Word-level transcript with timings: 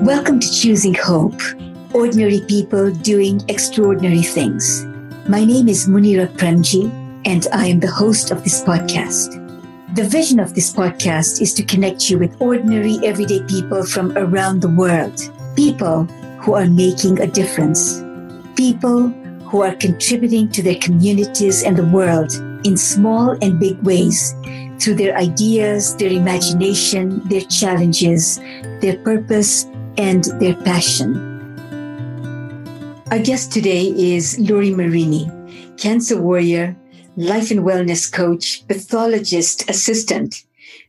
Welcome 0.00 0.40
to 0.40 0.50
Choosing 0.50 0.94
Hope 0.94 1.38
Ordinary 1.92 2.40
People 2.48 2.90
Doing 2.90 3.42
Extraordinary 3.48 4.22
Things. 4.22 4.86
My 5.28 5.44
name 5.44 5.68
is 5.68 5.88
Munira 5.88 6.26
Premji, 6.38 6.90
and 7.26 7.46
I 7.52 7.66
am 7.66 7.80
the 7.80 7.90
host 7.90 8.30
of 8.30 8.42
this 8.42 8.62
podcast. 8.62 9.36
The 9.94 10.04
vision 10.04 10.40
of 10.40 10.54
this 10.54 10.72
podcast 10.72 11.42
is 11.42 11.52
to 11.52 11.62
connect 11.62 12.08
you 12.08 12.18
with 12.18 12.40
ordinary, 12.40 12.98
everyday 13.04 13.42
people 13.42 13.84
from 13.84 14.16
around 14.16 14.62
the 14.62 14.70
world. 14.70 15.20
People 15.54 16.04
who 16.40 16.54
are 16.54 16.66
making 16.66 17.20
a 17.20 17.26
difference. 17.26 18.02
People 18.56 19.10
who 19.50 19.60
are 19.60 19.74
contributing 19.74 20.48
to 20.52 20.62
their 20.62 20.76
communities 20.76 21.62
and 21.62 21.76
the 21.76 21.84
world 21.84 22.32
in 22.64 22.78
small 22.78 23.36
and 23.42 23.60
big 23.60 23.76
ways 23.82 24.34
through 24.80 24.94
their 24.94 25.14
ideas, 25.18 25.94
their 25.96 26.10
imagination, 26.10 27.20
their 27.28 27.42
challenges, 27.42 28.40
their 28.80 28.96
purpose, 29.04 29.66
and 30.00 30.24
their 30.40 30.54
passion. 30.54 31.10
Our 33.10 33.18
guest 33.18 33.52
today 33.52 33.92
is 33.94 34.38
Lori 34.38 34.70
Marini, 34.70 35.30
cancer 35.76 36.18
warrior, 36.18 36.74
life 37.16 37.50
and 37.50 37.60
wellness 37.60 38.10
coach, 38.10 38.66
pathologist 38.66 39.68
assistant, 39.68 40.42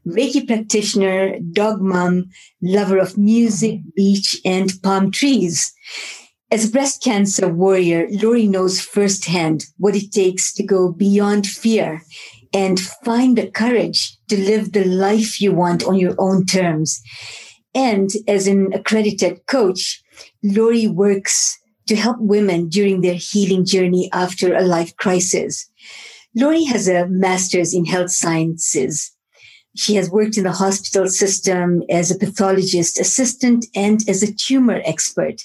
Reiki 0.08 0.48
practitioner, 0.48 1.38
dog 1.52 1.82
mom, 1.82 2.30
lover 2.62 2.98
of 2.98 3.18
music, 3.18 3.82
beach, 3.98 4.40
and 4.46 4.72
palm 4.82 5.12
trees. 5.12 5.74
As 6.50 6.70
a 6.70 6.72
breast 6.72 7.04
cancer 7.04 7.50
warrior, 7.50 8.08
Lori 8.12 8.48
knows 8.48 8.80
firsthand 8.80 9.66
what 9.78 9.96
it 9.96 10.14
takes 10.14 10.54
to 10.54 10.64
go 10.64 10.90
beyond 10.90 11.46
fear 11.48 12.02
and 12.54 12.80
find 12.80 13.38
the 13.38 13.52
courage 13.52 14.18
to 14.30 14.38
live 14.40 14.72
the 14.72 14.86
life 14.86 15.42
you 15.42 15.54
want 15.54 15.84
on 15.84 15.96
your 15.96 16.16
own 16.18 16.46
terms. 16.46 17.02
And 17.74 18.10
as 18.28 18.48
an 18.48 18.74
accredited 18.74 19.46
coach, 19.48 20.04
Lori 20.44 20.88
works 20.88 21.58
to 21.88 21.96
help 21.96 22.18
women 22.20 22.70
during 22.70 23.02
their 23.02 23.16
healing 23.16 23.66
journey 23.66 24.10
after 24.14 24.56
a 24.56 24.62
life 24.62 24.96
crisis. 24.98 25.70
Lori 26.36 26.64
has 26.66 26.88
a 26.88 27.08
master's 27.08 27.74
in 27.74 27.86
health 27.86 28.12
sciences. 28.12 29.12
She 29.76 29.96
has 29.96 30.10
worked 30.10 30.38
in 30.38 30.44
the 30.44 30.52
hospital 30.52 31.08
system 31.08 31.84
as 31.90 32.12
a 32.12 32.18
pathologist 32.18 33.00
assistant 33.00 33.66
and 33.76 34.08
as 34.08 34.22
a 34.22 34.34
tumor 34.34 34.82
expert. 34.86 35.42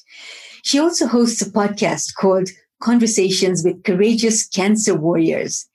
She 0.62 0.78
also 0.78 1.06
hosts 1.06 1.40
a 1.42 1.50
podcast 1.50 2.14
called 2.14 2.48
Conversations 2.80 3.64
with 3.64 3.82
Courageous 3.84 4.46
Cancer 4.46 4.94
Warriors. 4.94 5.66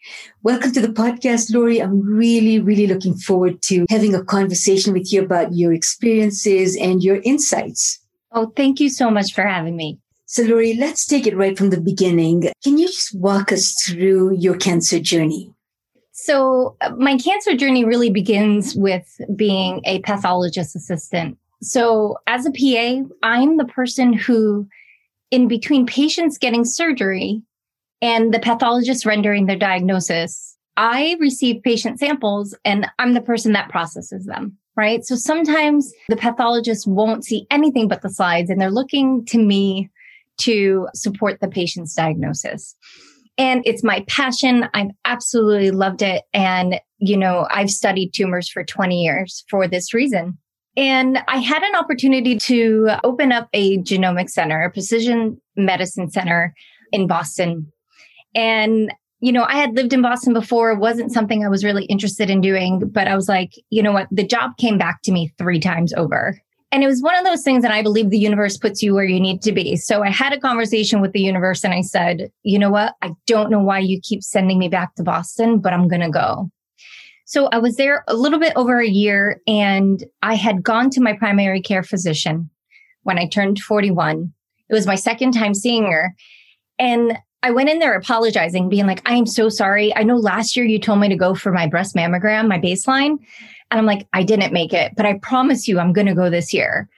Welcome 0.43 0.71
to 0.73 0.81
the 0.81 0.93
podcast, 0.93 1.53
Lori. 1.53 1.79
I'm 1.79 1.99
really, 2.01 2.59
really 2.59 2.85
looking 2.85 3.15
forward 3.15 3.61
to 3.63 3.85
having 3.89 4.13
a 4.13 4.23
conversation 4.23 4.93
with 4.93 5.11
you 5.11 5.23
about 5.23 5.55
your 5.55 5.73
experiences 5.73 6.77
and 6.77 7.03
your 7.03 7.21
insights. 7.23 7.99
Oh, 8.31 8.53
thank 8.55 8.79
you 8.79 8.89
so 8.89 9.09
much 9.09 9.33
for 9.33 9.43
having 9.43 9.75
me. 9.75 9.99
So, 10.25 10.43
Lori, 10.43 10.75
let's 10.75 11.05
take 11.05 11.27
it 11.27 11.35
right 11.35 11.57
from 11.57 11.71
the 11.71 11.81
beginning. 11.81 12.51
Can 12.63 12.77
you 12.77 12.87
just 12.87 13.13
walk 13.15 13.51
us 13.51 13.73
through 13.83 14.37
your 14.37 14.55
cancer 14.55 14.99
journey? 14.99 15.51
So, 16.11 16.77
uh, 16.81 16.91
my 16.97 17.17
cancer 17.17 17.55
journey 17.55 17.83
really 17.83 18.11
begins 18.11 18.75
with 18.75 19.19
being 19.35 19.81
a 19.85 19.99
pathologist 20.01 20.75
assistant. 20.75 21.37
So, 21.61 22.17
as 22.27 22.45
a 22.45 22.51
PA, 22.51 23.09
I'm 23.23 23.57
the 23.57 23.65
person 23.65 24.13
who 24.13 24.67
in 25.31 25.47
between 25.47 25.85
patients 25.85 26.37
getting 26.37 26.65
surgery 26.65 27.41
and 28.01 28.33
the 28.33 28.39
pathologist 28.39 29.05
rendering 29.05 29.45
their 29.45 29.57
diagnosis, 29.57 30.57
I 30.77 31.17
receive 31.19 31.63
patient 31.63 31.99
samples 31.99 32.55
and 32.65 32.87
I'm 32.99 33.13
the 33.13 33.21
person 33.21 33.53
that 33.53 33.69
processes 33.69 34.25
them, 34.25 34.57
right? 34.75 35.03
So 35.05 35.15
sometimes 35.15 35.91
the 36.09 36.15
pathologist 36.15 36.87
won't 36.87 37.25
see 37.25 37.47
anything 37.49 37.87
but 37.87 38.01
the 38.01 38.09
slides 38.09 38.49
and 38.49 38.59
they're 38.59 38.71
looking 38.71 39.25
to 39.27 39.37
me 39.37 39.89
to 40.39 40.87
support 40.93 41.39
the 41.39 41.47
patient's 41.47 41.93
diagnosis. 41.93 42.75
And 43.37 43.61
it's 43.65 43.83
my 43.83 44.03
passion. 44.07 44.67
I've 44.73 44.91
absolutely 45.05 45.71
loved 45.71 46.01
it. 46.01 46.23
And, 46.33 46.79
you 46.97 47.17
know, 47.17 47.47
I've 47.49 47.69
studied 47.69 48.13
tumors 48.13 48.49
for 48.49 48.63
20 48.63 49.01
years 49.01 49.43
for 49.49 49.67
this 49.67 49.93
reason. 49.93 50.37
And 50.77 51.21
I 51.27 51.37
had 51.37 51.63
an 51.63 51.75
opportunity 51.75 52.37
to 52.37 52.91
open 53.03 53.31
up 53.31 53.49
a 53.53 53.77
genomic 53.79 54.29
center, 54.29 54.63
a 54.63 54.71
precision 54.71 55.39
medicine 55.55 56.09
center 56.09 56.53
in 56.91 57.07
Boston. 57.07 57.71
And, 58.33 58.93
you 59.19 59.33
know, 59.33 59.43
I 59.43 59.55
had 59.55 59.75
lived 59.75 59.91
in 59.91 60.01
Boston 60.01 60.33
before. 60.33 60.71
It 60.71 60.79
wasn't 60.79 61.11
something 61.11 61.43
I 61.43 61.49
was 61.49 61.65
really 61.65 61.85
interested 61.85 62.29
in 62.29 62.39
doing, 62.39 62.79
but 62.87 63.07
I 63.07 63.15
was 63.15 63.27
like, 63.27 63.53
you 63.69 63.83
know 63.83 63.91
what? 63.91 64.07
The 64.11 64.25
job 64.25 64.57
came 64.57 64.77
back 64.77 65.01
to 65.03 65.11
me 65.11 65.33
three 65.37 65.59
times 65.59 65.93
over. 65.93 66.39
And 66.73 66.83
it 66.83 66.87
was 66.87 67.01
one 67.01 67.17
of 67.17 67.25
those 67.25 67.43
things 67.43 67.63
that 67.63 67.71
I 67.73 67.81
believe 67.81 68.09
the 68.09 68.17
universe 68.17 68.57
puts 68.57 68.81
you 68.81 68.93
where 68.93 69.03
you 69.03 69.19
need 69.19 69.41
to 69.41 69.51
be. 69.51 69.75
So 69.75 70.03
I 70.03 70.09
had 70.09 70.31
a 70.31 70.39
conversation 70.39 71.01
with 71.01 71.11
the 71.11 71.19
universe 71.19 71.65
and 71.65 71.73
I 71.73 71.81
said, 71.81 72.31
you 72.43 72.57
know 72.57 72.69
what? 72.69 72.95
I 73.01 73.11
don't 73.27 73.51
know 73.51 73.59
why 73.59 73.79
you 73.79 73.99
keep 74.01 74.23
sending 74.23 74.57
me 74.57 74.69
back 74.69 74.95
to 74.95 75.03
Boston, 75.03 75.59
but 75.59 75.73
I'm 75.73 75.89
going 75.89 76.01
to 76.01 76.09
go. 76.09 76.49
So 77.31 77.47
I 77.53 77.59
was 77.59 77.77
there 77.77 78.03
a 78.09 78.13
little 78.13 78.39
bit 78.39 78.51
over 78.57 78.81
a 78.81 78.89
year 78.89 79.39
and 79.47 80.03
I 80.21 80.35
had 80.35 80.63
gone 80.63 80.89
to 80.89 81.01
my 81.01 81.13
primary 81.13 81.61
care 81.61 81.81
physician 81.81 82.49
when 83.03 83.17
I 83.17 83.25
turned 83.25 83.59
41. 83.59 84.33
It 84.69 84.73
was 84.73 84.85
my 84.85 84.95
second 84.95 85.31
time 85.31 85.53
seeing 85.53 85.89
her. 85.89 86.13
And 86.77 87.17
I 87.41 87.51
went 87.51 87.69
in 87.69 87.79
there 87.79 87.95
apologizing, 87.95 88.67
being 88.67 88.85
like, 88.85 89.01
I 89.09 89.15
am 89.15 89.25
so 89.25 89.47
sorry. 89.47 89.95
I 89.95 90.03
know 90.03 90.17
last 90.17 90.57
year 90.57 90.65
you 90.65 90.77
told 90.77 90.99
me 90.99 91.07
to 91.07 91.15
go 91.15 91.33
for 91.33 91.53
my 91.53 91.67
breast 91.67 91.95
mammogram, 91.95 92.49
my 92.49 92.59
baseline. 92.59 93.11
And 93.11 93.79
I'm 93.79 93.85
like, 93.85 94.09
I 94.11 94.23
didn't 94.23 94.51
make 94.51 94.73
it, 94.73 94.91
but 94.97 95.05
I 95.05 95.17
promise 95.19 95.69
you 95.69 95.79
I'm 95.79 95.93
going 95.93 96.07
to 96.07 96.13
go 96.13 96.29
this 96.29 96.53
year. 96.53 96.89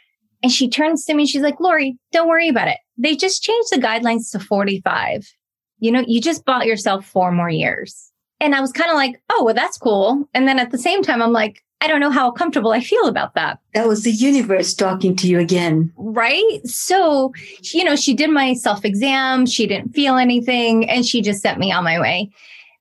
And 0.41 0.51
she 0.51 0.67
turns 0.67 1.05
to 1.05 1.13
me, 1.13 1.27
she's 1.27 1.43
like, 1.43 1.59
Lori, 1.59 1.95
don't 2.11 2.27
worry 2.27 2.49
about 2.49 2.69
it. 2.69 2.79
They 2.97 3.15
just 3.15 3.43
changed 3.43 3.69
the 3.71 3.77
guidelines 3.77 4.31
to 4.31 4.39
45. 4.39 5.31
You 5.77 5.91
know, 5.91 6.03
you 6.07 6.19
just 6.19 6.43
bought 6.43 6.65
yourself 6.65 7.05
four 7.05 7.31
more 7.31 7.51
years. 7.51 8.09
And 8.43 8.53
I 8.53 8.59
was 8.59 8.73
kind 8.73 8.89
of 8.89 8.95
like, 8.95 9.21
oh, 9.29 9.45
well, 9.45 9.53
that's 9.53 9.77
cool. 9.77 10.27
And 10.33 10.49
then 10.49 10.59
at 10.59 10.71
the 10.71 10.77
same 10.77 11.01
time, 11.01 11.21
I'm 11.21 11.31
like, 11.31 11.63
I 11.79 11.87
don't 11.87 12.01
know 12.01 12.11
how 12.11 12.29
comfortable 12.29 12.71
I 12.71 12.81
feel 12.81 13.07
about 13.07 13.35
that. 13.35 13.59
That 13.73 13.87
was 13.87 14.03
the 14.03 14.11
universe 14.11 14.73
talking 14.73 15.15
to 15.15 15.27
you 15.27 15.39
again. 15.39 15.93
Right. 15.95 16.59
So, 16.65 17.31
you 17.73 17.85
know, 17.85 17.95
she 17.95 18.13
did 18.13 18.29
my 18.29 18.53
self 18.53 18.83
exam. 18.83 19.45
She 19.45 19.65
didn't 19.65 19.93
feel 19.93 20.17
anything 20.17 20.89
and 20.89 21.05
she 21.05 21.21
just 21.21 21.41
sent 21.41 21.57
me 21.57 21.71
on 21.71 21.85
my 21.85 22.01
way. 22.01 22.31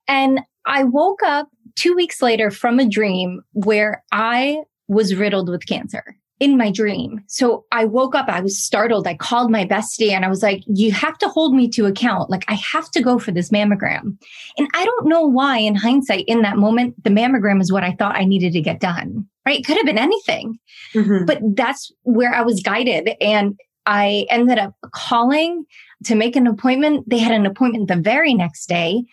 And 0.09 0.41
I 0.67 0.83
woke 0.83 1.23
up 1.23 1.49
two 1.77 1.95
weeks 1.95 2.21
later 2.21 2.51
from 2.51 2.81
a 2.81 2.89
dream 2.89 3.43
where 3.53 4.03
I 4.11 4.63
was 4.89 5.15
riddled 5.15 5.49
with 5.49 5.67
cancer 5.67 6.17
in 6.43 6.57
my 6.57 6.73
dream. 6.73 7.21
So 7.29 7.65
I 7.71 7.85
woke 7.85 8.17
up, 8.17 8.29
I 8.29 8.41
was 8.41 8.59
startled. 8.59 9.07
I 9.07 9.15
called 9.15 9.49
my 9.49 9.65
bestie 9.65 10.11
and 10.11 10.25
I 10.25 10.29
was 10.29 10.43
like, 10.43 10.65
you 10.67 10.91
have 10.91 11.17
to 11.19 11.29
hold 11.29 11.55
me 11.55 11.69
to 11.69 11.87
account. 11.87 12.31
Like 12.31 12.45
I 12.49 12.55
have 12.55 12.91
to 12.91 13.01
go 13.01 13.21
for 13.21 13.31
this 13.31 13.51
mammogram. 13.51 14.17
And 14.59 14.69
I 14.75 14.85
don't 14.85 15.07
know 15.07 15.23
why 15.23 15.59
in 15.59 15.77
hindsight, 15.77 16.25
in 16.27 16.43
that 16.43 16.57
moment, 16.57 17.01
the 17.05 17.11
mammogram 17.11 17.61
is 17.61 17.71
what 17.71 17.85
I 17.85 17.93
thought 17.93 18.17
I 18.17 18.25
needed 18.25 18.55
to 18.55 18.61
get 18.61 18.81
done, 18.81 19.25
right? 19.47 19.61
It 19.61 19.65
could 19.65 19.77
have 19.77 19.87
been 19.87 19.99
anything, 19.99 20.59
mm-hmm. 20.93 21.27
but 21.27 21.39
that's 21.55 21.93
where 22.03 22.35
I 22.35 22.43
was 22.43 22.61
guided. 22.61 23.11
And 23.21 23.57
I 23.87 24.27
ended 24.29 24.59
up 24.59 24.75
calling 24.93 25.65
to 26.07 26.17
make 26.17 26.35
an 26.35 26.49
appointment. 26.49 27.09
They 27.09 27.19
had 27.19 27.35
an 27.35 27.47
appointment 27.47 27.87
the 27.87 27.95
very 27.95 28.35
next 28.35 28.67
day 28.67 29.05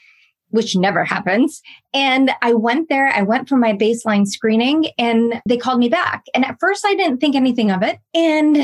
which 0.49 0.75
never 0.75 1.03
happens. 1.03 1.61
And 1.93 2.31
I 2.41 2.53
went 2.53 2.89
there, 2.89 3.07
I 3.07 3.21
went 3.21 3.47
for 3.47 3.57
my 3.57 3.73
baseline 3.73 4.27
screening 4.27 4.87
and 4.97 5.41
they 5.47 5.57
called 5.57 5.79
me 5.79 5.89
back. 5.89 6.25
And 6.33 6.45
at 6.45 6.59
first 6.59 6.85
I 6.85 6.95
didn't 6.95 7.19
think 7.19 7.35
anything 7.35 7.71
of 7.71 7.83
it. 7.83 7.99
And 8.13 8.57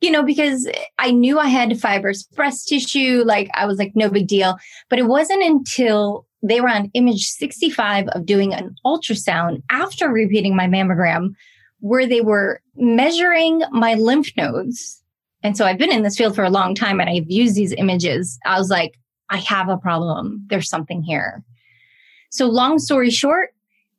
you 0.00 0.10
know, 0.12 0.22
because 0.22 0.68
I 0.98 1.10
knew 1.10 1.38
I 1.38 1.48
had 1.48 1.80
fibrous 1.80 2.22
breast 2.22 2.68
tissue, 2.68 3.24
like 3.26 3.50
I 3.54 3.66
was 3.66 3.78
like, 3.78 3.92
no 3.96 4.08
big 4.08 4.28
deal. 4.28 4.56
But 4.88 5.00
it 5.00 5.06
wasn't 5.06 5.42
until 5.42 6.26
they 6.42 6.60
were 6.60 6.68
on 6.68 6.90
image 6.94 7.26
65 7.26 8.06
of 8.08 8.24
doing 8.24 8.54
an 8.54 8.76
ultrasound 8.86 9.62
after 9.70 10.08
repeating 10.08 10.54
my 10.54 10.66
mammogram 10.66 11.34
where 11.80 12.06
they 12.06 12.20
were 12.20 12.60
measuring 12.76 13.62
my 13.72 13.94
lymph 13.94 14.30
nodes. 14.36 15.02
And 15.42 15.56
so 15.56 15.64
I've 15.64 15.78
been 15.78 15.92
in 15.92 16.02
this 16.02 16.16
field 16.16 16.34
for 16.34 16.44
a 16.44 16.50
long 16.50 16.74
time 16.74 17.00
and 17.00 17.08
I've 17.08 17.28
used 17.30 17.54
these 17.54 17.72
images. 17.76 18.38
I 18.44 18.58
was 18.58 18.70
like, 18.70 18.98
I 19.30 19.38
have 19.38 19.68
a 19.68 19.76
problem. 19.76 20.44
There's 20.48 20.68
something 20.68 21.02
here. 21.02 21.44
So 22.30 22.46
long 22.46 22.78
story 22.78 23.10
short, 23.10 23.50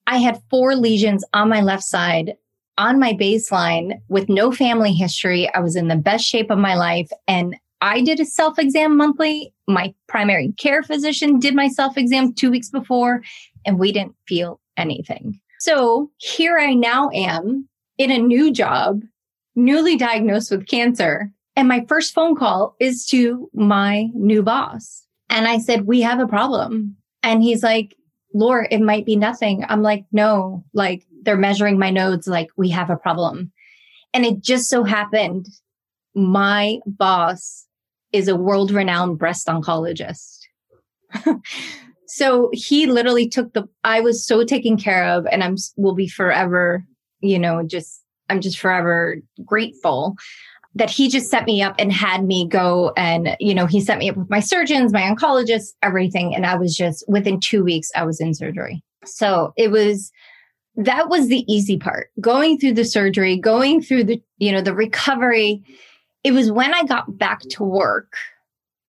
I 0.08 0.18
had 0.18 0.42
four 0.50 0.76
lesions 0.76 1.24
on 1.34 1.50
my 1.50 1.62
left 1.62 1.84
side 1.84 2.36
on 2.78 3.00
my 3.00 3.14
baseline 3.14 4.00
with 4.08 4.30
no 4.30 4.52
family 4.52 4.94
history. 4.94 5.54
I 5.54 5.60
was 5.60 5.76
in 5.76 5.90
the 5.90 5.96
best 5.96 6.26
shape 6.26 6.50
of 6.50 6.58
my 6.58 6.76
life 6.76 7.10
and 7.28 7.56
I 7.81 8.02
did 8.02 8.20
a 8.20 8.26
self 8.26 8.58
exam 8.58 8.98
monthly. 8.98 9.54
My 9.68 9.94
primary 10.08 10.54
care 10.58 10.81
physician 10.81 11.40
did 11.40 11.56
my 11.56 11.68
self 11.68 11.98
exam 11.98 12.34
two 12.34 12.50
weeks 12.50 12.70
before 12.70 13.22
and 13.66 13.78
we 13.78 13.92
didn't 13.92 14.16
feel 14.28 14.60
anything. 14.78 15.40
So 15.60 16.10
here 16.18 16.58
I 16.58 16.74
now 16.74 17.10
am 17.14 17.68
in 17.98 18.12
a 18.12 18.18
new 18.18 18.52
job, 18.52 19.02
newly 19.56 19.98
diagnosed 19.98 20.52
with 20.52 20.68
cancer. 20.68 21.31
And 21.56 21.68
my 21.68 21.86
first 21.90 22.14
phone 22.14 22.36
call 22.36 22.76
is 22.80 23.06
to 23.08 23.50
my 23.54 24.08
new 24.14 24.42
boss. 24.42 25.06
And 25.30 25.48
I 25.48 25.60
said, 25.60 25.86
we 25.86 26.02
have 26.02 26.20
a 26.20 26.28
problem. 26.28 26.96
And 27.24 27.44
he's 27.44 27.64
like, 27.64 27.96
Laura, 28.34 28.68
it 28.70 28.81
might 28.81 29.06
be 29.06 29.16
nothing. 29.16 29.66
I'm 29.68 29.81
like, 29.81 30.06
no, 30.12 30.64
like 30.74 31.06
they're 31.24 31.38
measuring 31.38 31.80
my 31.80 31.90
nodes. 31.90 32.28
Like 32.28 32.50
we 32.58 32.70
have 32.70 32.90
a 32.90 32.98
problem. 32.98 33.52
And 34.14 34.26
it 34.26 34.42
just 34.42 34.70
so 34.70 34.84
happened 34.84 35.48
my 36.16 36.80
boss 36.86 37.68
is 38.12 38.28
a 38.28 38.36
world 38.36 38.72
renowned 38.72 39.20
breast 39.20 39.48
oncologist. 39.48 40.40
so 42.08 42.50
he 42.52 42.88
literally 42.88 43.30
took 43.30 43.54
the, 43.54 43.68
I 43.84 44.02
was 44.02 44.26
so 44.26 44.44
taken 44.44 44.78
care 44.78 45.06
of 45.06 45.28
and 45.28 45.44
I'm, 45.44 45.56
will 45.78 45.94
be 45.94 46.08
forever, 46.08 46.84
you 47.22 47.38
know, 47.38 47.64
just, 47.64 48.04
I'm 48.30 48.42
just 48.42 48.60
forever 48.60 49.18
grateful 49.46 50.16
that 50.75 50.89
he 50.89 51.10
just 51.10 51.30
set 51.30 51.45
me 51.45 51.62
up 51.62 51.75
and 51.80 51.92
had 51.92 52.24
me 52.24 52.48
go 52.48 52.94
and, 52.95 53.36
you 53.39 53.54
know, 53.54 53.66
he 53.66 53.81
set 53.81 53.98
me 53.98 54.10
up 54.10 54.18
with 54.18 54.30
my 54.30 54.39
surgeons, 54.39 54.94
my 54.94 55.01
oncologists, 55.01 55.74
everything. 55.81 56.36
And 56.36 56.45
I 56.45 56.56
was 56.56 56.75
just 56.75 57.04
within 57.07 57.39
two 57.39 57.63
weeks, 57.63 57.89
I 57.95 58.06
was 58.06 58.21
in 58.21 58.33
surgery. 58.33 58.83
So 59.04 59.54
it 59.57 59.71
was, 59.71 60.12
that 60.75 61.10
was 61.10 61.27
the 61.27 61.44
easy 61.51 61.77
part 61.77 62.12
going 62.21 62.60
through 62.60 62.74
the 62.74 62.86
surgery, 62.86 63.38
going 63.38 63.81
through 63.81 64.06
the, 64.06 64.21
you 64.38 64.51
know, 64.51 64.62
the 64.62 64.75
recovery. 64.75 65.63
It 66.24 66.31
was 66.31 66.51
when 66.51 66.74
I 66.74 66.83
got 66.83 67.18
back 67.18 67.42
to 67.50 67.63
work. 67.63 68.13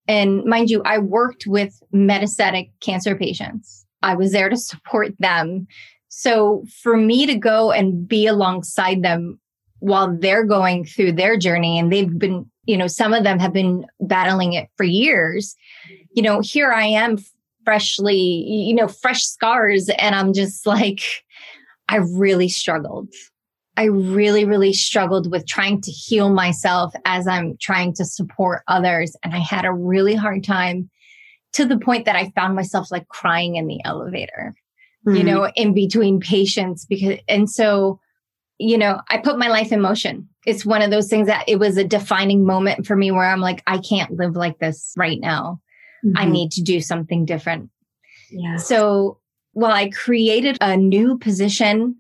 And 0.07 0.45
mind 0.45 0.71
you, 0.71 0.83
I 0.85 0.99
worked 0.99 1.47
with 1.47 1.81
metastatic 1.95 2.71
cancer 2.81 3.17
patients. 3.17 3.87
I 4.03 4.15
was 4.15 4.33
there 4.33 4.49
to 4.49 4.57
support 4.57 5.13
them. 5.19 5.67
So 6.09 6.65
for 6.83 6.97
me 6.97 7.27
to 7.27 7.37
go 7.37 7.73
and 7.73 8.07
be 8.07 8.27
alongside 8.27 9.03
them 9.03 9.40
while 9.81 10.17
they're 10.17 10.45
going 10.45 10.85
through 10.85 11.13
their 11.13 11.37
journey 11.37 11.79
and 11.79 11.93
they've 11.93 12.19
been, 12.19 12.49
you 12.65 12.77
know, 12.77 12.87
some 12.87 13.13
of 13.13 13.25
them 13.25 13.39
have 13.39 13.53
been 13.53 13.85
battling 14.01 14.53
it 14.53 14.69
for 14.77 14.85
years. 14.85 15.57
You 16.13 16.23
know, 16.23 16.41
here 16.41 16.71
I 16.71 16.85
am 16.85 17.19
freshly, 17.65 18.17
you 18.17 18.75
know, 18.75 18.89
fresh 18.89 19.25
scars. 19.25 19.89
And 19.99 20.15
I'm 20.15 20.33
just 20.33 20.67
like, 20.67 21.01
I 21.89 21.97
really 21.97 22.49
struggled. 22.49 23.09
I 23.77 23.85
really, 23.85 24.45
really 24.45 24.73
struggled 24.73 25.31
with 25.31 25.47
trying 25.47 25.81
to 25.83 25.91
heal 25.91 26.29
myself 26.31 26.93
as 27.05 27.27
I'm 27.27 27.57
trying 27.61 27.95
to 27.95 28.05
support 28.05 28.63
others. 28.69 29.17
And 29.25 29.35
I 29.35 29.39
had 29.39 29.65
a 29.65 29.73
really 29.73 30.15
hard 30.15 30.45
time 30.45 30.91
to 31.55 31.65
the 31.65 31.79
point 31.79 32.05
that 32.05 32.17
I 32.17 32.31
found 32.37 32.55
myself 32.55 32.91
like 32.91 33.09
crying 33.09 33.57
in 33.57 33.67
the 33.67 33.81
elevator, 33.85 34.55
mm-hmm. 35.07 35.17
you 35.17 35.25
know, 35.25 35.51
in 35.57 35.73
between 35.73 36.21
patients 36.21 36.85
because, 36.85 37.19
and 37.29 37.51
so, 37.51 38.01
you 38.61 38.77
know, 38.77 39.01
I 39.09 39.17
put 39.17 39.39
my 39.39 39.49
life 39.49 39.73
in 39.73 39.81
motion. 39.81 40.29
It's 40.45 40.67
one 40.67 40.83
of 40.83 40.91
those 40.91 41.09
things 41.09 41.29
that 41.29 41.45
it 41.49 41.59
was 41.59 41.79
a 41.79 41.85
defining 41.85 42.45
moment 42.45 42.87
for 42.87 42.95
me 42.95 43.11
where 43.11 43.25
I'm 43.25 43.41
like, 43.41 43.63
I 43.67 43.79
can't 43.79 44.13
live 44.13 44.37
like 44.37 44.59
this 44.59 44.93
right 44.99 45.19
now. 45.19 45.63
Mm-hmm. 46.05 46.19
I 46.19 46.27
need 46.27 46.53
to 46.53 46.63
do 46.63 46.83
something 46.83 47.25
different. 47.25 47.71
Yeah. 48.31 48.57
So, 48.57 49.19
well, 49.55 49.73
I 49.73 49.89
created 49.89 50.59
a 50.61 50.77
new 50.77 51.17
position 51.17 51.97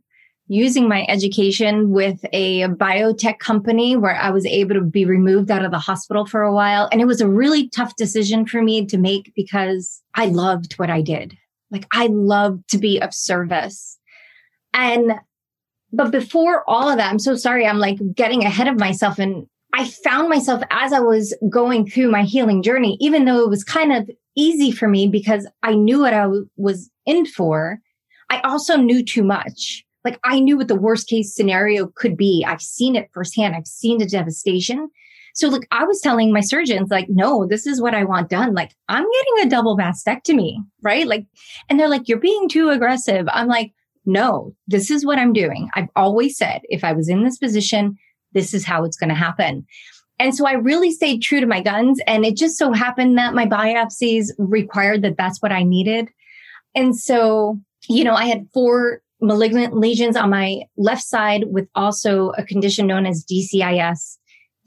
using 0.49 0.87
my 0.87 1.07
education 1.09 1.93
with 1.93 2.21
a 2.33 2.65
biotech 2.65 3.39
company 3.39 3.97
where 3.97 4.17
I 4.17 4.29
was 4.29 4.45
able 4.45 4.75
to 4.75 4.83
be 4.83 5.07
removed 5.07 5.51
out 5.51 5.65
of 5.65 5.71
the 5.71 5.79
hospital 5.79 6.27
for 6.27 6.43
a 6.43 6.53
while. 6.53 6.91
And 6.93 7.01
it 7.01 7.07
was 7.07 7.23
a 7.23 7.29
really 7.29 7.71
tough 7.71 7.97
decision 7.97 8.45
for 8.45 8.61
me 8.61 8.85
to 8.85 8.99
make 8.99 9.33
because 9.35 10.03
I 10.15 10.27
loved 10.27 10.75
what 10.75 10.91
I 10.91 11.01
did. 11.01 11.39
Like 11.71 11.87
I 11.91 12.09
loved 12.11 12.69
to 12.71 12.79
be 12.79 13.01
of 13.01 13.15
service. 13.15 13.99
And 14.75 15.15
but 15.93 16.11
before 16.11 16.65
all 16.69 16.89
of 16.89 16.97
that, 16.97 17.11
I'm 17.11 17.19
so 17.19 17.35
sorry. 17.35 17.67
I'm 17.67 17.79
like 17.79 17.99
getting 18.15 18.45
ahead 18.45 18.69
of 18.69 18.79
myself. 18.79 19.19
And 19.19 19.47
I 19.73 19.89
found 19.89 20.29
myself 20.29 20.63
as 20.71 20.93
I 20.93 21.01
was 21.01 21.37
going 21.49 21.89
through 21.89 22.11
my 22.11 22.23
healing 22.23 22.63
journey, 22.63 22.97
even 23.01 23.25
though 23.25 23.41
it 23.41 23.51
was 23.51 23.65
kind 23.65 23.93
of 23.93 24.11
easy 24.37 24.71
for 24.71 24.89
me 24.89 25.09
because 25.09 25.47
I 25.63 25.75
knew 25.75 26.01
what 26.01 26.15
I 26.15 26.23
w- 26.23 26.49
was 26.57 26.91
in 27.07 27.27
for. 27.27 27.81
I 28.31 28.41
also 28.41 28.77
knew 28.77 29.05
too 29.05 29.25
much. 29.25 29.85
Like 30.05 30.19
I 30.25 30.41
knew 30.41 30.57
what 30.57 30.69
the 30.69 30.77
worst 30.77 31.09
case 31.09 31.35
scenario 31.35 31.89
could 31.95 32.17
be. 32.17 32.45
I've 32.47 32.63
seen 32.63 32.97
it 32.97 33.11
firsthand. 33.13 33.55
I've 33.55 33.67
seen 33.67 33.99
the 33.99 34.07
devastation. 34.07 34.89
So 35.35 35.49
like 35.49 35.67
I 35.71 35.85
was 35.85 36.01
telling 36.01 36.33
my 36.33 36.41
surgeons, 36.41 36.91
like, 36.91 37.09
no, 37.09 37.47
this 37.47 37.67
is 37.67 37.81
what 37.81 37.95
I 37.95 38.05
want 38.05 38.31
done. 38.31 38.55
Like 38.55 38.75
I'm 38.89 39.05
getting 39.05 39.47
a 39.47 39.51
double 39.51 39.77
mastectomy, 39.77 40.57
right? 40.83 41.07
Like, 41.07 41.27
and 41.69 41.79
they're 41.79 41.89
like, 41.89 42.09
you're 42.09 42.19
being 42.19 42.49
too 42.49 42.71
aggressive. 42.71 43.29
I'm 43.31 43.47
like, 43.47 43.73
no, 44.05 44.55
this 44.67 44.91
is 44.91 45.05
what 45.05 45.19
I'm 45.19 45.33
doing. 45.33 45.69
I've 45.75 45.89
always 45.97 46.37
said 46.37 46.63
if 46.65 46.85
I 46.85 46.93
was 46.93 47.09
in 47.09 47.25
this 47.25 47.39
position, 47.39 47.97
this 48.33 48.55
is 48.55 48.65
how 48.65 48.85
it's 48.85 48.97
going 48.97 49.11
to 49.11 49.15
happen. 49.15 49.67
And 50.19 50.35
so 50.35 50.47
I 50.47 50.53
really 50.53 50.91
stayed 50.93 51.23
true 51.23 51.41
to 51.41 51.47
my 51.47 51.63
guns. 51.63 51.99
And 52.07 52.25
it 52.25 52.37
just 52.37 52.59
so 52.59 52.73
happened 52.73 53.17
that 53.17 53.35
my 53.35 53.47
biopsies 53.47 54.27
required 54.39 55.03
that 55.03 55.17
that's 55.17 55.41
what 55.41 55.53
I 55.53 55.63
needed. 55.63 56.09
And 56.75 56.97
so, 56.97 57.59
you 57.89 58.05
know, 58.05 58.15
I 58.15 58.27
had 58.27 58.47
four 58.53 59.01
malignant 59.23 59.75
lesions 59.75 60.17
on 60.17 60.31
my 60.31 60.63
left 60.77 61.03
side 61.03 61.45
with 61.47 61.69
also 61.75 62.31
a 62.37 62.45
condition 62.45 62.87
known 62.87 63.07
as 63.07 63.25
DCIS. 63.25 64.19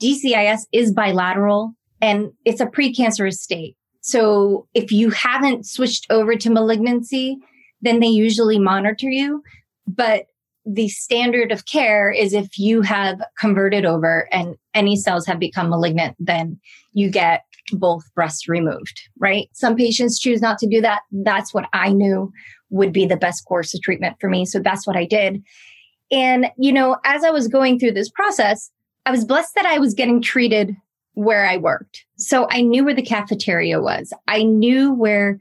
DCIS 0.02 0.62
is 0.72 0.92
bilateral 0.92 1.72
and 2.00 2.32
it's 2.44 2.60
a 2.60 2.66
precancerous 2.66 3.34
state. 3.34 3.76
So 4.00 4.66
if 4.74 4.92
you 4.92 5.10
haven't 5.10 5.66
switched 5.66 6.06
over 6.10 6.36
to 6.36 6.50
malignancy, 6.50 7.38
then 7.84 8.00
they 8.00 8.06
usually 8.06 8.58
monitor 8.58 9.08
you. 9.08 9.42
But 9.86 10.26
the 10.66 10.88
standard 10.88 11.52
of 11.52 11.66
care 11.66 12.10
is 12.10 12.32
if 12.32 12.58
you 12.58 12.80
have 12.82 13.20
converted 13.38 13.84
over 13.84 14.28
and 14.32 14.56
any 14.72 14.96
cells 14.96 15.26
have 15.26 15.38
become 15.38 15.68
malignant, 15.68 16.16
then 16.18 16.58
you 16.92 17.10
get 17.10 17.42
both 17.72 18.02
breasts 18.14 18.48
removed, 18.48 19.00
right? 19.18 19.48
Some 19.52 19.76
patients 19.76 20.18
choose 20.18 20.40
not 20.40 20.58
to 20.58 20.68
do 20.68 20.80
that. 20.80 21.02
That's 21.12 21.52
what 21.52 21.68
I 21.72 21.90
knew 21.90 22.32
would 22.70 22.92
be 22.92 23.06
the 23.06 23.16
best 23.16 23.44
course 23.44 23.74
of 23.74 23.82
treatment 23.82 24.16
for 24.20 24.28
me. 24.28 24.44
So 24.44 24.58
that's 24.58 24.86
what 24.86 24.96
I 24.96 25.04
did. 25.04 25.42
And, 26.10 26.46
you 26.58 26.72
know, 26.72 26.98
as 27.04 27.24
I 27.24 27.30
was 27.30 27.48
going 27.48 27.78
through 27.78 27.92
this 27.92 28.10
process, 28.10 28.70
I 29.06 29.10
was 29.10 29.24
blessed 29.24 29.54
that 29.54 29.66
I 29.66 29.78
was 29.78 29.94
getting 29.94 30.22
treated 30.22 30.76
where 31.14 31.46
I 31.46 31.56
worked. 31.56 32.04
So 32.16 32.46
I 32.50 32.60
knew 32.62 32.84
where 32.84 32.94
the 32.94 33.02
cafeteria 33.02 33.80
was. 33.80 34.12
I 34.28 34.42
knew 34.42 34.92
where 34.92 35.40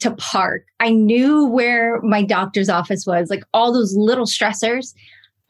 to 0.00 0.10
park. 0.12 0.64
I 0.80 0.90
knew 0.90 1.46
where 1.46 2.00
my 2.02 2.22
doctor's 2.22 2.68
office 2.68 3.06
was, 3.06 3.30
like 3.30 3.44
all 3.54 3.72
those 3.72 3.94
little 3.94 4.26
stressors 4.26 4.94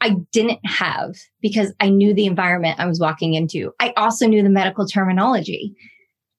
I 0.01 0.15
didn't 0.31 0.59
have 0.65 1.15
because 1.41 1.73
I 1.79 1.89
knew 1.89 2.13
the 2.13 2.25
environment 2.25 2.79
I 2.79 2.87
was 2.87 2.99
walking 2.99 3.33
into. 3.35 3.71
I 3.79 3.93
also 3.97 4.27
knew 4.27 4.41
the 4.41 4.49
medical 4.49 4.87
terminology. 4.87 5.75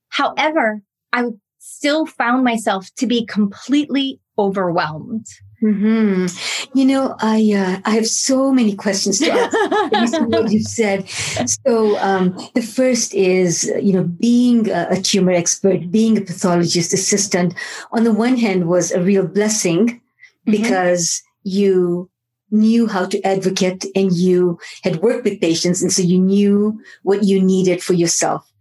However, 0.09 0.83
I 1.13 1.27
still 1.59 2.07
found 2.07 2.45
myself 2.45 2.89
to 2.97 3.07
be 3.07 3.25
completely 3.25 4.21
overwhelmed. 4.39 5.27
Mm-hmm. 5.63 6.77
You 6.77 6.85
know, 6.85 7.15
I 7.21 7.53
uh, 7.57 7.81
I 7.85 7.91
have 7.91 8.07
so 8.09 8.53
many 8.53 8.75
questions 8.75 9.21
to 9.21 9.31
ask 9.31 10.21
what 10.27 10.51
you 10.51 10.61
said. 10.61 11.09
So 11.09 11.97
um, 11.99 12.37
the 12.55 12.63
first 12.63 13.15
is, 13.15 13.73
you 13.81 13.93
know, 13.93 14.03
being 14.03 14.69
a, 14.69 14.89
a, 14.91 15.01
tumor 15.01 15.31
expert, 15.31 15.89
being 15.89 16.19
a 16.19 16.21
pathologist 16.21 16.93
assistant, 16.93 17.55
on 17.93 18.03
the 18.03 18.13
one 18.13 18.37
hand 18.37 18.69
was 18.69 18.91
a 18.91 19.01
real 19.01 19.25
blessing 19.25 19.87
mm-hmm. 19.87 20.51
because 20.51 21.23
you 21.45 22.11
knew 22.51 22.89
how 22.89 23.07
to 23.07 23.23
advocate 23.23 23.87
and 23.95 24.13
you 24.13 24.59
had 24.83 24.97
worked 24.97 25.25
with 25.25 25.41
patients, 25.41 25.81
and 25.81 25.93
so 25.93 26.03
you 26.03 26.19
knew 26.19 26.81
what 27.05 27.23
you 27.23 27.41
needed 27.41 27.81
for 27.85 27.93
yourself. 27.93 28.53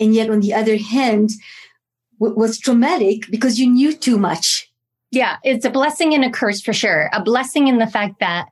And 0.00 0.12
yet, 0.12 0.28
on 0.28 0.40
the 0.40 0.54
other 0.54 0.76
hand, 0.76 1.30
w- 2.18 2.36
was 2.36 2.58
traumatic 2.58 3.30
because 3.30 3.60
you 3.60 3.68
knew 3.70 3.92
too 3.92 4.18
much 4.18 4.67
yeah, 5.10 5.36
it's 5.42 5.64
a 5.64 5.70
blessing 5.70 6.14
and 6.14 6.24
a 6.24 6.30
curse 6.30 6.60
for 6.60 6.72
sure. 6.72 7.08
A 7.12 7.22
blessing 7.22 7.68
in 7.68 7.78
the 7.78 7.86
fact 7.86 8.20
that 8.20 8.46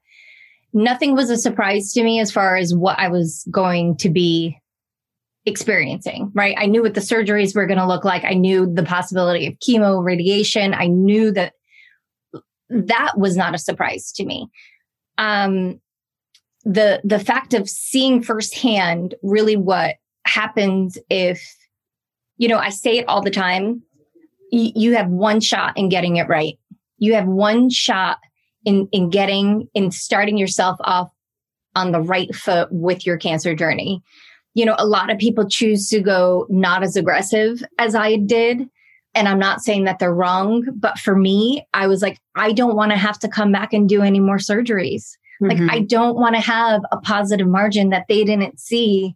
nothing 0.72 1.14
was 1.14 1.30
a 1.30 1.36
surprise 1.36 1.92
to 1.92 2.02
me 2.02 2.20
as 2.20 2.32
far 2.32 2.56
as 2.56 2.74
what 2.74 2.98
I 2.98 3.08
was 3.08 3.46
going 3.50 3.96
to 3.98 4.08
be 4.08 4.58
experiencing, 5.44 6.30
right? 6.34 6.56
I 6.58 6.66
knew 6.66 6.82
what 6.82 6.94
the 6.94 7.00
surgeries 7.00 7.54
were 7.54 7.66
going 7.66 7.78
to 7.78 7.86
look 7.86 8.04
like. 8.04 8.24
I 8.24 8.34
knew 8.34 8.66
the 8.72 8.82
possibility 8.82 9.46
of 9.46 9.54
chemo, 9.54 10.04
radiation. 10.04 10.74
I 10.74 10.86
knew 10.86 11.30
that 11.32 11.52
that 12.68 13.12
was 13.16 13.36
not 13.36 13.54
a 13.54 13.58
surprise 13.58 14.12
to 14.12 14.24
me. 14.24 14.48
Um, 15.18 15.80
the, 16.64 17.00
the 17.04 17.20
fact 17.20 17.54
of 17.54 17.70
seeing 17.70 18.22
firsthand 18.22 19.14
really 19.22 19.56
what 19.56 19.96
happens 20.26 20.98
if, 21.08 21.40
you 22.38 22.48
know, 22.48 22.58
I 22.58 22.70
say 22.70 22.98
it 22.98 23.08
all 23.08 23.22
the 23.22 23.30
time 23.30 23.82
you 24.50 24.94
have 24.94 25.08
one 25.08 25.40
shot 25.40 25.76
in 25.76 25.88
getting 25.88 26.16
it 26.16 26.28
right. 26.28 26.58
You 26.98 27.14
have 27.14 27.26
one 27.26 27.68
shot 27.70 28.18
in, 28.64 28.88
in 28.92 29.10
getting, 29.10 29.68
in 29.74 29.90
starting 29.90 30.38
yourself 30.38 30.76
off 30.80 31.10
on 31.74 31.92
the 31.92 32.00
right 32.00 32.34
foot 32.34 32.68
with 32.70 33.06
your 33.06 33.18
cancer 33.18 33.54
journey. 33.54 34.02
You 34.54 34.64
know, 34.64 34.76
a 34.78 34.86
lot 34.86 35.10
of 35.10 35.18
people 35.18 35.48
choose 35.48 35.88
to 35.90 36.00
go 36.00 36.46
not 36.48 36.82
as 36.82 36.96
aggressive 36.96 37.62
as 37.78 37.94
I 37.94 38.16
did. 38.16 38.68
And 39.14 39.28
I'm 39.28 39.38
not 39.38 39.60
saying 39.62 39.84
that 39.84 39.98
they're 39.98 40.14
wrong, 40.14 40.66
but 40.74 40.98
for 40.98 41.16
me, 41.16 41.66
I 41.74 41.86
was 41.86 42.02
like, 42.02 42.18
I 42.34 42.52
don't 42.52 42.76
want 42.76 42.92
to 42.92 42.98
have 42.98 43.18
to 43.20 43.28
come 43.28 43.52
back 43.52 43.72
and 43.72 43.88
do 43.88 44.02
any 44.02 44.20
more 44.20 44.38
surgeries. 44.38 45.16
Mm-hmm. 45.42 45.66
Like, 45.66 45.72
I 45.72 45.80
don't 45.80 46.16
want 46.16 46.34
to 46.34 46.40
have 46.40 46.82
a 46.92 46.98
positive 46.98 47.46
margin 47.46 47.90
that 47.90 48.06
they 48.08 48.24
didn't 48.24 48.60
see. 48.60 49.14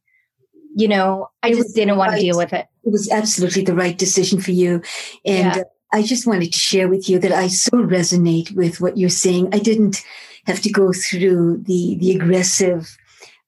You 0.74 0.88
know, 0.88 1.30
I 1.42 1.52
just 1.52 1.74
didn't 1.74 1.96
want 1.96 2.12
to 2.12 2.20
deal 2.20 2.36
with 2.36 2.52
it 2.52 2.66
it 2.84 2.90
was 2.90 3.10
absolutely 3.10 3.62
the 3.62 3.74
right 3.74 3.96
decision 3.96 4.40
for 4.40 4.52
you. 4.52 4.82
And 5.24 5.56
yeah. 5.56 5.62
I 5.92 6.02
just 6.02 6.26
wanted 6.26 6.52
to 6.52 6.58
share 6.58 6.88
with 6.88 7.08
you 7.08 7.18
that 7.18 7.32
I 7.32 7.48
so 7.48 7.70
resonate 7.72 8.54
with 8.54 8.80
what 8.80 8.96
you're 8.96 9.08
saying. 9.08 9.50
I 9.52 9.58
didn't 9.58 10.02
have 10.46 10.60
to 10.62 10.70
go 10.70 10.92
through 10.92 11.62
the, 11.64 11.96
the 12.00 12.12
aggressive 12.12 12.96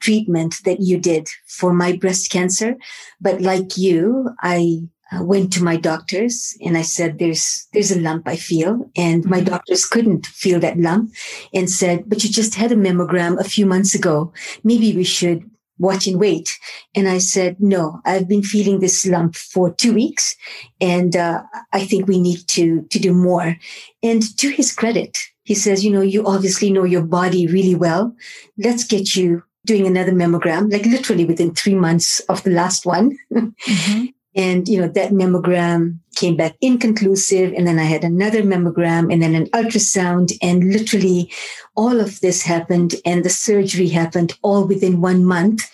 treatment 0.00 0.56
that 0.64 0.80
you 0.80 0.98
did 0.98 1.28
for 1.46 1.72
my 1.72 1.96
breast 1.96 2.30
cancer. 2.30 2.76
But 3.20 3.40
like 3.40 3.76
you, 3.76 4.30
I 4.40 4.80
uh, 5.12 5.22
went 5.22 5.52
to 5.52 5.62
my 5.62 5.76
doctors 5.76 6.56
and 6.60 6.76
I 6.76 6.82
said, 6.82 7.18
there's, 7.18 7.68
there's 7.72 7.92
a 7.92 8.00
lump 8.00 8.26
I 8.26 8.36
feel. 8.36 8.90
And 8.96 9.24
my 9.24 9.38
mm-hmm. 9.38 9.46
doctors 9.46 9.86
couldn't 9.86 10.26
feel 10.26 10.58
that 10.60 10.78
lump 10.78 11.12
and 11.54 11.70
said, 11.70 12.04
but 12.08 12.24
you 12.24 12.30
just 12.30 12.56
had 12.56 12.72
a 12.72 12.76
mammogram 12.76 13.38
a 13.38 13.44
few 13.44 13.64
months 13.64 13.94
ago. 13.94 14.32
Maybe 14.64 14.94
we 14.94 15.04
should 15.04 15.48
watch 15.82 16.06
and 16.06 16.18
wait. 16.18 16.56
And 16.94 17.08
I 17.08 17.18
said, 17.18 17.56
no, 17.60 18.00
I've 18.04 18.28
been 18.28 18.42
feeling 18.42 18.80
this 18.80 19.04
lump 19.06 19.36
for 19.36 19.74
two 19.74 19.92
weeks 19.92 20.34
and 20.80 21.14
uh, 21.16 21.42
I 21.72 21.84
think 21.84 22.06
we 22.06 22.20
need 22.20 22.46
to, 22.48 22.82
to 22.82 22.98
do 22.98 23.12
more. 23.12 23.56
And 24.02 24.36
to 24.38 24.48
his 24.48 24.72
credit, 24.72 25.18
he 25.44 25.54
says, 25.54 25.84
you 25.84 25.90
know, 25.90 26.00
you 26.00 26.24
obviously 26.24 26.70
know 26.72 26.84
your 26.84 27.02
body 27.02 27.46
really 27.46 27.74
well. 27.74 28.14
Let's 28.56 28.84
get 28.84 29.16
you 29.16 29.42
doing 29.66 29.86
another 29.86 30.12
mammogram, 30.12 30.72
like 30.72 30.86
literally 30.86 31.24
within 31.24 31.54
three 31.54 31.74
months 31.74 32.20
of 32.28 32.42
the 32.42 32.50
last 32.50 32.86
one. 32.86 33.18
Mm-hmm. 33.32 34.06
And, 34.34 34.66
you 34.66 34.80
know, 34.80 34.88
that 34.88 35.12
mammogram 35.12 35.98
came 36.16 36.36
back 36.36 36.56
inconclusive. 36.60 37.52
And 37.52 37.66
then 37.66 37.78
I 37.78 37.84
had 37.84 38.04
another 38.04 38.42
mammogram 38.42 39.12
and 39.12 39.22
then 39.22 39.34
an 39.34 39.46
ultrasound. 39.50 40.32
And 40.42 40.72
literally 40.72 41.30
all 41.76 42.00
of 42.00 42.20
this 42.20 42.42
happened 42.42 42.94
and 43.04 43.24
the 43.24 43.30
surgery 43.30 43.88
happened 43.88 44.32
all 44.42 44.66
within 44.66 45.00
one 45.00 45.24
month 45.24 45.70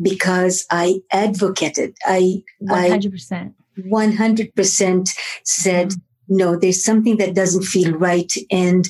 because 0.00 0.66
I 0.70 1.00
advocated. 1.12 1.96
I 2.04 2.42
100%. 2.62 3.54
I 3.76 3.80
100% 3.80 5.18
said, 5.44 5.88
mm-hmm. 5.88 6.36
no, 6.36 6.56
there's 6.56 6.84
something 6.84 7.16
that 7.18 7.34
doesn't 7.34 7.64
feel 7.64 7.92
right. 7.92 8.32
And 8.50 8.88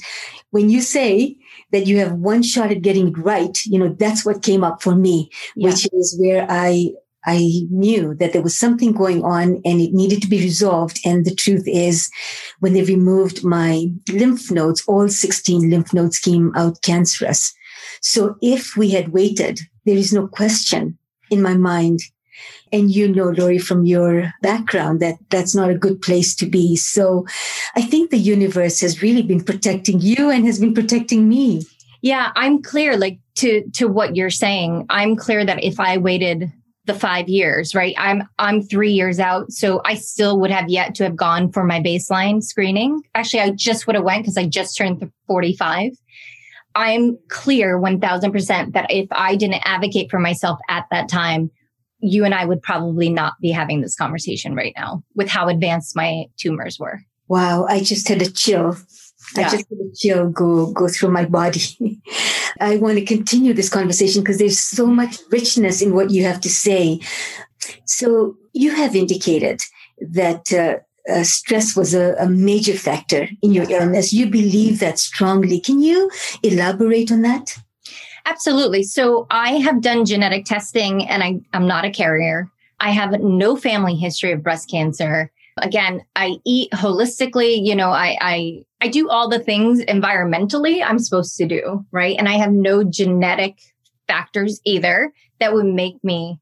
when 0.50 0.68
you 0.68 0.80
say 0.80 1.36
that 1.72 1.86
you 1.86 1.98
have 1.98 2.12
one 2.12 2.42
shot 2.42 2.70
at 2.70 2.82
getting 2.82 3.08
it 3.08 3.18
right, 3.18 3.64
you 3.64 3.78
know, 3.78 3.94
that's 3.98 4.24
what 4.24 4.42
came 4.42 4.62
up 4.62 4.82
for 4.82 4.94
me, 4.94 5.30
yeah. 5.56 5.68
which 5.68 5.88
is 5.92 6.16
where 6.20 6.46
I 6.48 6.90
I 7.24 7.66
knew 7.70 8.14
that 8.16 8.32
there 8.32 8.42
was 8.42 8.58
something 8.58 8.92
going 8.92 9.22
on 9.22 9.60
and 9.64 9.80
it 9.80 9.92
needed 9.92 10.22
to 10.22 10.28
be 10.28 10.40
resolved. 10.40 10.98
And 11.04 11.24
the 11.24 11.34
truth 11.34 11.64
is, 11.66 12.10
when 12.60 12.72
they 12.72 12.82
removed 12.82 13.44
my 13.44 13.86
lymph 14.10 14.50
nodes, 14.50 14.82
all 14.86 15.08
16 15.08 15.70
lymph 15.70 15.92
nodes 15.92 16.18
came 16.18 16.52
out 16.56 16.82
cancerous. 16.82 17.54
So 18.00 18.36
if 18.42 18.76
we 18.76 18.90
had 18.90 19.12
waited, 19.12 19.60
there 19.86 19.96
is 19.96 20.12
no 20.12 20.26
question 20.26 20.98
in 21.30 21.42
my 21.42 21.54
mind. 21.54 22.00
And 22.72 22.90
you 22.90 23.06
know, 23.06 23.30
Lori, 23.30 23.58
from 23.58 23.84
your 23.84 24.32
background, 24.40 25.00
that 25.00 25.16
that's 25.30 25.54
not 25.54 25.70
a 25.70 25.78
good 25.78 26.00
place 26.00 26.34
to 26.36 26.46
be. 26.46 26.74
So 26.74 27.26
I 27.76 27.82
think 27.82 28.10
the 28.10 28.18
universe 28.18 28.80
has 28.80 29.02
really 29.02 29.22
been 29.22 29.44
protecting 29.44 30.00
you 30.00 30.30
and 30.30 30.46
has 30.46 30.58
been 30.58 30.74
protecting 30.74 31.28
me. 31.28 31.62
Yeah, 32.00 32.32
I'm 32.34 32.62
clear, 32.62 32.96
like 32.96 33.20
to, 33.36 33.62
to 33.74 33.86
what 33.86 34.16
you're 34.16 34.30
saying. 34.30 34.86
I'm 34.90 35.14
clear 35.14 35.44
that 35.44 35.62
if 35.62 35.78
I 35.78 35.98
waited 35.98 36.50
the 36.84 36.94
five 36.94 37.28
years, 37.28 37.74
right? 37.74 37.94
I'm 37.98 38.24
I'm 38.38 38.62
three 38.62 38.92
years 38.92 39.20
out, 39.20 39.52
so 39.52 39.80
I 39.84 39.94
still 39.94 40.40
would 40.40 40.50
have 40.50 40.68
yet 40.68 40.94
to 40.96 41.04
have 41.04 41.16
gone 41.16 41.52
for 41.52 41.64
my 41.64 41.80
baseline 41.80 42.42
screening. 42.42 43.02
Actually, 43.14 43.40
I 43.40 43.50
just 43.50 43.86
would 43.86 43.96
have 43.96 44.04
went 44.04 44.22
because 44.22 44.36
I 44.36 44.46
just 44.46 44.76
turned 44.76 45.10
45. 45.28 45.92
I'm 46.74 47.18
clear 47.28 47.78
1000% 47.78 48.72
that 48.72 48.86
if 48.90 49.06
I 49.12 49.36
didn't 49.36 49.62
advocate 49.64 50.10
for 50.10 50.18
myself 50.18 50.58
at 50.68 50.86
that 50.90 51.08
time, 51.08 51.50
you 52.00 52.24
and 52.24 52.34
I 52.34 52.46
would 52.46 52.62
probably 52.62 53.10
not 53.10 53.34
be 53.40 53.50
having 53.50 53.80
this 53.80 53.94
conversation 53.94 54.54
right 54.54 54.72
now 54.76 55.04
with 55.14 55.28
how 55.28 55.48
advanced 55.48 55.94
my 55.94 56.24
tumors 56.38 56.78
were. 56.78 57.00
Wow, 57.28 57.66
I 57.66 57.80
just 57.80 58.08
had 58.08 58.22
a 58.22 58.30
chill. 58.30 58.76
Yeah. 59.36 59.46
I 59.46 59.50
just 59.50 59.68
had 59.68 59.78
a 59.78 59.94
chill 59.94 60.28
go 60.30 60.72
go 60.72 60.88
through 60.88 61.10
my 61.10 61.24
body. 61.24 61.62
I 62.60 62.76
want 62.76 62.98
to 62.98 63.04
continue 63.04 63.54
this 63.54 63.68
conversation 63.68 64.22
because 64.22 64.38
there's 64.38 64.60
so 64.60 64.86
much 64.86 65.18
richness 65.30 65.82
in 65.82 65.94
what 65.94 66.10
you 66.10 66.24
have 66.24 66.40
to 66.42 66.50
say. 66.50 67.00
So 67.86 68.36
you 68.52 68.74
have 68.74 68.94
indicated 68.94 69.60
that 70.00 70.52
uh, 70.52 70.76
uh, 71.10 71.24
stress 71.24 71.76
was 71.76 71.94
a, 71.94 72.14
a, 72.14 72.28
major 72.28 72.74
factor 72.74 73.28
in 73.40 73.52
your 73.52 73.68
illness. 73.70 74.12
You 74.12 74.26
believe 74.26 74.80
that 74.80 74.98
strongly. 74.98 75.60
Can 75.60 75.80
you 75.80 76.10
elaborate 76.42 77.10
on 77.10 77.22
that? 77.22 77.58
Absolutely. 78.24 78.84
So 78.84 79.26
I 79.30 79.58
have 79.58 79.80
done 79.80 80.04
genetic 80.04 80.44
testing 80.44 81.08
and 81.08 81.22
I, 81.22 81.40
I'm 81.52 81.66
not 81.66 81.84
a 81.84 81.90
carrier. 81.90 82.48
I 82.78 82.90
have 82.90 83.20
no 83.20 83.56
family 83.56 83.96
history 83.96 84.32
of 84.32 84.42
breast 84.42 84.70
cancer. 84.70 85.30
Again, 85.58 86.02
I 86.16 86.36
eat 86.44 86.70
holistically. 86.72 87.64
You 87.64 87.74
know, 87.74 87.90
I, 87.90 88.16
I, 88.20 88.62
I 88.80 88.88
do 88.88 89.08
all 89.08 89.28
the 89.28 89.38
things 89.38 89.80
environmentally 89.82 90.82
I'm 90.84 90.98
supposed 90.98 91.36
to 91.36 91.46
do, 91.46 91.84
right? 91.90 92.16
And 92.18 92.28
I 92.28 92.38
have 92.38 92.52
no 92.52 92.84
genetic 92.84 93.58
factors 94.06 94.60
either 94.64 95.12
that 95.40 95.52
would 95.52 95.66
make 95.66 96.02
me 96.02 96.40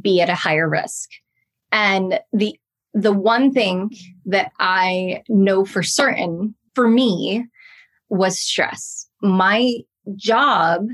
be 0.00 0.20
at 0.20 0.30
a 0.30 0.34
higher 0.34 0.68
risk. 0.68 1.10
And 1.72 2.20
the, 2.32 2.58
the 2.94 3.12
one 3.12 3.52
thing 3.52 3.90
that 4.26 4.52
I 4.58 5.22
know 5.28 5.64
for 5.64 5.82
certain 5.82 6.54
for 6.74 6.88
me 6.88 7.46
was 8.08 8.38
stress. 8.38 9.08
My 9.20 9.74
job 10.16 10.86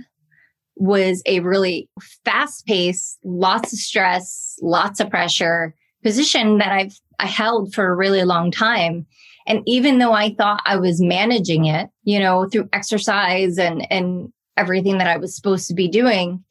was 0.76 1.22
a 1.26 1.40
really 1.40 1.88
fast 2.24 2.66
paced, 2.66 3.18
lots 3.24 3.72
of 3.72 3.78
stress, 3.78 4.58
lots 4.60 4.98
of 5.00 5.10
pressure 5.10 5.74
position 6.02 6.58
that 6.58 6.72
I've 6.72 6.98
I 7.18 7.26
held 7.26 7.74
for 7.74 7.86
a 7.86 7.94
really 7.94 8.24
long 8.24 8.50
time. 8.50 9.06
And 9.46 9.62
even 9.66 9.98
though 9.98 10.12
I 10.12 10.34
thought 10.34 10.62
I 10.64 10.76
was 10.76 11.00
managing 11.02 11.66
it, 11.66 11.90
you 12.04 12.18
know, 12.18 12.48
through 12.48 12.68
exercise 12.72 13.58
and, 13.58 13.86
and 13.90 14.32
everything 14.56 14.98
that 14.98 15.06
I 15.06 15.16
was 15.16 15.34
supposed 15.34 15.68
to 15.68 15.74
be 15.74 15.88
doing, 15.88 16.42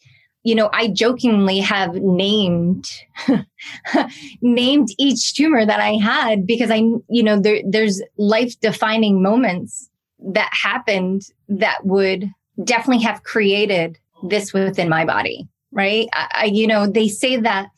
you 0.43 0.55
know, 0.55 0.69
I 0.73 0.89
jokingly 0.89 1.59
have 1.59 1.95
named, 1.95 2.89
named 4.41 4.89
each 4.97 5.33
tumor 5.33 5.65
that 5.65 5.79
I 5.79 5.93
had 5.93 6.45
because 6.45 6.69
I, 6.69 6.83
you 7.09 7.23
know, 7.23 7.39
there, 7.39 7.61
there's 7.65 8.01
life 8.17 8.59
defining 8.59 9.23
moments 9.23 9.89
that 10.19 10.49
happened 10.51 11.23
that 11.47 11.85
would 11.85 12.29
definitely 12.63 13.03
have 13.03 13.23
created 13.23 13.97
this 14.23 14.53
within 14.53 14.89
my 14.89 15.05
body. 15.05 15.47
Right. 15.71 16.07
I, 16.13 16.51
you 16.53 16.67
know, 16.67 16.87
they 16.87 17.07
say 17.07 17.37
that 17.37 17.69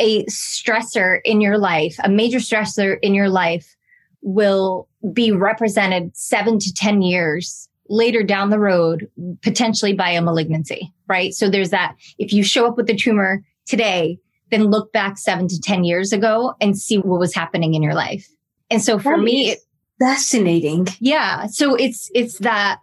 a 0.00 0.24
stressor 0.26 1.20
in 1.24 1.40
your 1.40 1.58
life, 1.58 1.96
a 2.02 2.08
major 2.08 2.38
stressor 2.38 2.98
in 3.02 3.14
your 3.14 3.28
life 3.28 3.76
will 4.22 4.88
be 5.12 5.32
represented 5.32 6.16
seven 6.16 6.58
to 6.58 6.72
10 6.74 7.02
years 7.02 7.68
later 7.88 8.22
down 8.22 8.50
the 8.50 8.58
road, 8.58 9.08
potentially 9.42 9.94
by 9.94 10.10
a 10.10 10.20
malignancy, 10.20 10.92
right? 11.08 11.32
So 11.32 11.48
there's 11.48 11.70
that. 11.70 11.96
If 12.18 12.32
you 12.32 12.42
show 12.42 12.66
up 12.66 12.76
with 12.76 12.90
a 12.90 12.96
tumor 12.96 13.42
today, 13.66 14.18
then 14.50 14.64
look 14.64 14.92
back 14.92 15.18
seven 15.18 15.48
to 15.48 15.60
10 15.60 15.84
years 15.84 16.12
ago 16.12 16.54
and 16.60 16.76
see 16.76 16.98
what 16.98 17.20
was 17.20 17.34
happening 17.34 17.74
in 17.74 17.82
your 17.82 17.94
life. 17.94 18.26
And 18.70 18.82
so 18.82 18.98
for 18.98 19.16
that 19.16 19.22
me, 19.22 19.50
it, 19.50 19.60
fascinating. 20.00 20.88
Yeah. 21.00 21.46
So 21.46 21.74
it's, 21.74 22.10
it's 22.14 22.38
that, 22.38 22.80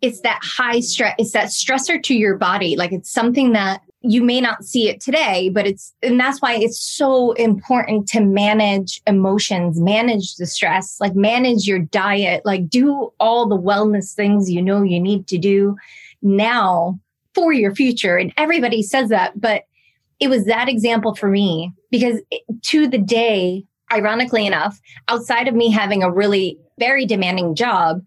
it's 0.00 0.20
that 0.20 0.40
high 0.42 0.80
stress, 0.80 1.14
it's 1.18 1.32
that 1.32 1.48
stressor 1.48 2.02
to 2.04 2.14
your 2.14 2.36
body. 2.36 2.76
Like 2.76 2.92
it's 2.92 3.10
something 3.10 3.52
that 3.52 3.82
you 4.00 4.22
may 4.22 4.40
not 4.40 4.64
see 4.64 4.88
it 4.88 5.00
today, 5.00 5.48
but 5.48 5.66
it's, 5.66 5.92
and 6.02 6.20
that's 6.20 6.40
why 6.40 6.54
it's 6.54 6.80
so 6.80 7.32
important 7.32 8.06
to 8.08 8.20
manage 8.20 9.02
emotions, 9.06 9.80
manage 9.80 10.36
the 10.36 10.46
stress, 10.46 11.00
like 11.00 11.16
manage 11.16 11.66
your 11.66 11.80
diet, 11.80 12.42
like 12.44 12.68
do 12.68 13.12
all 13.18 13.48
the 13.48 13.58
wellness 13.58 14.14
things 14.14 14.50
you 14.50 14.62
know 14.62 14.82
you 14.82 15.00
need 15.00 15.26
to 15.26 15.38
do 15.38 15.76
now 16.22 16.98
for 17.34 17.52
your 17.52 17.74
future. 17.74 18.16
And 18.16 18.32
everybody 18.36 18.82
says 18.82 19.08
that, 19.08 19.40
but 19.40 19.64
it 20.20 20.28
was 20.28 20.44
that 20.44 20.68
example 20.68 21.14
for 21.14 21.28
me 21.28 21.72
because 21.90 22.20
to 22.62 22.86
the 22.86 22.98
day, 22.98 23.64
ironically 23.92 24.46
enough, 24.46 24.80
outside 25.08 25.48
of 25.48 25.54
me 25.54 25.70
having 25.70 26.02
a 26.02 26.10
really 26.10 26.58
very 26.78 27.04
demanding 27.04 27.54
job, 27.54 28.02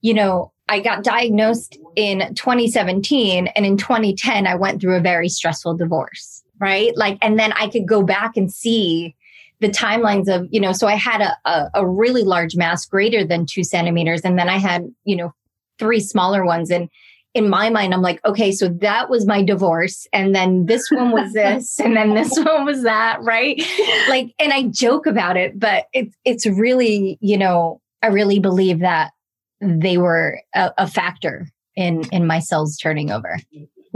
you 0.00 0.14
know, 0.14 0.52
I 0.68 0.80
got 0.80 1.04
diagnosed 1.04 1.78
in 1.94 2.34
2017 2.34 3.46
and 3.48 3.66
in 3.66 3.76
2010 3.76 4.46
I 4.46 4.54
went 4.56 4.80
through 4.80 4.96
a 4.96 5.00
very 5.00 5.28
stressful 5.28 5.76
divorce, 5.76 6.42
right? 6.58 6.96
Like 6.96 7.18
and 7.22 7.38
then 7.38 7.52
I 7.52 7.68
could 7.68 7.86
go 7.86 8.02
back 8.02 8.36
and 8.36 8.52
see 8.52 9.14
the 9.60 9.68
timelines 9.68 10.28
of, 10.28 10.48
you 10.50 10.60
know, 10.60 10.72
so 10.72 10.86
I 10.86 10.96
had 10.96 11.22
a, 11.22 11.36
a, 11.48 11.70
a 11.74 11.86
really 11.86 12.24
large 12.24 12.56
mass 12.56 12.84
greater 12.84 13.24
than 13.24 13.46
two 13.46 13.64
centimeters 13.64 14.22
and 14.22 14.38
then 14.38 14.48
I 14.48 14.58
had, 14.58 14.92
you 15.04 15.16
know, 15.16 15.32
three 15.78 16.00
smaller 16.00 16.44
ones 16.44 16.70
and 16.70 16.88
in 17.36 17.50
my 17.50 17.68
mind, 17.68 17.92
I'm 17.92 18.00
like, 18.00 18.24
okay, 18.24 18.50
so 18.50 18.66
that 18.80 19.10
was 19.10 19.26
my 19.26 19.42
divorce. 19.42 20.06
And 20.10 20.34
then 20.34 20.64
this 20.64 20.90
one 20.90 21.10
was 21.10 21.34
this, 21.34 21.78
and 21.78 21.94
then 21.94 22.14
this 22.14 22.32
one 22.38 22.64
was 22.64 22.82
that, 22.84 23.18
right? 23.20 23.62
Like, 24.08 24.32
and 24.38 24.54
I 24.54 24.62
joke 24.62 25.06
about 25.06 25.36
it, 25.36 25.60
but 25.60 25.84
it's, 25.92 26.16
it's 26.24 26.46
really, 26.46 27.18
you 27.20 27.36
know, 27.36 27.82
I 28.00 28.06
really 28.06 28.38
believe 28.38 28.78
that 28.78 29.12
they 29.60 29.98
were 29.98 30.40
a, 30.54 30.72
a 30.78 30.86
factor 30.86 31.48
in 31.76 32.04
in 32.12 32.26
my 32.26 32.38
cells 32.38 32.76
turning 32.76 33.10
over. 33.10 33.38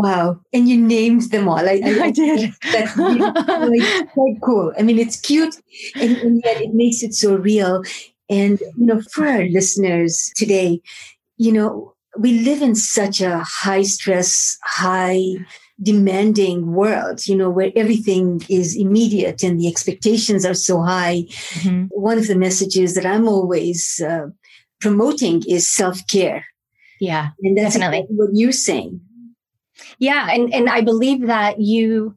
Wow. 0.00 0.40
And 0.54 0.66
you 0.66 0.80
named 0.80 1.30
them 1.30 1.46
all. 1.46 1.58
I, 1.58 1.80
I, 1.84 2.00
I 2.04 2.10
did. 2.10 2.54
That's 2.72 2.96
really, 2.96 3.80
quite 4.14 4.40
cool. 4.42 4.72
I 4.78 4.82
mean, 4.82 4.98
it's 4.98 5.20
cute 5.20 5.56
and, 5.94 6.16
and, 6.16 6.42
yet 6.42 6.62
it 6.62 6.72
makes 6.72 7.02
it 7.02 7.12
so 7.12 7.36
real. 7.36 7.82
And, 8.30 8.60
you 8.78 8.86
know, 8.86 9.02
for 9.12 9.26
our 9.26 9.44
listeners 9.44 10.30
today, 10.36 10.80
you 11.36 11.52
know, 11.52 11.92
we 12.18 12.40
live 12.40 12.62
in 12.62 12.74
such 12.74 13.20
a 13.20 13.40
high 13.40 13.82
stress, 13.82 14.56
high 14.64 15.20
demanding 15.82 16.72
world, 16.72 17.26
you 17.26 17.36
know, 17.36 17.50
where 17.50 17.70
everything 17.76 18.42
is 18.48 18.76
immediate 18.76 19.42
and 19.42 19.60
the 19.60 19.68
expectations 19.68 20.46
are 20.46 20.54
so 20.54 20.80
high. 20.80 21.24
Mm-hmm. 21.60 21.84
One 21.90 22.18
of 22.18 22.26
the 22.26 22.36
messages 22.36 22.94
that 22.94 23.06
I'm 23.06 23.28
always 23.28 24.00
uh, 24.00 24.28
promoting 24.80 25.42
is 25.48 25.68
self 25.68 26.06
care. 26.06 26.44
Yeah, 27.00 27.30
and 27.42 27.56
that's 27.56 27.74
definitely 27.74 27.98
exactly 27.98 28.16
what 28.16 28.30
you're 28.32 28.52
saying. 28.52 29.00
Yeah, 29.98 30.28
and 30.30 30.52
and 30.52 30.68
I 30.68 30.80
believe 30.80 31.26
that 31.26 31.60
you 31.60 32.14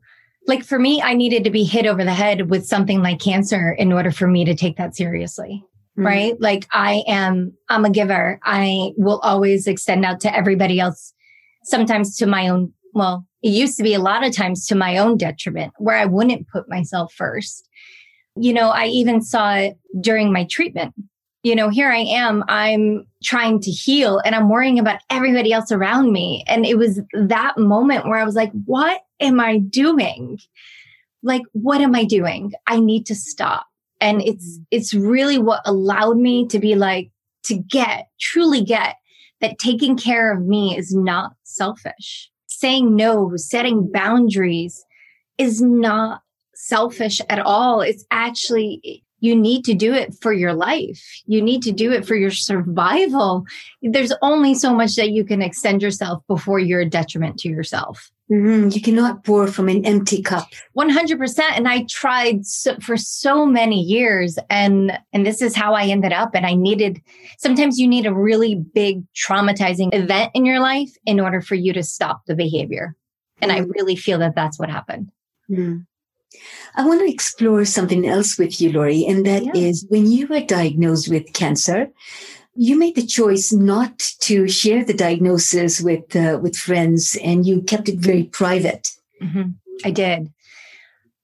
like 0.47 0.63
for 0.63 0.79
me, 0.79 1.01
I 1.01 1.13
needed 1.13 1.43
to 1.45 1.49
be 1.49 1.63
hit 1.63 1.85
over 1.85 2.03
the 2.03 2.13
head 2.13 2.49
with 2.49 2.65
something 2.65 3.01
like 3.01 3.19
cancer 3.19 3.71
in 3.71 3.93
order 3.93 4.11
for 4.11 4.27
me 4.27 4.45
to 4.45 4.55
take 4.55 4.77
that 4.77 4.95
seriously. 4.95 5.63
Mm-hmm. 5.97 6.05
Right. 6.05 6.41
Like 6.41 6.67
I 6.71 7.03
am, 7.07 7.53
I'm 7.69 7.85
a 7.85 7.89
giver. 7.89 8.39
I 8.43 8.91
will 8.97 9.19
always 9.19 9.67
extend 9.67 10.05
out 10.05 10.19
to 10.21 10.35
everybody 10.35 10.79
else, 10.79 11.13
sometimes 11.63 12.17
to 12.17 12.25
my 12.25 12.47
own, 12.47 12.73
well, 12.93 13.27
it 13.43 13.49
used 13.49 13.77
to 13.77 13.83
be 13.83 13.93
a 13.93 13.99
lot 13.99 14.25
of 14.25 14.35
times 14.35 14.65
to 14.67 14.75
my 14.75 14.97
own 14.97 15.17
detriment 15.17 15.73
where 15.77 15.97
I 15.97 16.05
wouldn't 16.05 16.47
put 16.49 16.69
myself 16.69 17.13
first. 17.13 17.69
You 18.35 18.53
know, 18.53 18.69
I 18.69 18.85
even 18.85 19.21
saw 19.21 19.53
it 19.53 19.77
during 20.01 20.33
my 20.33 20.45
treatment. 20.45 20.95
You 21.43 21.55
know, 21.55 21.69
here 21.69 21.91
I 21.91 21.99
am, 21.99 22.43
I'm 22.47 23.05
trying 23.21 23.59
to 23.61 23.71
heal 23.71 24.19
and 24.25 24.33
I'm 24.33 24.49
worrying 24.49 24.79
about 24.79 25.01
everybody 25.09 25.51
else 25.51 25.71
around 25.71 26.13
me. 26.13 26.43
And 26.47 26.65
it 26.65 26.77
was 26.77 27.01
that 27.13 27.57
moment 27.57 28.05
where 28.05 28.17
I 28.17 28.23
was 28.23 28.35
like, 28.35 28.51
what 28.65 29.01
am 29.19 29.41
I 29.41 29.57
doing? 29.57 30.39
Like, 31.21 31.43
what 31.51 31.81
am 31.81 31.95
I 31.95 32.05
doing? 32.05 32.53
I 32.65 32.79
need 32.79 33.05
to 33.07 33.15
stop. 33.15 33.67
And 33.99 34.21
it's, 34.21 34.57
mm-hmm. 34.57 34.63
it's 34.71 34.93
really 34.93 35.37
what 35.37 35.61
allowed 35.65 36.17
me 36.17 36.47
to 36.47 36.59
be 36.59 36.75
like, 36.75 37.11
to 37.43 37.55
get, 37.55 38.07
truly 38.21 38.63
get 38.63 38.95
that 39.41 39.59
taking 39.59 39.97
care 39.97 40.31
of 40.31 40.45
me 40.45 40.77
is 40.77 40.95
not 40.95 41.33
selfish. 41.43 42.29
Saying 42.47 42.95
no, 42.95 43.35
setting 43.35 43.91
boundaries 43.91 44.85
is 45.37 45.61
not 45.61 46.21
selfish 46.55 47.19
at 47.29 47.39
all. 47.39 47.81
It's 47.81 48.05
actually, 48.11 49.02
you 49.23 49.33
need 49.33 49.63
to 49.63 49.73
do 49.73 49.93
it 49.93 50.13
for 50.21 50.33
your 50.33 50.53
life. 50.53 51.01
You 51.25 51.41
need 51.41 51.61
to 51.63 51.71
do 51.71 51.93
it 51.93 52.05
for 52.05 52.13
your 52.13 52.29
survival. 52.29 53.45
There's 53.81 54.11
only 54.21 54.53
so 54.53 54.73
much 54.73 54.97
that 54.97 55.11
you 55.11 55.23
can 55.23 55.41
extend 55.41 55.81
yourself 55.81 56.21
before 56.27 56.59
you're 56.59 56.81
a 56.81 56.89
detriment 56.89 57.39
to 57.39 57.47
yourself. 57.47 58.11
Mm-hmm. 58.29 58.69
You 58.71 58.81
cannot 58.81 59.23
pour 59.23 59.47
from 59.47 59.69
an 59.69 59.85
empty 59.85 60.21
cup. 60.21 60.49
100%. 60.77 61.39
And 61.55 61.69
I 61.69 61.85
tried 61.89 62.45
so, 62.45 62.75
for 62.81 62.97
so 62.97 63.45
many 63.45 63.81
years 63.81 64.37
and, 64.49 64.99
and 65.13 65.25
this 65.25 65.41
is 65.41 65.55
how 65.55 65.73
I 65.73 65.85
ended 65.85 66.11
up. 66.11 66.31
And 66.33 66.45
I 66.45 66.53
needed, 66.53 67.01
sometimes 67.37 67.79
you 67.79 67.87
need 67.87 68.05
a 68.05 68.13
really 68.13 68.55
big 68.55 69.03
traumatizing 69.13 69.93
event 69.93 70.31
in 70.33 70.45
your 70.45 70.59
life 70.59 70.91
in 71.05 71.21
order 71.21 71.39
for 71.39 71.55
you 71.55 71.71
to 71.71 71.83
stop 71.83 72.25
the 72.27 72.35
behavior. 72.35 72.93
And 73.41 73.51
mm-hmm. 73.51 73.71
I 73.71 73.73
really 73.73 73.95
feel 73.95 74.19
that 74.19 74.35
that's 74.35 74.59
what 74.59 74.69
happened. 74.69 75.13
Mm-hmm. 75.49 75.83
I 76.75 76.85
want 76.85 77.01
to 77.01 77.11
explore 77.11 77.65
something 77.65 78.07
else 78.07 78.37
with 78.37 78.59
you, 78.59 78.71
Lori, 78.71 79.05
and 79.05 79.25
that 79.25 79.43
yeah. 79.43 79.51
is 79.55 79.85
when 79.89 80.09
you 80.09 80.27
were 80.27 80.41
diagnosed 80.41 81.09
with 81.09 81.33
cancer, 81.33 81.89
you 82.55 82.77
made 82.77 82.95
the 82.95 83.05
choice 83.05 83.51
not 83.51 83.99
to 84.21 84.47
share 84.47 84.83
the 84.83 84.93
diagnosis 84.93 85.81
with 85.81 86.15
uh, 86.15 86.39
with 86.41 86.55
friends, 86.55 87.17
and 87.23 87.45
you 87.45 87.61
kept 87.61 87.89
it 87.89 87.99
very 87.99 88.23
private. 88.23 88.89
Mm-hmm. 89.21 89.51
I 89.85 89.91
did. 89.91 90.31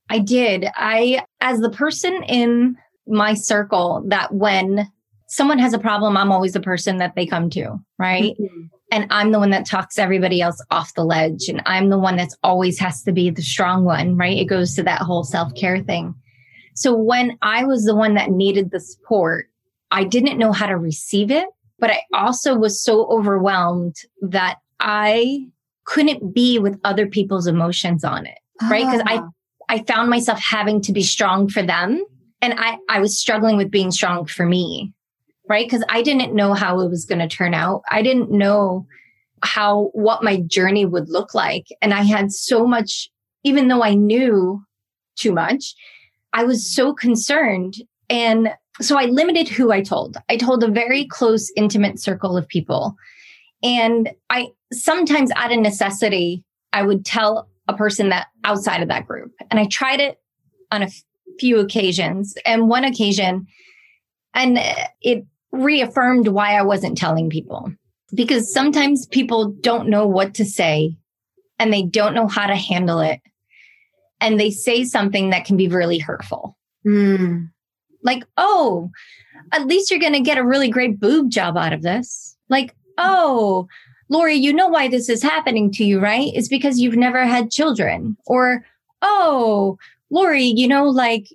I 0.10 0.20
did. 0.20 0.66
I, 0.76 1.24
as 1.40 1.60
the 1.60 1.70
person 1.70 2.24
in 2.24 2.78
my 3.08 3.36
circle, 3.36 4.04
that 4.08 4.34
when 4.34 4.92
someone 5.28 5.60
has 5.60 5.74
a 5.74 5.80
problem, 5.80 6.18
I'm 6.18 6.32
always 6.32 6.54
the 6.54 6.60
person 6.60 6.98
that 6.98 7.14
they 7.16 7.28
come 7.28 7.50
to, 7.52 7.80
right? 8.00 8.36
Mm-hmm 8.40 8.76
and 8.92 9.08
I'm 9.10 9.32
the 9.32 9.40
one 9.40 9.52
that 9.52 9.66
talks 9.66 10.00
everybody 10.00 10.42
else 10.42 10.62
off 10.72 10.94
the 10.94 11.04
ledge. 11.04 11.48
And 11.48 11.62
I'm 11.66 11.90
the 11.90 12.00
one 12.00 12.16
that's 12.16 12.36
always 12.44 12.80
has 12.80 13.04
to 13.04 13.12
be 13.12 13.30
the 13.30 13.42
strong 13.42 13.86
one, 13.86 14.18
right? 14.18 14.38
It 14.38 14.46
goes 14.46 14.76
to 14.76 14.84
that 14.84 15.02
whole 15.02 15.24
self 15.24 15.54
care 15.56 15.80
thing. 15.80 16.16
So 16.76 16.96
when 16.96 17.38
I 17.42 17.66
was 17.66 17.84
the 17.84 17.96
one 17.96 18.16
that 18.16 18.32
needed 18.32 18.72
the 18.72 18.80
support, 18.80 19.48
I 19.92 20.04
didn't 20.04 20.38
know 20.38 20.52
how 20.52 20.66
to 20.66 20.78
receive 20.78 21.30
it, 21.30 21.48
but 21.78 21.92
I 21.92 22.02
also 22.14 22.56
was 22.56 22.82
so 22.82 23.06
overwhelmed 23.08 23.96
that 24.22 24.58
I 24.80 25.48
couldn't 25.86 26.34
be 26.34 26.60
with 26.60 26.80
other 26.84 27.08
people's 27.08 27.48
emotions 27.48 28.04
on 28.04 28.26
it, 28.26 28.38
right? 28.70 28.86
Because 28.86 29.02
I, 29.06 29.18
ah. 29.18 29.30
I 29.68 29.84
found 29.84 30.10
myself 30.10 30.40
having 30.40 30.82
to 30.82 30.94
be 30.94 31.04
strong 31.04 31.50
for 31.50 31.62
them. 31.62 32.04
And 32.42 32.54
I, 32.58 32.78
I 32.88 33.00
was 33.00 33.20
struggling 33.20 33.58
with 33.58 33.70
being 33.70 33.92
strong 33.92 34.26
for 34.26 34.46
me 34.46 34.94
right? 35.50 35.66
Because 35.66 35.84
I 35.90 36.02
didn't 36.04 36.36
know 36.36 36.54
how 36.54 36.80
it 36.80 36.90
was 36.90 37.06
going 37.06 37.20
to 37.20 37.28
turn 37.28 37.54
out. 37.54 37.82
I 37.92 38.02
didn't 38.04 38.32
know 38.32 38.86
how, 39.42 39.90
what 39.94 40.24
my 40.24 40.38
journey 40.38 40.86
would 40.86 41.10
look 41.10 41.34
like. 41.34 41.66
And 41.82 41.94
I 41.94 42.04
had 42.04 42.32
so 42.32 42.66
much, 42.66 43.10
even 43.44 43.68
though 43.68 43.84
I 43.84 43.96
knew 43.96 44.64
too 45.18 45.34
much, 45.34 45.76
I 46.32 46.44
was 46.44 46.72
so 46.74 46.94
concerned. 46.94 47.76
And 48.10 48.54
so 48.80 48.98
I 48.98 49.06
limited 49.06 49.50
who 49.50 49.72
I 49.72 49.82
told. 49.82 50.18
I 50.30 50.38
told 50.38 50.64
a 50.64 50.70
very 50.70 51.06
close, 51.06 51.52
intimate 51.58 52.00
circle 52.00 52.38
of 52.38 52.48
people. 52.48 52.96
And 53.64 54.12
I 54.30 54.50
sometimes 54.72 55.32
out 55.36 55.52
of 55.52 55.60
necessity, 55.60 56.44
I 56.72 56.84
would 56.84 57.06
tell 57.06 57.50
a 57.68 57.76
person 57.76 58.10
that 58.10 58.28
outside 58.44 58.82
of 58.82 58.88
that 58.88 59.08
group. 59.08 59.32
And 59.50 59.60
I 59.60 59.66
tried 59.66 60.00
it 60.00 60.22
on 60.72 60.84
a 60.84 60.90
few 61.40 61.60
occasions. 61.60 62.36
And 62.46 62.70
one 62.70 62.84
occasion, 62.84 63.48
and 64.34 64.60
it 65.02 65.26
reaffirmed 65.52 66.28
why 66.28 66.54
I 66.54 66.62
wasn't 66.62 66.98
telling 66.98 67.30
people 67.30 67.72
because 68.14 68.52
sometimes 68.52 69.06
people 69.08 69.50
don't 69.62 69.90
know 69.90 70.08
what 70.08 70.34
to 70.36 70.46
say 70.46 70.96
and 71.58 71.74
they 71.74 71.84
don't 71.84 72.14
know 72.14 72.28
how 72.28 72.48
to 72.48 72.56
handle 72.56 73.00
it. 73.00 73.20
And 74.22 74.40
they 74.40 74.52
say 74.52 74.84
something 74.84 75.30
that 75.30 75.46
can 75.46 75.58
be 75.58 75.68
really 75.68 76.00
hurtful. 76.00 76.58
Mm. 76.86 77.50
Like, 78.04 78.24
oh, 78.38 78.90
at 79.52 79.68
least 79.68 79.92
you're 79.92 80.00
going 80.00 80.14
to 80.14 80.20
get 80.20 80.38
a 80.38 80.46
really 80.46 80.70
great 80.70 81.00
boob 81.00 81.30
job 81.30 81.58
out 81.58 81.74
of 81.74 81.82
this. 81.82 82.38
Like, 82.50 82.76
oh, 82.98 83.68
Lori, 84.10 84.36
you 84.36 84.52
know 84.54 84.68
why 84.68 84.88
this 84.88 85.08
is 85.08 85.22
happening 85.22 85.72
to 85.74 85.84
you, 85.84 86.00
right? 86.00 86.32
It's 86.34 86.48
because 86.48 86.80
you've 86.80 86.98
never 86.98 87.26
had 87.26 87.52
children. 87.52 88.18
Or, 88.26 88.66
oh, 89.02 89.78
Lori, 90.10 90.46
you 90.46 90.68
know, 90.68 90.86
like 90.86 91.28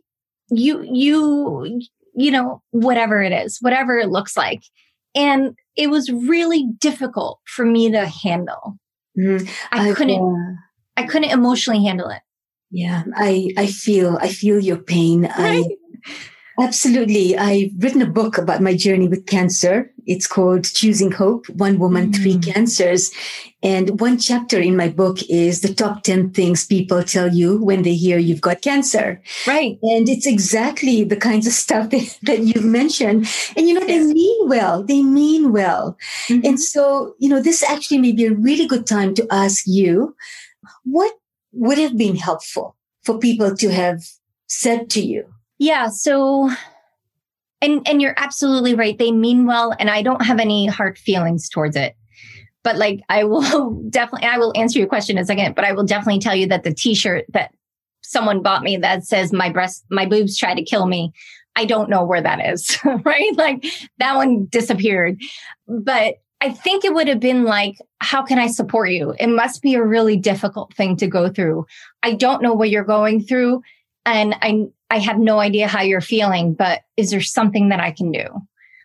you, 0.51 0.83
you, 0.83 1.81
you 2.15 2.31
know, 2.31 2.63
whatever 2.71 3.23
it 3.23 3.33
is, 3.33 3.59
whatever 3.61 3.99
it 3.99 4.09
looks 4.09 4.37
like. 4.37 4.63
And 5.15 5.57
it 5.77 5.91
was 5.91 6.11
really 6.11 6.67
difficult 6.79 7.41
for 7.47 7.65
me 7.65 7.91
to 7.91 8.07
handle. 8.07 8.79
Mm, 9.19 9.49
I, 9.71 9.91
I 9.91 9.95
couldn't, 9.95 10.21
uh, 10.21 11.01
I 11.01 11.07
couldn't 11.07 11.31
emotionally 11.31 11.85
handle 11.85 12.09
it. 12.09 12.21
Yeah, 12.71 13.05
I, 13.15 13.51
I 13.57 13.67
feel, 13.67 14.19
I 14.21 14.29
feel 14.29 14.59
your 14.59 14.79
pain. 14.79 15.23
Right? 15.39 15.65
I, 15.65 16.13
Absolutely. 16.61 17.37
I've 17.37 17.71
written 17.79 18.03
a 18.03 18.11
book 18.11 18.39
about 18.39 18.63
my 18.63 18.75
journey 18.77 19.09
with 19.09 19.27
cancer. 19.27 19.93
It's 20.07 20.27
called 20.27 20.65
Choosing 20.65 21.13
Hope 21.13 21.49
One 21.51 21.79
Woman, 21.79 22.11
mm. 22.11 22.17
Three 22.17 22.39
Cancers. 22.39 23.11
And 23.63 24.01
one 24.01 24.19
chapter 24.19 24.61
in 24.61 24.77
my 24.77 24.89
book 24.89 25.19
is 25.31 25.61
the 25.61 25.73
top 25.73 26.03
10 26.03 26.33
things 26.33 26.67
people 26.67 27.03
tell 27.03 27.33
you 27.33 27.63
when 27.63 27.83
they 27.83 27.95
hear 27.95 28.19
you've 28.19 28.41
got 28.41 28.61
cancer. 28.61 29.23
Right. 29.47 29.79
And 29.83 30.09
it's 30.09 30.27
exactly 30.27 31.05
the 31.05 31.17
kinds 31.17 31.47
of 31.47 31.53
stuff 31.53 31.91
that, 31.91 32.19
that 32.23 32.41
you've 32.41 32.65
mentioned. 32.65 33.27
And, 33.57 33.69
you 33.69 33.75
know, 33.75 33.87
they 33.87 34.01
mean 34.01 34.49
well. 34.49 34.83
They 34.83 35.03
mean 35.03 35.53
well. 35.53 35.97
Mm-hmm. 36.29 36.47
And 36.47 36.61
so, 36.61 37.15
you 37.19 37.29
know, 37.29 37.41
this 37.41 37.63
actually 37.63 37.99
may 37.99 38.13
be 38.13 38.27
a 38.27 38.35
really 38.35 38.67
good 38.67 38.87
time 38.87 39.15
to 39.15 39.27
ask 39.31 39.65
you 39.67 40.15
what 40.85 41.13
would 41.53 41.79
have 41.79 41.97
been 41.97 42.17
helpful 42.17 42.77
for 43.03 43.19
people 43.19 43.57
to 43.57 43.71
have 43.71 44.03
said 44.47 44.91
to 44.91 45.01
you 45.01 45.25
yeah. 45.59 45.89
So, 45.89 46.51
and, 47.65 47.89
and 47.89 48.03
you're 48.03 48.15
absolutely 48.19 48.75
right. 48.75 48.99
They 48.99 49.11
mean 49.11 49.47
well. 49.47 49.75
And 49.79 49.89
I 49.89 50.03
don't 50.03 50.25
have 50.25 50.39
any 50.39 50.67
hard 50.67 50.99
feelings 50.99 51.49
towards 51.49 51.77
it. 51.77 51.97
But 52.63 52.77
like, 52.77 53.01
I 53.09 53.25
will 53.25 53.83
definitely, 53.91 54.29
I 54.29 54.39
will 54.39 54.53
answer 54.55 54.79
your 54.79 54.89
question 54.89 55.17
in 55.17 55.23
a 55.23 55.27
second, 55.27 55.55
but 55.55 55.65
I 55.65 55.73
will 55.73 55.85
definitely 55.85 56.21
tell 56.21 56.35
you 56.35 56.47
that 56.49 56.63
the 56.63 56.75
t-shirt 56.75 57.25
that 57.31 57.55
someone 58.03 58.43
bought 58.43 58.63
me 58.63 58.77
that 58.77 59.05
says 59.05 59.33
my 59.33 59.49
breast, 59.49 59.85
my 59.91 60.05
boobs 60.05 60.37
try 60.37 60.55
to 60.55 60.63
kill 60.63 60.87
me. 60.87 61.13
I 61.57 61.65
don't 61.65 61.89
know 61.89 62.05
where 62.05 62.21
that 62.21 62.45
is, 62.45 62.79
right? 63.05 63.35
Like 63.37 63.65
that 63.99 64.17
one 64.17 64.47
disappeared. 64.47 65.19
But 65.67 66.17
I 66.43 66.51
think 66.51 66.85
it 66.85 66.93
would 66.93 67.09
have 67.09 67.21
been 67.21 67.45
like, 67.45 67.77
how 68.01 68.23
can 68.23 68.39
I 68.39 68.49
support 68.49 68.91
you? 68.91 69.15
It 69.19 69.29
must 69.29 69.63
be 69.63 69.75
a 69.75 69.83
really 69.83 70.19
difficult 70.19 70.75
thing 70.75 70.97
to 70.97 71.07
go 71.07 71.31
through. 71.31 71.65
I 72.03 72.13
don't 72.13 72.43
know 72.43 72.53
what 72.53 72.69
you're 72.69 72.85
going 72.85 73.23
through. 73.23 73.63
And 74.05 74.35
I, 74.43 74.67
I 74.95 74.99
have 74.99 75.19
no 75.19 75.41
idea 75.41 75.67
how 75.67 75.83
you're 75.83 76.01
feeling, 76.01 76.55
but 76.55 76.83
is 76.97 77.11
there 77.11 77.21
something 77.21 77.69
that 77.71 77.81
I 77.81 77.91
can 77.91 78.13
do? 78.13 78.29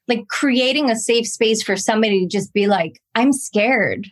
Like 0.08 0.28
creating 0.28 0.90
a 0.90 0.96
safe 0.96 1.28
space 1.28 1.62
for 1.62 1.78
somebody 1.78 2.22
to 2.22 2.28
just 2.28 2.52
be 2.52 2.66
like, 2.66 3.00
I'm 3.14 3.32
scared. 3.32 4.08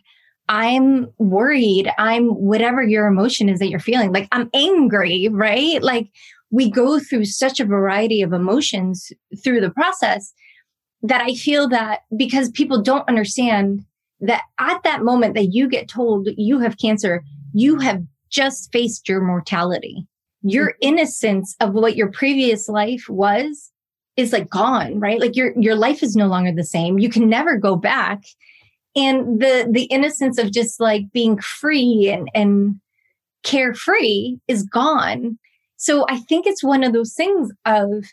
I'm 0.48 1.08
worried. 1.18 1.90
I'm 1.98 2.28
whatever 2.28 2.84
your 2.84 3.08
emotion 3.08 3.48
is 3.48 3.58
that 3.58 3.68
you're 3.68 3.80
feeling. 3.80 4.12
Like 4.12 4.28
I'm 4.30 4.48
angry, 4.54 5.26
right? 5.28 5.82
Like 5.82 6.08
we 6.52 6.70
go 6.70 7.00
through 7.00 7.24
such 7.24 7.58
a 7.58 7.64
variety 7.64 8.22
of 8.22 8.32
emotions 8.32 9.10
through 9.42 9.60
the 9.60 9.70
process 9.70 10.32
that 11.02 11.20
I 11.20 11.34
feel 11.34 11.68
that 11.68 12.02
because 12.16 12.48
people 12.48 12.80
don't 12.80 13.08
understand 13.08 13.84
that 14.20 14.42
at 14.60 14.84
that 14.84 15.02
moment 15.02 15.34
that 15.34 15.52
you 15.52 15.68
get 15.68 15.88
told 15.88 16.28
you 16.36 16.60
have 16.60 16.78
cancer, 16.78 17.24
you 17.52 17.80
have 17.80 18.04
just 18.30 18.70
faced 18.72 19.08
your 19.08 19.20
mortality. 19.20 20.06
Your 20.42 20.70
mm-hmm. 20.70 20.88
innocence 20.88 21.56
of 21.60 21.72
what 21.72 21.96
your 21.96 22.10
previous 22.10 22.68
life 22.68 23.08
was 23.08 23.72
is 24.16 24.32
like 24.32 24.50
gone, 24.50 24.98
right? 24.98 25.20
Like 25.20 25.36
your 25.36 25.52
your 25.58 25.76
life 25.76 26.02
is 26.02 26.16
no 26.16 26.26
longer 26.26 26.52
the 26.52 26.64
same. 26.64 26.98
You 26.98 27.08
can 27.08 27.28
never 27.28 27.56
go 27.56 27.76
back. 27.76 28.24
And 28.96 29.40
the 29.40 29.68
the 29.70 29.84
innocence 29.84 30.38
of 30.38 30.52
just 30.52 30.80
like 30.80 31.12
being 31.12 31.38
free 31.38 32.10
and 32.10 32.28
and 32.34 32.80
carefree 33.44 34.36
is 34.48 34.64
gone. 34.64 35.38
So 35.76 36.04
I 36.08 36.18
think 36.18 36.46
it's 36.46 36.64
one 36.64 36.82
of 36.82 36.92
those 36.92 37.14
things 37.14 37.52
of 37.64 38.04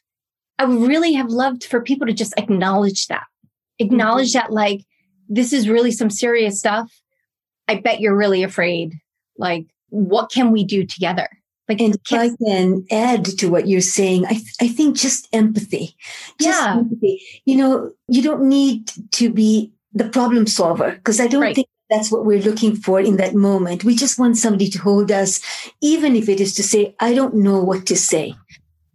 I 0.59 0.65
would 0.65 0.88
really 0.88 1.13
have 1.13 1.29
loved 1.29 1.65
for 1.65 1.81
people 1.81 2.07
to 2.07 2.13
just 2.13 2.33
acknowledge 2.38 3.07
that. 3.07 3.25
Acknowledge 3.79 4.33
mm-hmm. 4.33 4.47
that 4.47 4.53
like 4.53 4.81
this 5.27 5.53
is 5.53 5.67
really 5.67 5.91
some 5.91 6.11
serious 6.11 6.59
stuff. 6.59 6.91
I 7.67 7.75
bet 7.75 7.99
you're 7.99 8.15
really 8.15 8.43
afraid. 8.43 8.93
Like 9.38 9.65
what 9.89 10.31
can 10.31 10.51
we 10.51 10.63
do 10.63 10.85
together? 10.85 11.29
Like, 11.67 11.82
and 11.82 11.95
if 11.95 12.13
I 12.13 12.30
can 12.45 12.86
add 12.91 13.25
to 13.25 13.49
what 13.49 13.67
you're 13.67 13.82
saying, 13.82 14.25
I, 14.25 14.34
th- 14.34 14.56
I 14.62 14.67
think 14.67 14.97
just 14.97 15.28
empathy. 15.34 15.95
Just 16.39 16.62
yeah. 16.62 16.78
empathy. 16.78 17.21
You 17.45 17.58
know, 17.58 17.91
you 18.08 18.21
don't 18.21 18.47
need 18.47 18.91
to 19.13 19.32
be 19.32 19.71
the 19.93 20.10
problem 20.10 20.45
solver 20.45 20.91
because 20.91 21.19
I 21.19 21.28
don't 21.28 21.41
right. 21.41 21.56
think 21.56 21.67
that's 21.89 22.12
what 22.12 22.25
we're 22.25 22.41
looking 22.41 22.75
for 22.75 22.99
in 22.99 23.17
that 23.17 23.36
moment. 23.36 23.84
We 23.84 23.95
just 23.95 24.19
want 24.19 24.38
somebody 24.38 24.69
to 24.69 24.80
hold 24.80 25.12
us, 25.12 25.41
even 25.82 26.15
if 26.15 26.30
it 26.30 26.39
is 26.39 26.54
to 26.56 26.63
say, 26.63 26.95
I 26.99 27.13
don't 27.13 27.36
know 27.36 27.63
what 27.63 27.86
to 27.88 27.95
say. 27.95 28.36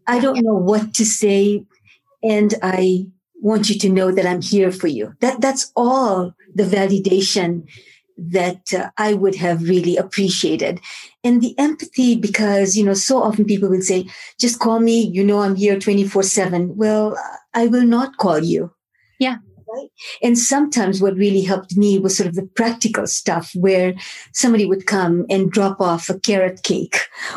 I 0.06 0.20
don't 0.20 0.42
know 0.42 0.54
what 0.54 0.94
to 0.94 1.04
say. 1.04 1.64
And 2.22 2.54
I 2.62 3.06
want 3.40 3.70
you 3.70 3.78
to 3.78 3.88
know 3.88 4.12
that 4.12 4.26
I'm 4.26 4.42
here 4.42 4.70
for 4.70 4.88
you. 4.88 5.14
That, 5.20 5.40
that's 5.40 5.72
all 5.74 6.34
the 6.54 6.64
validation 6.64 7.66
that 8.28 8.72
uh, 8.74 8.90
I 8.98 9.14
would 9.14 9.34
have 9.36 9.68
really 9.68 9.96
appreciated. 9.96 10.80
And 11.24 11.40
the 11.40 11.58
empathy, 11.58 12.16
because, 12.16 12.76
you 12.76 12.84
know, 12.84 12.94
so 12.94 13.22
often 13.22 13.44
people 13.44 13.68
will 13.68 13.82
say, 13.82 14.06
just 14.38 14.60
call 14.60 14.80
me, 14.80 15.00
you 15.00 15.24
know, 15.24 15.40
I'm 15.40 15.56
here 15.56 15.78
24 15.78 16.22
7. 16.22 16.76
Well, 16.76 17.18
I 17.54 17.66
will 17.66 17.84
not 17.84 18.16
call 18.18 18.40
you. 18.40 18.72
Yeah. 19.18 19.36
Right? 19.72 19.88
And 20.22 20.36
sometimes 20.36 21.00
what 21.00 21.14
really 21.14 21.42
helped 21.42 21.76
me 21.76 21.98
was 21.98 22.16
sort 22.16 22.28
of 22.28 22.34
the 22.34 22.46
practical 22.56 23.06
stuff 23.06 23.52
where 23.54 23.94
somebody 24.32 24.66
would 24.66 24.86
come 24.86 25.26
and 25.30 25.50
drop 25.50 25.80
off 25.80 26.08
a 26.10 26.18
carrot 26.18 26.62
cake 26.64 26.96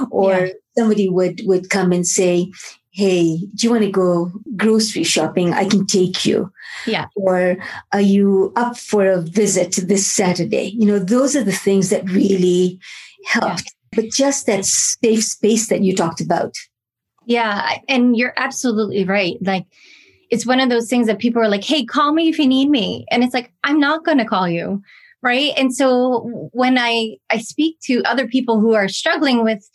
or 0.10 0.32
yeah. 0.34 0.54
somebody 0.78 1.10
would, 1.10 1.41
would 1.46 1.69
come 1.69 1.91
and 1.91 2.08
say, 2.08 2.52
hey, 2.93 3.38
do 3.38 3.67
you 3.67 3.71
want 3.71 3.84
to 3.84 3.91
go 3.91 4.32
grocery 4.56 5.03
shopping? 5.03 5.51
I 5.51 5.67
can 5.67 5.88
take 5.88 6.25
you. 6.25 6.51
Yeah. 6.86 7.08
Or 7.15 7.58
are 7.91 8.01
you 8.01 8.53
up 8.56 8.77
for 8.77 9.08
a 9.08 9.19
visit 9.19 9.79
this 9.88 10.06
Saturday? 10.06 10.75
You 10.77 10.86
know, 10.86 10.99
those 10.99 11.36
are 11.36 11.43
the 11.43 11.51
things 11.51 11.89
that 11.89 12.08
really 12.10 12.79
helped. 13.25 13.63
Yeah. 13.65 14.03
But 14.03 14.12
just 14.12 14.45
that 14.45 14.65
safe 14.65 15.23
space 15.23 15.69
that 15.69 15.84
you 15.84 15.95
talked 15.95 16.21
about. 16.21 16.56
Yeah. 17.25 17.79
And 17.89 18.15
you're 18.15 18.34
absolutely 18.38 19.06
right. 19.06 19.38
Like, 19.41 19.65
it's 20.29 20.45
one 20.45 20.60
of 20.60 20.69
those 20.69 20.89
things 20.89 21.08
that 21.08 21.19
people 21.19 21.41
are 21.41 21.49
like, 21.49 21.63
hey, 21.63 21.86
call 21.86 22.13
me 22.13 22.29
if 22.29 22.38
you 22.38 22.47
need 22.47 22.69
me. 22.69 23.06
And 23.10 23.23
it's 23.23 23.34
like, 23.34 23.51
I'm 23.63 23.79
not 23.79 24.06
going 24.06 24.17
to 24.19 24.25
call 24.25 24.47
you. 24.47 24.84
Right. 25.21 25.51
And 25.58 25.73
so 25.73 26.49
when 26.53 26.77
I, 26.77 27.17
I 27.29 27.38
speak 27.38 27.79
to 27.86 28.03
other 28.03 28.27
people 28.27 28.60
who 28.60 28.73
are 28.73 28.88
struggling 28.88 29.43
with 29.43 29.67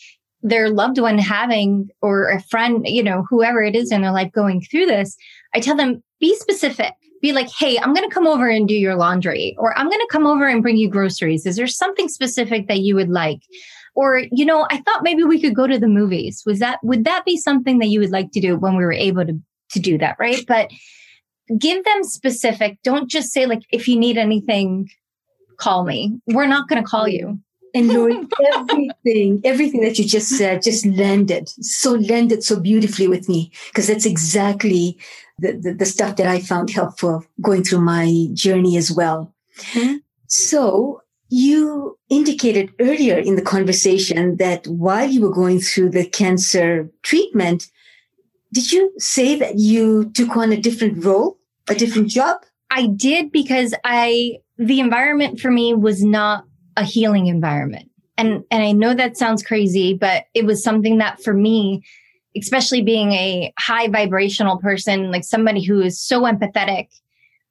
their 0.42 0.70
loved 0.70 0.98
one 0.98 1.18
having 1.18 1.88
or 2.00 2.28
a 2.28 2.40
friend, 2.42 2.86
you 2.86 3.02
know, 3.02 3.24
whoever 3.28 3.62
it 3.62 3.74
is 3.74 3.90
in 3.90 4.02
their 4.02 4.12
life 4.12 4.30
going 4.32 4.60
through 4.60 4.86
this, 4.86 5.16
I 5.54 5.60
tell 5.60 5.76
them 5.76 6.02
be 6.20 6.34
specific. 6.36 6.92
Be 7.20 7.32
like, 7.32 7.48
hey, 7.50 7.78
I'm 7.78 7.92
going 7.94 8.08
to 8.08 8.14
come 8.14 8.28
over 8.28 8.48
and 8.48 8.68
do 8.68 8.74
your 8.74 8.94
laundry, 8.94 9.56
or 9.58 9.76
I'm 9.76 9.88
going 9.88 9.98
to 9.98 10.08
come 10.12 10.24
over 10.24 10.46
and 10.46 10.62
bring 10.62 10.76
you 10.76 10.88
groceries. 10.88 11.46
Is 11.46 11.56
there 11.56 11.66
something 11.66 12.08
specific 12.08 12.68
that 12.68 12.78
you 12.78 12.94
would 12.94 13.08
like? 13.08 13.40
Or, 13.96 14.22
you 14.30 14.44
know, 14.44 14.68
I 14.70 14.80
thought 14.82 15.02
maybe 15.02 15.24
we 15.24 15.40
could 15.40 15.56
go 15.56 15.66
to 15.66 15.80
the 15.80 15.88
movies. 15.88 16.44
Was 16.46 16.60
that, 16.60 16.78
would 16.84 17.02
that 17.04 17.24
be 17.24 17.36
something 17.36 17.80
that 17.80 17.88
you 17.88 17.98
would 17.98 18.12
like 18.12 18.30
to 18.32 18.40
do 18.40 18.56
when 18.56 18.76
we 18.76 18.84
were 18.84 18.92
able 18.92 19.26
to, 19.26 19.36
to 19.72 19.80
do 19.80 19.98
that? 19.98 20.14
Right. 20.20 20.44
But 20.46 20.70
give 21.58 21.84
them 21.84 22.04
specific. 22.04 22.78
Don't 22.84 23.10
just 23.10 23.32
say, 23.32 23.46
like, 23.46 23.62
if 23.72 23.88
you 23.88 23.98
need 23.98 24.16
anything, 24.16 24.88
call 25.56 25.84
me. 25.84 26.20
We're 26.28 26.46
not 26.46 26.68
going 26.68 26.80
to 26.80 26.88
call 26.88 27.08
you 27.08 27.40
and 27.78 27.88
Lord, 27.88 28.12
everything, 28.54 29.40
everything 29.44 29.80
that 29.82 29.98
you 29.98 30.04
just 30.04 30.28
said 30.30 30.62
just 30.62 30.84
landed 30.86 31.48
so 31.48 31.92
landed 31.92 32.42
so 32.42 32.58
beautifully 32.58 33.08
with 33.08 33.28
me 33.28 33.52
because 33.68 33.86
that's 33.86 34.06
exactly 34.06 34.98
the, 35.38 35.52
the, 35.52 35.72
the, 35.74 35.86
stuff 35.86 36.16
that 36.16 36.26
I 36.26 36.40
found 36.40 36.70
helpful 36.70 37.24
going 37.40 37.62
through 37.62 37.82
my 37.82 38.28
journey 38.34 38.76
as 38.76 38.90
well. 38.90 39.32
Mm-hmm. 39.72 39.96
So 40.26 41.02
you 41.28 41.98
indicated 42.08 42.72
earlier 42.80 43.18
in 43.18 43.36
the 43.36 43.42
conversation 43.42 44.36
that 44.38 44.66
while 44.66 45.08
you 45.08 45.20
were 45.20 45.32
going 45.32 45.60
through 45.60 45.90
the 45.90 46.06
cancer 46.06 46.90
treatment, 47.02 47.68
did 48.52 48.72
you 48.72 48.92
say 48.98 49.36
that 49.36 49.58
you 49.58 50.10
took 50.14 50.36
on 50.36 50.52
a 50.52 50.60
different 50.60 51.04
role, 51.04 51.38
a 51.68 51.74
different 51.74 52.08
job? 52.08 52.38
I 52.70 52.86
did 52.86 53.30
because 53.30 53.74
I, 53.84 54.38
the 54.56 54.80
environment 54.80 55.38
for 55.38 55.50
me 55.50 55.74
was 55.74 56.02
not 56.02 56.44
a 56.78 56.84
healing 56.84 57.26
environment. 57.26 57.90
And, 58.16 58.44
and 58.50 58.62
I 58.62 58.72
know 58.72 58.94
that 58.94 59.16
sounds 59.16 59.42
crazy, 59.42 59.94
but 59.94 60.24
it 60.32 60.46
was 60.46 60.62
something 60.62 60.98
that 60.98 61.22
for 61.22 61.34
me, 61.34 61.82
especially 62.36 62.82
being 62.82 63.12
a 63.12 63.52
high 63.58 63.88
vibrational 63.88 64.58
person, 64.58 65.10
like 65.10 65.24
somebody 65.24 65.62
who 65.62 65.80
is 65.80 66.00
so 66.00 66.22
empathetic, 66.22 66.88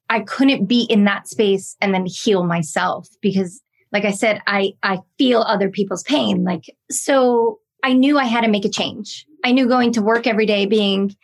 I 0.08 0.20
couldn't 0.20 0.64
be 0.64 0.82
in 0.88 1.04
that 1.04 1.28
space 1.28 1.76
and 1.80 1.92
then 1.92 2.06
heal 2.06 2.42
myself 2.42 3.06
because 3.20 3.62
like 3.92 4.04
I 4.04 4.10
said, 4.10 4.40
I, 4.46 4.74
I 4.82 4.98
feel 5.18 5.40
other 5.40 5.70
people's 5.70 6.02
pain. 6.02 6.44
Like, 6.44 6.74
so 6.90 7.58
I 7.82 7.92
knew 7.92 8.18
I 8.18 8.24
had 8.24 8.42
to 8.42 8.48
make 8.48 8.64
a 8.64 8.70
change. 8.70 9.26
I 9.44 9.52
knew 9.52 9.68
going 9.68 9.92
to 9.92 10.02
work 10.02 10.26
every 10.26 10.46
day 10.46 10.66
being, 10.66 11.14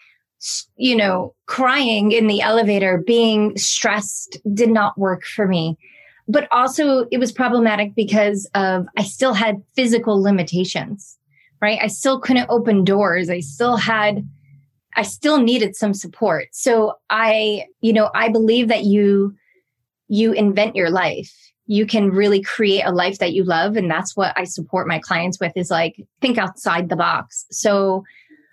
you 0.77 0.97
know, 0.97 1.35
crying 1.47 2.13
in 2.13 2.27
the 2.27 2.41
elevator, 2.41 3.03
being 3.07 3.57
stressed 3.57 4.39
did 4.53 4.71
not 4.71 4.97
work 4.99 5.25
for 5.25 5.47
me 5.47 5.79
but 6.29 6.49
also 6.51 7.07
it 7.11 7.19
was 7.19 7.33
problematic 7.33 7.95
because 7.95 8.49
of 8.55 8.87
I 8.97 9.03
still 9.03 9.35
had 9.35 9.63
physical 9.75 10.23
limitations, 10.23 11.19
right? 11.61 11.79
I 11.83 11.89
still 11.89 12.21
couldn't 12.21 12.51
open 12.51 12.85
doors. 12.85 13.29
I 13.29 13.41
still 13.41 13.77
had, 13.77 14.27
I 14.97 15.03
still 15.03 15.39
needed 15.39 15.77
some 15.77 15.95
support. 15.95 16.49
So 16.53 16.95
I, 17.11 17.65
you 17.81 17.93
know, 17.93 18.11
I 18.15 18.29
believe 18.29 18.69
that 18.69 18.85
you, 18.85 19.35
you 20.09 20.33
invent 20.33 20.77
your 20.77 20.91
life. 20.91 21.33
You 21.67 21.87
can 21.87 22.11
really 22.11 22.43
create 22.43 22.83
a 22.83 22.93
life 22.93 23.19
that 23.19 23.33
you 23.33 23.45
love. 23.45 23.77
And 23.77 23.91
that's 23.91 24.17
what 24.17 24.33
I 24.37 24.45
support 24.45 24.87
my 24.87 24.99
clients 24.99 25.41
with 25.41 25.53
is 25.57 25.71
like, 25.71 25.97
think 26.21 26.39
outside 26.39 26.89
the 26.89 26.97
box. 26.97 27.47
So 27.51 28.05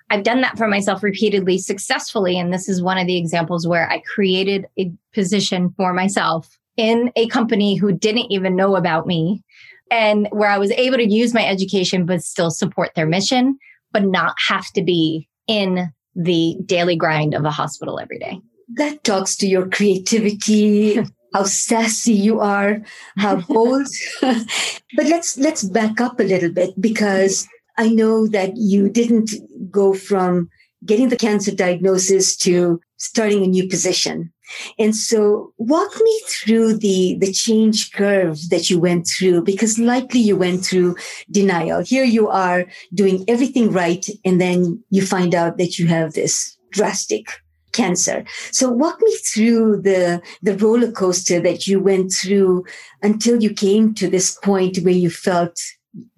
I've 0.10 0.24
done 0.24 0.42
that 0.42 0.58
for 0.58 0.68
myself 0.68 1.04
repeatedly 1.04 1.58
successfully. 1.58 2.38
And 2.38 2.54
this 2.54 2.68
is 2.68 2.82
one 2.82 2.98
of 2.98 3.08
the 3.08 3.18
examples 3.18 3.66
where 3.66 3.90
I 3.90 4.00
created 4.02 4.66
a 4.78 4.92
position 5.14 5.74
for 5.78 5.94
myself 5.94 6.58
in 6.78 7.12
a 7.16 7.28
company 7.28 7.76
who 7.76 7.92
didn't 7.92 8.32
even 8.32 8.56
know 8.56 8.76
about 8.76 9.08
me 9.08 9.44
and 9.90 10.28
where 10.32 10.50
I 10.50 10.58
was 10.58 10.72
able 10.72 10.98
to 10.98 11.10
use 11.10 11.34
my 11.34 11.46
education, 11.46 12.06
but 12.06 12.24
still 12.24 12.50
support 12.50 12.92
their 12.96 13.06
mission, 13.06 13.58
but 13.92 14.06
not 14.06 14.36
have 14.48 14.68
to 14.74 14.82
be 14.82 15.28
in 15.48 15.92
the 16.16 16.58
daily 16.66 16.96
grind 16.96 17.34
of 17.34 17.44
a 17.46 17.52
hospital 17.52 18.00
every 18.00 18.20
day. 18.20 18.40
That 18.76 19.04
talks 19.04 19.36
to 19.38 19.48
your 19.48 19.68
creativity, 19.68 21.00
how 21.34 21.44
sassy 21.44 22.14
you 22.14 22.40
are, 22.40 22.82
how 23.18 23.38
bold. 23.42 23.88
but 24.22 25.06
let's 25.06 25.38
let's 25.38 25.64
back 25.64 26.00
up 26.00 26.20
a 26.20 26.24
little 26.24 26.52
bit 26.52 26.80
because 26.80 27.48
I 27.78 27.90
know 27.90 28.28
that 28.28 28.54
you 28.56 28.90
didn't 28.90 29.32
go 29.70 29.94
from 29.94 30.50
getting 30.86 31.10
the 31.10 31.18
cancer 31.18 31.54
diagnosis 31.54 32.36
to 32.38 32.80
starting 32.98 33.44
a 33.44 33.48
new 33.48 33.68
position. 33.68 34.32
And 34.78 34.96
so 34.96 35.54
walk 35.58 35.92
me 36.02 36.22
through 36.28 36.78
the, 36.78 37.18
the 37.20 37.32
change 37.32 37.92
curve 37.94 38.38
that 38.50 38.70
you 38.70 38.80
went 38.80 39.08
through, 39.08 39.44
because 39.44 39.80
likely 39.80 40.20
you 40.20 40.36
went 40.36 40.66
through 40.66 40.96
denial. 41.30 41.82
Here 41.82 42.04
you 42.04 42.30
are 42.30 42.66
doing 42.94 43.24
everything 43.28 43.72
right. 43.72 44.06
And 44.26 44.40
then 44.40 44.84
you 44.90 45.06
find 45.06 45.34
out 45.36 45.58
that 45.58 45.78
you 45.78 45.88
have 45.88 46.14
this 46.14 46.58
drastic 46.72 47.26
cancer. 47.72 48.26
So 48.52 48.70
walk 48.70 49.00
me 49.02 49.18
through 49.26 49.82
the, 49.82 50.22
the 50.42 50.58
roller 50.58 50.92
coaster 50.92 51.40
that 51.40 51.68
you 51.68 51.80
went 51.80 52.12
through 52.12 52.66
until 53.02 53.42
you 53.42 53.54
came 53.54 53.94
to 53.96 54.10
this 54.10 54.38
point 54.44 54.80
where 54.80 54.94
you 54.94 55.10
felt 55.10 55.58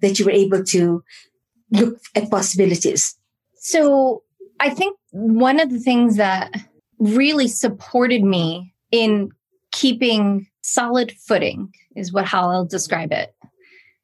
that 0.00 0.18
you 0.18 0.24
were 0.24 0.32
able 0.32 0.64
to 0.64 1.02
look 1.70 1.98
at 2.14 2.30
possibilities. 2.30 3.16
So 3.56 4.22
I 4.60 4.70
think 4.70 4.96
one 5.12 5.60
of 5.60 5.70
the 5.70 5.78
things 5.78 6.16
that 6.16 6.52
really 6.98 7.48
supported 7.48 8.22
me 8.22 8.74
in 8.90 9.30
keeping 9.72 10.46
solid 10.62 11.12
footing 11.12 11.72
is 11.96 12.12
what 12.12 12.24
how 12.24 12.50
I'll 12.50 12.64
describe 12.64 13.12
it 13.12 13.34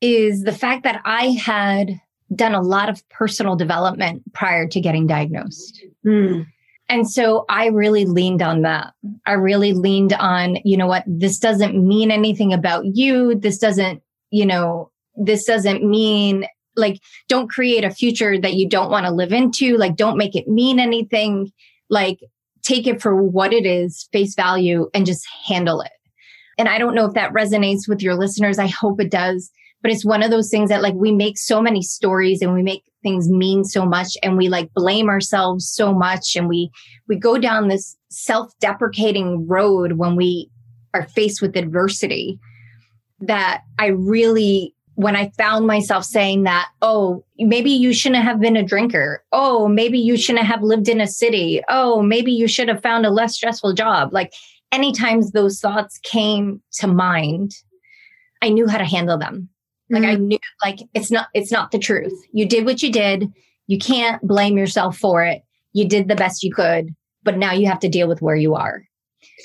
is 0.00 0.42
the 0.42 0.53
fact 0.53 0.85
that 0.85 1.00
I 1.05 1.31
had 1.31 2.00
done 2.35 2.55
a 2.55 2.62
lot 2.62 2.88
of 2.88 3.07
personal 3.09 3.57
development 3.57 4.22
prior 4.33 4.66
to 4.68 4.81
getting 4.81 5.07
diagnosed. 5.07 5.85
Mm. 6.05 6.46
And 6.88 7.09
so 7.09 7.44
I 7.48 7.66
really 7.66 8.05
leaned 8.05 8.42
on 8.42 8.62
that. 8.62 8.92
I 9.26 9.33
really 9.33 9.72
leaned 9.72 10.12
on, 10.12 10.57
you 10.64 10.76
know 10.76 10.87
what, 10.87 11.05
this 11.07 11.38
doesn't 11.38 11.76
mean 11.76 12.11
anything 12.11 12.53
about 12.53 12.85
you. 12.85 13.35
This 13.37 13.59
doesn't, 13.59 14.03
you 14.31 14.46
know, 14.46 14.90
this 15.16 15.44
doesn't 15.44 15.85
mean 15.85 16.46
like 16.76 17.00
don't 17.29 17.50
create 17.50 17.85
a 17.85 17.90
future 17.90 18.38
that 18.40 18.55
you 18.55 18.68
don't 18.68 18.90
want 18.90 19.07
to 19.07 19.12
live 19.12 19.33
into 19.33 19.76
like 19.76 19.96
don't 19.96 20.16
make 20.16 20.35
it 20.35 20.48
mean 20.48 20.79
anything 20.79 21.53
like 21.88 22.20
take 22.62 22.87
it 22.87 23.01
for 23.01 23.14
what 23.14 23.53
it 23.53 23.66
is 23.66 24.09
face 24.12 24.35
value 24.35 24.88
and 24.94 25.07
just 25.07 25.27
handle 25.46 25.81
it. 25.81 25.92
And 26.59 26.68
i 26.68 26.79
don't 26.79 26.94
know 26.94 27.07
if 27.07 27.14
that 27.14 27.33
resonates 27.33 27.88
with 27.88 28.03
your 28.03 28.16
listeners. 28.16 28.59
I 28.59 28.66
hope 28.66 29.01
it 29.01 29.11
does. 29.11 29.51
But 29.83 29.90
it's 29.90 30.05
one 30.05 30.23
of 30.23 30.31
those 30.31 30.51
things 30.51 30.68
that 30.68 30.83
like 30.83 30.94
we 30.94 31.11
make 31.11 31.38
so 31.38 31.62
many 31.62 31.81
stories 31.81 32.42
and 32.42 32.53
we 32.53 32.62
make 32.62 32.85
things 33.03 33.29
mean 33.29 33.64
so 33.64 33.87
much 33.87 34.16
and 34.23 34.37
we 34.37 34.49
like 34.49 34.73
blame 34.75 35.09
ourselves 35.09 35.70
so 35.70 35.94
much 35.94 36.37
and 36.37 36.49
we 36.49 36.70
we 37.09 37.16
go 37.16 37.38
down 37.38 37.68
this 37.68 37.96
self-deprecating 38.11 39.46
road 39.46 39.92
when 39.92 40.16
we 40.16 40.51
are 40.92 41.07
faced 41.09 41.40
with 41.40 41.57
adversity 41.57 42.38
that 43.20 43.62
i 43.79 43.87
really 43.87 44.75
when 44.94 45.16
I 45.16 45.31
found 45.38 45.66
myself 45.66 46.05
saying 46.05 46.42
that, 46.44 46.68
oh, 46.83 47.24
maybe 47.38 47.70
you 47.70 47.92
shouldn't 47.92 48.24
have 48.24 48.40
been 48.40 48.57
a 48.57 48.62
drinker. 48.62 49.24
Oh, 49.33 49.68
maybe 49.68 49.98
you 49.98 50.16
shouldn't 50.16 50.46
have 50.46 50.62
lived 50.62 50.88
in 50.88 51.00
a 51.00 51.07
city. 51.07 51.62
Oh, 51.68 52.03
maybe 52.03 52.33
you 52.33 52.46
should 52.46 52.68
have 52.68 52.83
found 52.83 53.07
a 53.07 53.11
less 53.11 53.35
stressful 53.35 53.72
job. 53.74 54.12
Like 54.12 54.33
anytime 54.72 55.22
those 55.33 55.61
thoughts 55.61 55.98
came 56.03 56.61
to 56.72 56.87
mind, 56.87 57.53
I 58.42 58.50
knew 58.50 58.66
how 58.66 58.79
to 58.79 58.85
handle 58.85 59.18
them. 59.18 59.48
Like 59.90 60.03
mm-hmm. 60.03 60.11
I 60.11 60.14
knew 60.16 60.38
like 60.62 60.81
it's 60.94 61.11
not 61.11 61.29
it's 61.35 61.50
not 61.50 61.70
the 61.70 61.79
truth. 61.79 62.14
You 62.33 62.46
did 62.46 62.64
what 62.64 62.83
you 62.83 62.92
did. 62.92 63.33
You 63.66 63.79
can't 63.79 64.22
blame 64.22 64.57
yourself 64.57 64.96
for 64.96 65.24
it. 65.24 65.42
You 65.72 65.88
did 65.88 66.09
the 66.09 66.16
best 66.16 66.42
you 66.42 66.53
could, 66.53 66.94
but 67.22 67.38
now 67.38 67.53
you 67.53 67.66
have 67.66 67.81
to 67.81 67.88
deal 67.88 68.09
with 68.09 68.22
where 68.22 68.37
you 68.37 68.55
are. 68.55 68.85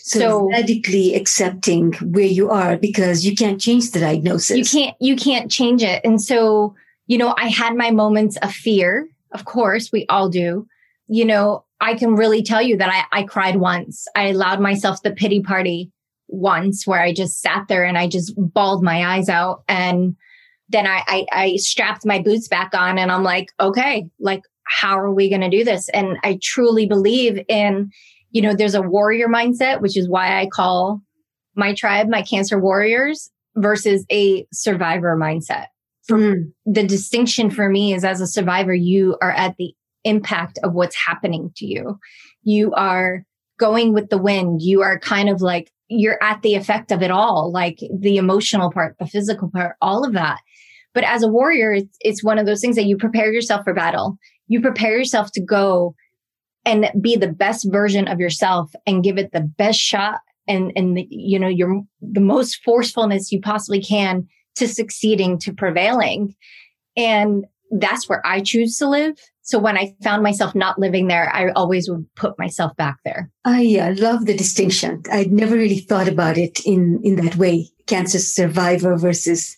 So, 0.03 0.19
so 0.19 0.49
radically 0.49 1.15
accepting 1.15 1.93
where 1.93 2.25
you 2.25 2.49
are 2.49 2.77
because 2.77 3.25
you 3.25 3.35
can't 3.35 3.59
change 3.59 3.91
the 3.91 3.99
diagnosis. 3.99 4.57
You 4.57 4.79
can't, 4.79 4.95
you 4.99 5.15
can't 5.15 5.49
change 5.49 5.81
it. 5.81 6.01
And 6.03 6.21
so, 6.21 6.75
you 7.07 7.17
know, 7.17 7.33
I 7.37 7.47
had 7.47 7.75
my 7.75 7.91
moments 7.91 8.37
of 8.37 8.51
fear. 8.51 9.09
Of 9.31 9.45
course, 9.45 9.91
we 9.91 10.05
all 10.07 10.29
do. 10.29 10.67
You 11.07 11.25
know, 11.25 11.65
I 11.81 11.95
can 11.95 12.15
really 12.15 12.43
tell 12.43 12.61
you 12.61 12.77
that 12.77 12.89
I, 12.89 13.19
I 13.19 13.23
cried 13.23 13.57
once. 13.57 14.07
I 14.15 14.27
allowed 14.27 14.59
myself 14.59 15.01
the 15.01 15.11
pity 15.11 15.41
party 15.41 15.91
once 16.27 16.87
where 16.87 17.01
I 17.01 17.13
just 17.13 17.41
sat 17.41 17.67
there 17.67 17.83
and 17.83 17.97
I 17.97 18.07
just 18.07 18.33
bawled 18.37 18.83
my 18.83 19.15
eyes 19.15 19.29
out. 19.29 19.63
And 19.67 20.15
then 20.69 20.87
I, 20.87 21.03
I, 21.07 21.25
I 21.31 21.55
strapped 21.57 22.05
my 22.05 22.19
boots 22.19 22.47
back 22.47 22.73
on 22.73 22.97
and 22.97 23.11
I'm 23.11 23.23
like, 23.23 23.51
okay, 23.59 24.07
like, 24.19 24.41
how 24.67 24.97
are 24.97 25.13
we 25.13 25.29
going 25.29 25.41
to 25.41 25.49
do 25.49 25.63
this? 25.63 25.89
And 25.89 26.17
I 26.23 26.39
truly 26.41 26.87
believe 26.87 27.39
in 27.47 27.91
you 28.35 28.41
know, 28.41 28.53
there's 28.53 28.75
a 28.75 28.81
warrior 28.81 29.29
mindset, 29.29 29.79
which 29.79 29.95
is 29.95 30.09
why 30.09 30.41
I 30.41 30.47
call 30.47 30.99
my 31.55 31.73
tribe 31.73 32.09
my 32.09 32.21
cancer 32.21 32.59
warriors 32.59 33.31
versus 33.55 34.05
a 34.11 34.45
survivor 34.51 35.17
mindset. 35.17 35.67
mm 36.11 36.51
The 36.65 36.83
distinction 36.83 37.49
for 37.49 37.69
me 37.69 37.93
is 37.93 38.03
as 38.03 38.19
a 38.19 38.27
survivor, 38.27 38.73
you 38.73 39.17
are 39.21 39.31
at 39.31 39.55
the 39.57 39.73
impact 40.03 40.59
of 40.63 40.73
what's 40.73 40.97
happening 40.97 41.51
to 41.55 41.65
you. 41.65 41.97
You 42.43 42.73
are 42.73 43.23
going 43.57 43.93
with 43.93 44.09
the 44.09 44.17
wind. 44.17 44.61
You 44.61 44.81
are 44.81 44.99
kind 44.99 45.29
of 45.29 45.41
like, 45.41 45.71
you're 45.87 46.21
at 46.21 46.41
the 46.41 46.55
effect 46.55 46.91
of 46.91 47.01
it 47.01 47.11
all, 47.11 47.53
like 47.53 47.79
the 48.01 48.17
emotional 48.17 48.69
part, 48.69 48.97
the 48.99 49.07
physical 49.07 49.49
part, 49.49 49.77
all 49.81 50.03
of 50.03 50.11
that. 50.11 50.39
But 50.93 51.05
as 51.05 51.23
a 51.23 51.29
warrior, 51.29 51.71
it's, 51.71 51.97
it's 52.01 52.21
one 52.21 52.37
of 52.37 52.45
those 52.45 52.59
things 52.59 52.75
that 52.75 52.85
you 52.85 52.97
prepare 52.97 53.31
yourself 53.31 53.63
for 53.63 53.73
battle. 53.73 54.17
You 54.49 54.59
prepare 54.59 54.97
yourself 54.97 55.31
to 55.35 55.41
go 55.41 55.95
and 56.65 56.89
be 56.99 57.15
the 57.15 57.31
best 57.31 57.67
version 57.71 58.07
of 58.07 58.19
yourself 58.19 58.73
and 58.85 59.03
give 59.03 59.17
it 59.17 59.31
the 59.31 59.41
best 59.41 59.79
shot 59.79 60.19
and 60.47 60.71
and 60.75 60.97
the, 60.97 61.07
you 61.09 61.39
know 61.39 61.47
your 61.47 61.81
the 62.01 62.19
most 62.19 62.61
forcefulness 62.63 63.31
you 63.31 63.39
possibly 63.41 63.81
can 63.81 64.27
to 64.55 64.67
succeeding 64.67 65.37
to 65.39 65.53
prevailing. 65.53 66.35
And 66.97 67.45
that's 67.71 68.07
where 68.07 68.25
i 68.25 68.41
choose 68.41 68.77
to 68.77 68.87
live. 68.87 69.17
So 69.41 69.59
when 69.59 69.77
i 69.77 69.93
found 70.03 70.23
myself 70.23 70.55
not 70.55 70.79
living 70.79 71.07
there 71.07 71.33
i 71.33 71.49
always 71.51 71.89
would 71.89 72.05
put 72.15 72.37
myself 72.39 72.75
back 72.77 72.97
there. 73.05 73.29
I 73.43 73.77
uh, 73.79 73.95
love 73.97 74.25
the 74.25 74.37
distinction. 74.37 75.03
I'd 75.11 75.31
never 75.31 75.55
really 75.55 75.79
thought 75.79 76.07
about 76.07 76.37
it 76.37 76.59
in 76.65 76.99
in 77.03 77.15
that 77.17 77.35
way. 77.35 77.69
Cancer 77.87 78.19
survivor 78.19 78.97
versus 78.97 79.55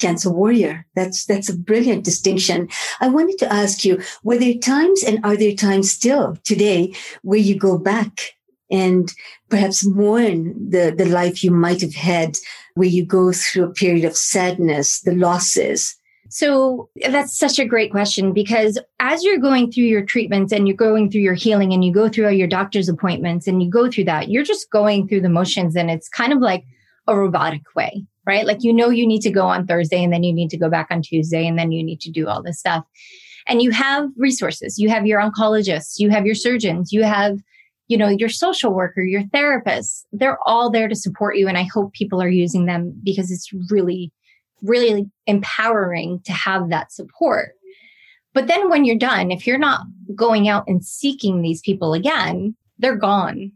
cancer 0.00 0.30
warrior. 0.30 0.86
That's 0.94 1.24
that's 1.26 1.48
a 1.48 1.56
brilliant 1.56 2.04
distinction. 2.04 2.68
I 3.00 3.08
wanted 3.08 3.38
to 3.38 3.52
ask 3.52 3.84
you, 3.84 4.02
were 4.22 4.38
there 4.38 4.54
times 4.54 5.02
and 5.02 5.24
are 5.24 5.36
there 5.36 5.54
times 5.54 5.90
still 5.90 6.36
today 6.44 6.94
where 7.22 7.38
you 7.38 7.58
go 7.58 7.78
back 7.78 8.32
and 8.70 9.12
perhaps 9.48 9.84
mourn 9.84 10.54
the, 10.70 10.94
the 10.96 11.06
life 11.06 11.42
you 11.42 11.50
might 11.50 11.80
have 11.80 11.94
had, 11.94 12.36
where 12.74 12.88
you 12.88 13.04
go 13.04 13.32
through 13.32 13.64
a 13.64 13.72
period 13.72 14.04
of 14.04 14.16
sadness, 14.16 15.00
the 15.00 15.14
losses? 15.14 15.96
So 16.32 16.88
that's 17.08 17.36
such 17.36 17.58
a 17.58 17.64
great 17.64 17.90
question 17.90 18.32
because 18.32 18.78
as 19.00 19.24
you're 19.24 19.38
going 19.38 19.72
through 19.72 19.84
your 19.84 20.04
treatments 20.04 20.52
and 20.52 20.68
you're 20.68 20.76
going 20.76 21.10
through 21.10 21.22
your 21.22 21.34
healing 21.34 21.72
and 21.72 21.84
you 21.84 21.92
go 21.92 22.08
through 22.08 22.26
all 22.26 22.30
your 22.30 22.46
doctor's 22.46 22.88
appointments 22.88 23.48
and 23.48 23.60
you 23.60 23.68
go 23.68 23.90
through 23.90 24.04
that, 24.04 24.28
you're 24.28 24.44
just 24.44 24.70
going 24.70 25.08
through 25.08 25.22
the 25.22 25.28
motions 25.28 25.74
and 25.74 25.90
it's 25.90 26.08
kind 26.08 26.32
of 26.32 26.38
like 26.38 26.64
a 27.08 27.16
robotic 27.16 27.62
way 27.74 28.06
right? 28.26 28.46
Like 28.46 28.58
you 28.62 28.72
know 28.72 28.90
you 28.90 29.06
need 29.06 29.22
to 29.22 29.30
go 29.30 29.46
on 29.46 29.66
Thursday 29.66 30.02
and 30.02 30.12
then 30.12 30.22
you 30.22 30.32
need 30.32 30.50
to 30.50 30.58
go 30.58 30.68
back 30.68 30.88
on 30.90 31.02
Tuesday 31.02 31.46
and 31.46 31.58
then 31.58 31.72
you 31.72 31.82
need 31.82 32.00
to 32.00 32.10
do 32.10 32.28
all 32.28 32.42
this 32.42 32.58
stuff. 32.58 32.84
And 33.46 33.62
you 33.62 33.70
have 33.70 34.08
resources. 34.16 34.78
You 34.78 34.90
have 34.90 35.06
your 35.06 35.20
oncologists, 35.20 35.94
you 35.98 36.10
have 36.10 36.26
your 36.26 36.34
surgeons, 36.34 36.92
you 36.92 37.02
have 37.02 37.38
you 37.88 37.96
know 37.96 38.08
your 38.08 38.28
social 38.28 38.72
worker, 38.72 39.02
your 39.02 39.24
therapist. 39.32 40.06
They're 40.12 40.38
all 40.46 40.70
there 40.70 40.88
to 40.88 40.94
support 40.94 41.36
you 41.36 41.48
and 41.48 41.58
I 41.58 41.64
hope 41.64 41.92
people 41.92 42.22
are 42.22 42.28
using 42.28 42.66
them 42.66 42.94
because 43.02 43.30
it's 43.30 43.50
really 43.70 44.12
really 44.62 45.10
empowering 45.26 46.20
to 46.24 46.32
have 46.32 46.68
that 46.70 46.92
support. 46.92 47.52
But 48.32 48.46
then 48.46 48.70
when 48.70 48.84
you're 48.84 48.98
done, 48.98 49.30
if 49.30 49.46
you're 49.46 49.58
not 49.58 49.80
going 50.14 50.48
out 50.48 50.64
and 50.66 50.84
seeking 50.84 51.42
these 51.42 51.60
people 51.60 51.94
again, 51.94 52.54
they're 52.78 52.96
gone 52.96 53.52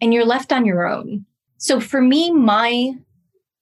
and 0.00 0.12
you're 0.12 0.24
left 0.24 0.52
on 0.52 0.64
your 0.64 0.86
own. 0.86 1.24
So 1.56 1.80
for 1.80 2.00
me, 2.00 2.30
my 2.30 2.92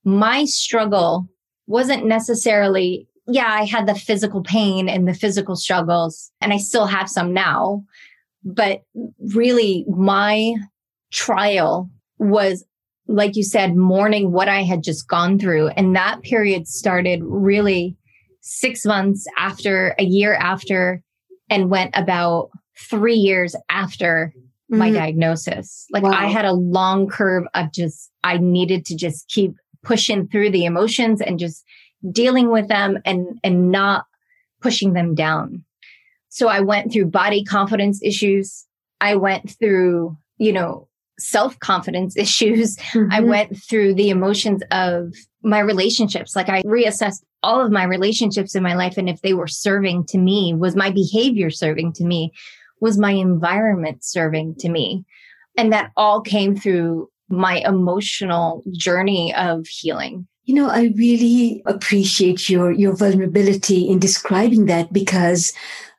my 0.07 0.45
struggle 0.45 1.29
wasn't 1.67 2.07
necessarily, 2.07 3.09
yeah, 3.27 3.49
I 3.49 3.65
had 3.65 3.89
the 3.89 3.95
physical 3.95 4.43
pain 4.43 4.89
and 4.89 5.07
the 5.07 5.15
physical 5.15 5.57
struggles, 5.57 6.31
and 6.41 6.53
I 6.53 6.59
still 6.59 6.87
have 6.87 7.11
some 7.11 7.35
now. 7.35 7.83
But 8.45 8.83
really, 9.35 9.85
my 9.89 10.55
trial 11.11 11.91
was, 12.19 12.65
like 13.09 13.35
you 13.35 13.43
said, 13.43 13.75
mourning 13.75 14.31
what 14.31 14.49
I 14.49 14.63
had 14.63 14.85
just 14.85 15.09
gone 15.09 15.41
through. 15.41 15.69
And 15.69 15.97
that 15.97 16.23
period 16.23 16.69
started 16.69 17.21
really 17.25 17.97
six 18.43 18.87
months 18.87 19.27
after, 19.37 19.97
a 19.99 20.05
year 20.05 20.35
after, 20.35 21.03
and 21.51 21.69
went 21.69 21.91
about 21.97 22.51
three 22.79 23.17
years 23.17 23.57
after 23.69 24.33
my 24.69 24.87
mm-hmm. 24.87 24.97
diagnosis. 24.97 25.87
Like 25.91 26.05
wow. 26.05 26.13
I 26.13 26.27
had 26.27 26.45
a 26.45 26.53
long 26.53 27.09
curve 27.09 27.45
of 27.55 27.73
just, 27.73 28.11
I 28.23 28.39
needed 28.39 28.85
to 28.87 28.97
just 28.97 29.29
keep 29.29 29.55
pushing 29.87 30.27
through 30.27 30.51
the 30.51 30.65
emotions 30.65 31.21
and 31.21 31.39
just 31.39 31.65
dealing 32.11 32.51
with 32.51 32.69
them 32.69 32.99
and, 33.05 33.39
and 33.45 33.71
not 33.71 34.05
pushing 34.61 34.93
them 34.93 35.15
down. 35.15 35.65
So 36.29 36.49
I 36.49 36.61
went 36.61 36.93
through 36.93 37.07
body 37.07 37.45
confidence 37.45 38.01
issues. 38.03 38.67
I 39.01 39.15
went 39.15 39.57
through, 39.59 40.17
you 40.39 40.53
know, 40.53 40.89
self 41.19 41.59
confidence 41.61 42.17
issues. 42.27 42.77
Mm-hmm. 42.77 43.13
I 43.13 43.21
went 43.21 43.57
through 43.57 43.95
the 43.95 44.11
emotions 44.11 44.63
of 44.73 45.15
my 45.43 45.61
relationships. 45.61 46.35
Like 46.35 46.49
I 46.49 46.63
reassessed 46.63 47.23
all 47.43 47.65
of 47.65 47.71
my 47.71 47.85
relationships 47.85 48.57
in 48.57 48.63
my 48.63 48.75
life 48.75 48.97
and 48.97 49.09
if 49.09 49.23
they 49.23 49.35
were 49.35 49.47
serving 49.47 50.05
to 50.07 50.19
me, 50.19 50.53
was 50.53 50.75
my 50.75 50.91
behavior 50.91 51.49
serving 51.49 51.93
to 51.95 52.05
me? 52.05 52.33
Was 52.81 52.99
my 52.99 53.13
environment 53.13 54.03
serving 54.03 54.57
to 54.57 54.69
me? 54.69 55.05
And 55.57 55.73
that 55.73 55.93
all 55.97 56.21
came 56.21 56.57
through 56.57 57.09
my 57.29 57.59
emotional 57.67 58.63
journey 58.73 59.35
of 59.35 59.67
healing. 59.67 60.27
You 60.45 60.55
know, 60.55 60.69
I 60.69 60.93
really 60.97 61.63
appreciate 61.67 62.49
your, 62.49 62.71
your 62.71 62.95
vulnerability 62.95 63.89
in 63.89 63.99
describing 63.99 64.67
that 64.67 64.93
because 64.93 65.53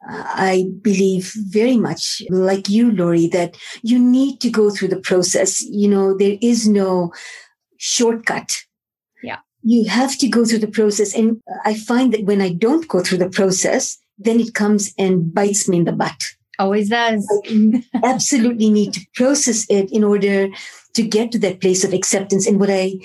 uh, 0.09 0.23
I 0.25 0.67
believe 0.81 1.33
very 1.49 1.75
much 1.75 2.21
like 2.29 2.69
you, 2.69 2.91
Lori, 2.91 3.27
that 3.27 3.57
you 3.83 3.99
need 3.99 4.39
to 4.39 4.49
go 4.49 4.69
through 4.69 4.87
the 4.87 5.01
process. 5.01 5.61
You 5.63 5.89
know, 5.89 6.17
there 6.17 6.37
is 6.41 6.67
no 6.67 7.11
shortcut. 7.77 8.63
Yeah. 9.21 9.39
You 9.63 9.89
have 9.89 10.17
to 10.19 10.29
go 10.29 10.45
through 10.45 10.59
the 10.59 10.67
process. 10.67 11.13
And 11.13 11.41
I 11.65 11.73
find 11.75 12.13
that 12.13 12.23
when 12.23 12.41
I 12.41 12.53
don't 12.53 12.87
go 12.87 13.01
through 13.01 13.17
the 13.17 13.29
process, 13.29 13.97
then 14.17 14.39
it 14.39 14.53
comes 14.53 14.93
and 14.97 15.33
bites 15.33 15.67
me 15.67 15.77
in 15.77 15.83
the 15.83 15.91
butt. 15.91 16.23
Always 16.59 16.89
does. 16.89 17.27
Absolutely 18.03 18.69
need 18.69 18.93
to 18.93 19.05
process 19.13 19.65
it 19.69 19.91
in 19.91 20.03
order 20.03 20.47
to 20.97 21.03
get 21.03 21.31
to 21.31 21.39
that 21.39 21.61
place 21.61 21.85
of 21.85 21.93
acceptance. 21.93 22.45
And 22.45 22.59
what 22.59 22.69
I 22.69 22.99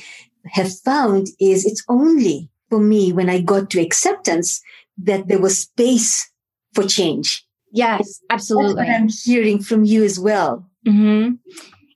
have 0.46 0.76
found 0.80 1.28
is 1.38 1.64
it's 1.64 1.84
only 1.88 2.50
for 2.68 2.80
me 2.80 3.12
when 3.12 3.30
I 3.30 3.40
got 3.40 3.70
to 3.70 3.80
acceptance 3.80 4.60
that 4.98 5.28
there 5.28 5.40
was 5.40 5.60
space 5.60 6.28
for 6.74 6.84
change. 6.84 7.46
Yes, 7.72 8.20
absolutely. 8.28 8.88
I'm 8.88 9.08
hearing 9.08 9.62
from 9.62 9.84
you 9.84 10.04
as 10.04 10.18
well. 10.18 10.68
Mm-hmm. 10.86 11.36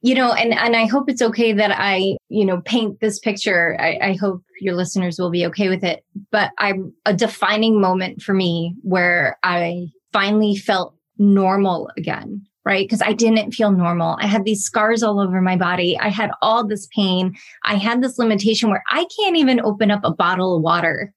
you 0.01 0.15
know, 0.15 0.33
and, 0.33 0.55
and 0.55 0.77
I 0.77 0.87
hope 0.87 1.11
it's 1.11 1.21
okay 1.21 1.53
that 1.53 1.73
I, 1.73 2.17
you 2.29 2.45
know, 2.45 2.61
paint 2.61 3.01
this 3.01 3.19
picture. 3.19 3.77
I, 3.81 3.99
I 4.01 4.15
hope 4.15 4.43
your 4.61 4.75
listeners 4.75 5.19
will 5.19 5.31
be 5.31 5.45
okay 5.47 5.69
with 5.69 5.83
it. 5.83 6.05
But 6.31 6.53
I'm 6.59 6.93
a 7.05 7.13
defining 7.13 7.81
moment 7.81 8.23
for 8.23 8.33
me 8.33 8.77
where 8.83 9.37
I 9.43 9.89
finally 10.13 10.55
felt 10.55 10.95
normal 11.19 11.91
again, 11.97 12.47
right? 12.67 12.85
Because 12.85 13.01
I 13.01 13.13
didn't 13.13 13.53
feel 13.53 13.71
normal. 13.71 14.19
I 14.21 14.27
had 14.27 14.45
these 14.45 14.65
scars 14.65 15.05
all 15.05 15.21
over 15.21 15.41
my 15.41 15.57
body. 15.57 15.97
I 15.99 16.09
had 16.09 16.33
all 16.43 16.67
this 16.67 16.89
pain. 16.95 17.37
I 17.65 17.77
had 17.77 18.03
this 18.03 18.19
limitation 18.19 18.69
where 18.69 18.83
I 18.91 19.07
can't 19.17 19.37
even 19.37 19.61
open 19.61 19.93
up 19.93 20.01
a 20.03 20.13
bottle 20.13 20.57
of 20.57 20.63
water, 20.63 21.15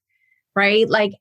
right? 0.54 0.88
Like 0.88 1.12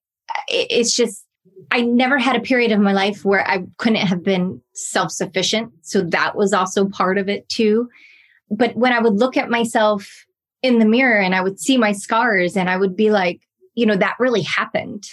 it's 0.48 0.96
just, 0.96 1.26
I 1.72 1.82
never 1.82 2.20
had 2.20 2.36
a 2.36 2.42
period 2.42 2.72
of 2.72 2.80
my 2.80 2.94
life 2.94 3.26
where 3.26 3.46
I 3.46 3.64
couldn't 3.78 4.06
have 4.06 4.24
been 4.24 4.62
self 4.76 5.12
sufficient. 5.12 5.74
So 5.82 6.02
that 6.04 6.38
was 6.38 6.54
also 6.54 6.88
part 6.88 7.18
of 7.18 7.28
it 7.28 7.50
too. 7.50 7.90
But 8.52 8.76
when 8.76 8.94
I 8.94 9.00
would 9.00 9.16
look 9.16 9.36
at 9.36 9.50
myself 9.50 10.26
in 10.62 10.78
the 10.78 10.86
mirror 10.86 11.20
and 11.20 11.34
I 11.34 11.42
would 11.42 11.60
see 11.60 11.76
my 11.76 11.92
scars 11.92 12.56
and 12.56 12.70
I 12.70 12.78
would 12.78 12.96
be 12.96 13.10
like, 13.10 13.42
you 13.74 13.88
know, 13.88 13.96
that 13.96 14.18
really 14.20 14.44
happened, 14.44 15.06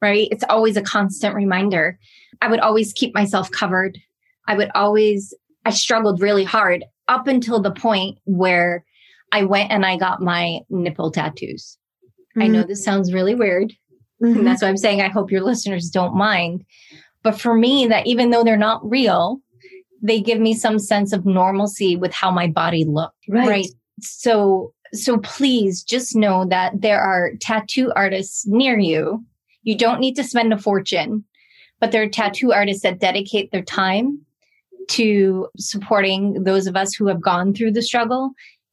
right? 0.00 0.28
It's 0.30 0.44
always 0.48 0.78
a 0.78 0.82
constant 0.82 1.34
reminder. 1.34 1.98
I 2.40 2.48
would 2.48 2.60
always 2.60 2.94
keep 2.94 3.14
myself 3.14 3.50
covered. 3.50 3.98
I 4.46 4.56
would 4.56 4.70
always, 4.74 5.34
I 5.64 5.70
struggled 5.70 6.20
really 6.20 6.44
hard 6.44 6.84
up 7.08 7.26
until 7.26 7.60
the 7.60 7.70
point 7.70 8.18
where 8.24 8.84
I 9.32 9.44
went 9.44 9.70
and 9.70 9.84
I 9.84 9.96
got 9.96 10.20
my 10.20 10.60
nipple 10.68 11.10
tattoos. 11.10 11.78
Mm-hmm. 12.36 12.42
I 12.42 12.46
know 12.46 12.60
mm-hmm. 12.60 12.68
this 12.68 12.84
sounds 12.84 13.12
really 13.12 13.34
weird. 13.34 13.72
Mm-hmm. 14.22 14.38
And 14.38 14.46
that's 14.46 14.62
why 14.62 14.68
I'm 14.68 14.76
saying 14.76 15.00
I 15.02 15.08
hope 15.08 15.32
your 15.32 15.40
listeners 15.40 15.90
don't 15.90 16.14
mind. 16.14 16.64
But 17.24 17.40
for 17.40 17.56
me, 17.56 17.88
that 17.88 18.06
even 18.06 18.30
though 18.30 18.44
they're 18.44 18.56
not 18.56 18.88
real, 18.88 19.40
they 20.00 20.20
give 20.20 20.38
me 20.38 20.54
some 20.54 20.78
sense 20.78 21.12
of 21.12 21.26
normalcy 21.26 21.96
with 21.96 22.12
how 22.12 22.30
my 22.30 22.46
body 22.46 22.84
looked. 22.84 23.16
Right. 23.28 23.48
right? 23.48 23.66
So, 24.00 24.74
so 24.92 25.18
please 25.18 25.82
just 25.82 26.14
know 26.14 26.44
that 26.50 26.82
there 26.82 27.00
are 27.00 27.32
tattoo 27.40 27.92
artists 27.96 28.46
near 28.46 28.78
you. 28.78 29.24
You 29.64 29.76
don't 29.76 29.98
need 29.98 30.14
to 30.14 30.22
spend 30.22 30.52
a 30.52 30.56
fortune, 30.56 31.24
but 31.80 31.90
there 31.90 32.04
are 32.04 32.08
tattoo 32.08 32.52
artists 32.52 32.84
that 32.84 33.00
dedicate 33.00 33.50
their 33.50 33.62
time 33.62 34.24
to 34.88 35.48
supporting 35.58 36.44
those 36.44 36.66
of 36.66 36.76
us 36.76 36.94
who 36.94 37.06
have 37.06 37.20
gone 37.20 37.54
through 37.54 37.72
the 37.72 37.82
struggle 37.82 38.32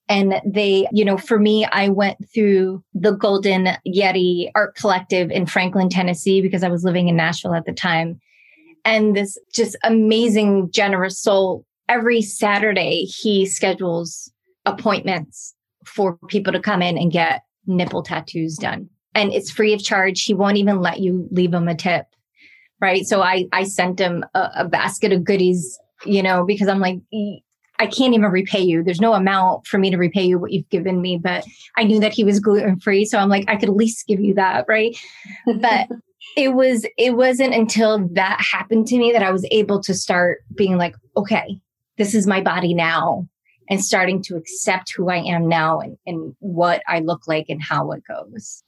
and 0.09 0.41
they, 0.43 0.87
you 0.91 1.05
know, 1.05 1.17
for 1.17 1.37
me, 1.37 1.65
I 1.65 1.89
went 1.89 2.17
through 2.33 2.83
the 2.95 3.11
Golden 3.11 3.69
Yeti 3.87 4.49
Art 4.55 4.75
Collective 4.75 5.29
in 5.29 5.45
Franklin, 5.45 5.87
Tennessee, 5.87 6.41
because 6.41 6.63
I 6.63 6.69
was 6.69 6.83
living 6.83 7.07
in 7.07 7.15
Nashville 7.15 7.53
at 7.53 7.65
the 7.65 7.73
time. 7.73 8.19
And 8.83 9.15
this 9.15 9.37
just 9.53 9.77
amazing, 9.83 10.71
generous 10.71 11.19
soul, 11.19 11.63
every 11.87 12.23
Saturday, 12.23 13.03
he 13.03 13.45
schedules 13.45 14.31
appointments 14.65 15.53
for 15.85 16.17
people 16.27 16.53
to 16.53 16.59
come 16.59 16.81
in 16.81 16.97
and 16.97 17.11
get 17.11 17.43
nipple 17.67 18.01
tattoos 18.01 18.57
done. 18.57 18.89
And 19.13 19.31
it's 19.31 19.51
free 19.51 19.73
of 19.73 19.83
charge. 19.83 20.23
He 20.23 20.33
won't 20.33 20.57
even 20.57 20.81
let 20.81 21.01
you 21.01 21.27
leave 21.29 21.53
him 21.53 21.67
a 21.67 21.75
tip. 21.75 22.07
Right. 22.81 23.05
So 23.05 23.21
I, 23.21 23.45
I 23.51 23.65
sent 23.65 23.99
him 23.99 24.23
a, 24.33 24.49
a 24.57 24.67
basket 24.67 25.11
of 25.11 25.23
goodies, 25.23 25.77
you 26.05 26.23
know, 26.23 26.45
because 26.45 26.67
I'm 26.67 26.79
like, 26.79 26.99
I 27.79 27.88
can't 27.88 28.13
even 28.13 28.31
repay 28.31 28.62
you. 28.62 28.83
There's 28.83 29.01
no 29.01 29.13
amount 29.13 29.65
for 29.65 29.77
me 29.77 29.89
to 29.89 29.97
repay 29.97 30.23
you 30.23 30.38
what 30.38 30.51
you've 30.51 30.69
given 30.69 31.01
me, 31.01 31.17
but 31.17 31.45
I 31.77 31.83
knew 31.83 31.99
that 32.01 32.13
he 32.13 32.25
was 32.25 32.39
gluten 32.39 32.79
free. 32.79 33.05
So 33.05 33.17
I'm 33.17 33.29
like, 33.29 33.45
I 33.47 33.55
could 33.55 33.69
at 33.69 33.75
least 33.75 34.07
give 34.07 34.19
you 34.19 34.33
that. 34.35 34.65
Right. 34.67 34.97
But 35.45 35.88
it 36.38 36.49
was, 36.49 36.85
it 36.97 37.15
wasn't 37.15 37.55
until 37.55 38.07
that 38.09 38.41
happened 38.41 38.88
to 38.88 38.97
me 38.97 39.13
that 39.13 39.23
I 39.23 39.31
was 39.31 39.47
able 39.51 39.81
to 39.83 39.93
start 39.93 40.39
being 40.55 40.77
like, 40.77 40.95
okay, 41.15 41.59
this 41.97 42.13
is 42.13 42.27
my 42.27 42.41
body 42.41 42.73
now 42.73 43.27
and 43.69 43.83
starting 43.83 44.21
to 44.23 44.35
accept 44.35 44.91
who 44.95 45.09
I 45.09 45.17
am 45.17 45.47
now 45.47 45.79
and, 45.79 45.97
and 46.05 46.35
what 46.39 46.81
I 46.88 46.99
look 46.99 47.27
like 47.27 47.45
and 47.49 47.62
how 47.62 47.91
it 47.91 48.03
goes. 48.07 48.63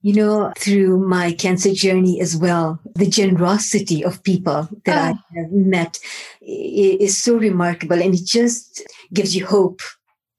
You 0.00 0.14
know, 0.14 0.52
through 0.56 0.98
my 1.06 1.32
cancer 1.32 1.72
journey 1.72 2.20
as 2.20 2.36
well, 2.36 2.80
the 2.94 3.08
generosity 3.08 4.04
of 4.04 4.22
people 4.22 4.68
that 4.84 5.16
oh. 5.16 5.18
I 5.18 5.40
have 5.40 5.50
met 5.50 5.98
is 6.40 7.18
so 7.18 7.36
remarkable 7.36 8.00
and 8.00 8.14
it 8.14 8.24
just 8.24 8.82
gives 9.12 9.34
you 9.34 9.44
hope. 9.44 9.80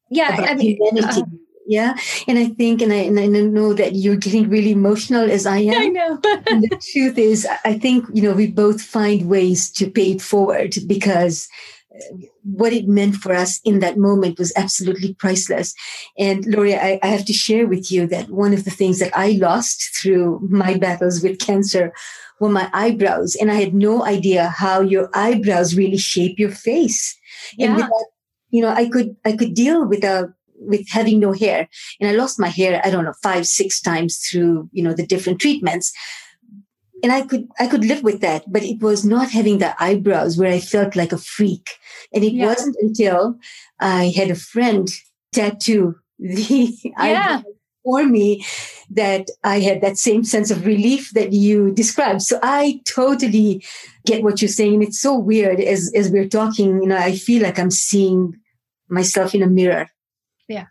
Yeah. 0.10 0.30
I 0.30 0.56
mean, 0.56 0.78
humanity. 0.78 1.22
Uh, 1.22 1.26
yeah. 1.68 1.96
And 2.28 2.40
I 2.40 2.48
think, 2.48 2.82
and 2.82 2.92
I, 2.92 2.96
and 2.96 3.20
I 3.20 3.28
know 3.28 3.74
that 3.74 3.94
you're 3.94 4.16
getting 4.16 4.50
really 4.50 4.72
emotional 4.72 5.30
as 5.30 5.46
I 5.46 5.58
am. 5.60 5.82
I 5.82 5.88
know. 5.88 6.20
and 6.48 6.64
the 6.64 6.82
truth 6.94 7.18
is, 7.18 7.48
I 7.64 7.78
think, 7.78 8.06
you 8.14 8.24
know, 8.24 8.34
we 8.34 8.48
both 8.48 8.82
find 8.82 9.30
ways 9.30 9.70
to 9.74 9.90
pay 9.90 10.14
it 10.14 10.22
forward 10.22 10.74
because 10.88 11.48
what 12.44 12.74
it 12.74 12.88
meant 12.88 13.16
for 13.16 13.34
us 13.34 13.60
in 13.64 13.80
that 13.80 13.98
moment 13.98 14.40
was 14.40 14.54
absolutely 14.56 15.14
priceless. 15.16 15.74
And 16.18 16.46
Lori, 16.46 16.76
I, 16.76 17.00
I, 17.04 17.08
have 17.08 17.26
to 17.26 17.34
share 17.34 17.68
with 17.68 17.92
you 17.92 18.08
that 18.08 18.30
one 18.30 18.54
of 18.54 18.66
the 18.66 18.72
things 18.72 19.00
that 19.00 19.16
I 19.16 19.32
lost 19.32 19.96
through 19.96 20.40
my 20.50 20.78
battles 20.78 21.22
with 21.22 21.40
cancer 21.40 21.94
were 22.40 22.50
my 22.50 22.70
eyebrows. 22.74 23.36
And 23.36 23.52
I 23.52 23.56
had 23.56 23.74
no 23.74 24.06
idea 24.06 24.50
how 24.50 24.82
your 24.82 25.10
eyebrows 25.14 25.76
really 25.76 25.98
shape 25.98 26.40
your 26.40 26.52
face. 26.52 27.18
Yeah. 27.58 27.68
And 27.68 27.76
without, 27.76 27.92
you 28.50 28.62
know, 28.62 28.70
I 28.70 28.88
could, 28.90 29.16
I 29.26 29.34
could 29.34 29.54
deal 29.54 29.86
with 29.86 30.04
a, 30.04 30.34
with 30.56 30.90
having 30.90 31.20
no 31.20 31.34
hair. 31.34 31.68
And 32.00 32.10
I 32.10 32.14
lost 32.14 32.40
my 32.40 32.50
hair, 32.50 32.82
I 32.84 32.90
don't 32.90 33.06
know, 33.06 33.14
five, 33.24 33.46
six 33.46 33.82
times 33.82 34.18
through, 34.18 34.70
you 34.72 34.84
know, 34.84 34.94
the 34.94 35.06
different 35.06 35.40
treatments 35.40 35.94
and 37.04 37.12
I 37.12 37.22
could 37.22 37.48
I 37.60 37.68
could 37.68 37.86
live 37.86 38.04
with 38.04 38.22
that, 38.22 38.52
but 38.52 38.64
it 38.64 38.82
was 38.82 39.06
not 39.06 39.32
having 39.32 39.60
the 39.60 39.76
eyebrows 39.82 40.38
where 40.38 40.52
I 40.52 40.60
felt 40.60 40.96
like 40.96 41.12
a 41.12 41.18
freak. 41.18 41.70
And 42.14 42.24
it 42.24 42.34
yeah. 42.34 42.48
wasn't 42.48 42.76
until 42.82 43.38
I 43.80 44.14
had 44.16 44.32
a 44.32 44.36
friend 44.36 44.90
tattoo 45.32 45.96
the 46.20 46.78
yeah. 46.84 46.92
eyebrows 46.98 47.54
for 47.84 48.06
me 48.06 48.46
that 48.92 49.30
I 49.44 49.60
had 49.60 49.82
that 49.82 49.98
same 49.98 50.24
sense 50.24 50.52
of 50.52 50.66
relief 50.66 51.12
that 51.14 51.32
you 51.34 51.72
described. 51.72 52.22
So 52.22 52.40
I 52.44 52.82
totally 52.86 53.64
get 54.06 54.24
what 54.24 54.42
you're 54.42 54.50
saying. 54.50 54.76
And 54.76 54.84
it's 54.84 55.00
so 55.00 55.18
weird 55.18 55.60
as 55.60 55.92
as 55.96 56.10
we're 56.10 56.28
talking, 56.28 56.82
you 56.82 56.88
know, 56.88 56.98
I 56.98 57.16
feel 57.16 57.44
like 57.44 57.60
I'm 57.60 57.72
seeing 57.72 58.36
myself 58.90 59.34
in 59.34 59.44
a 59.44 59.48
mirror. 59.48 59.88
Yeah. 60.48 60.66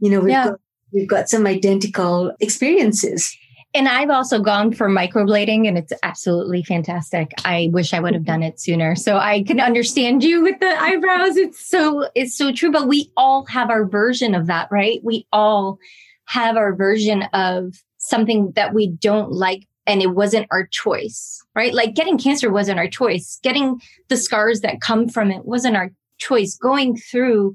You 0.00 0.10
know, 0.10 0.20
we've 0.20 0.30
yeah. 0.30 0.50
got 0.50 0.60
we've 0.92 1.08
got 1.08 1.28
some 1.28 1.46
identical 1.46 2.32
experiences. 2.40 3.36
And 3.74 3.88
I've 3.88 4.10
also 4.10 4.38
gone 4.38 4.72
for 4.72 4.88
microblading 4.88 5.66
and 5.66 5.76
it's 5.76 5.92
absolutely 6.04 6.62
fantastic. 6.62 7.32
I 7.44 7.70
wish 7.72 7.92
I 7.92 7.98
would 7.98 8.14
have 8.14 8.24
done 8.24 8.44
it 8.44 8.60
sooner. 8.60 8.94
So 8.94 9.18
I 9.18 9.42
can 9.42 9.58
understand 9.58 10.22
you 10.22 10.42
with 10.42 10.60
the 10.60 10.80
eyebrows. 10.80 11.36
It's 11.36 11.66
so, 11.66 12.08
it's 12.14 12.38
so 12.38 12.52
true. 12.52 12.70
But 12.70 12.86
we 12.86 13.10
all 13.16 13.44
have 13.46 13.70
our 13.70 13.84
version 13.84 14.32
of 14.36 14.46
that, 14.46 14.68
right? 14.70 15.00
We 15.02 15.26
all 15.32 15.78
have 16.26 16.56
our 16.56 16.72
version 16.72 17.24
of 17.32 17.74
something 17.98 18.52
that 18.54 18.74
we 18.74 18.86
don't 18.86 19.32
like 19.32 19.66
and 19.86 20.00
it 20.00 20.14
wasn't 20.14 20.46
our 20.52 20.68
choice, 20.68 21.42
right? 21.56 21.74
Like 21.74 21.96
getting 21.96 22.16
cancer 22.16 22.52
wasn't 22.52 22.78
our 22.78 22.88
choice. 22.88 23.40
Getting 23.42 23.80
the 24.08 24.16
scars 24.16 24.60
that 24.60 24.80
come 24.80 25.08
from 25.08 25.32
it 25.32 25.46
wasn't 25.46 25.76
our 25.76 25.90
choice. 26.18 26.56
Going 26.56 26.96
through 26.96 27.54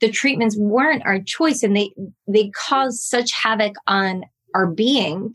the 0.00 0.10
treatments 0.10 0.58
weren't 0.58 1.06
our 1.06 1.20
choice 1.20 1.62
and 1.62 1.74
they, 1.74 1.90
they 2.28 2.50
cause 2.50 3.02
such 3.02 3.32
havoc 3.32 3.76
on 3.86 4.24
our 4.54 4.66
being 4.66 5.34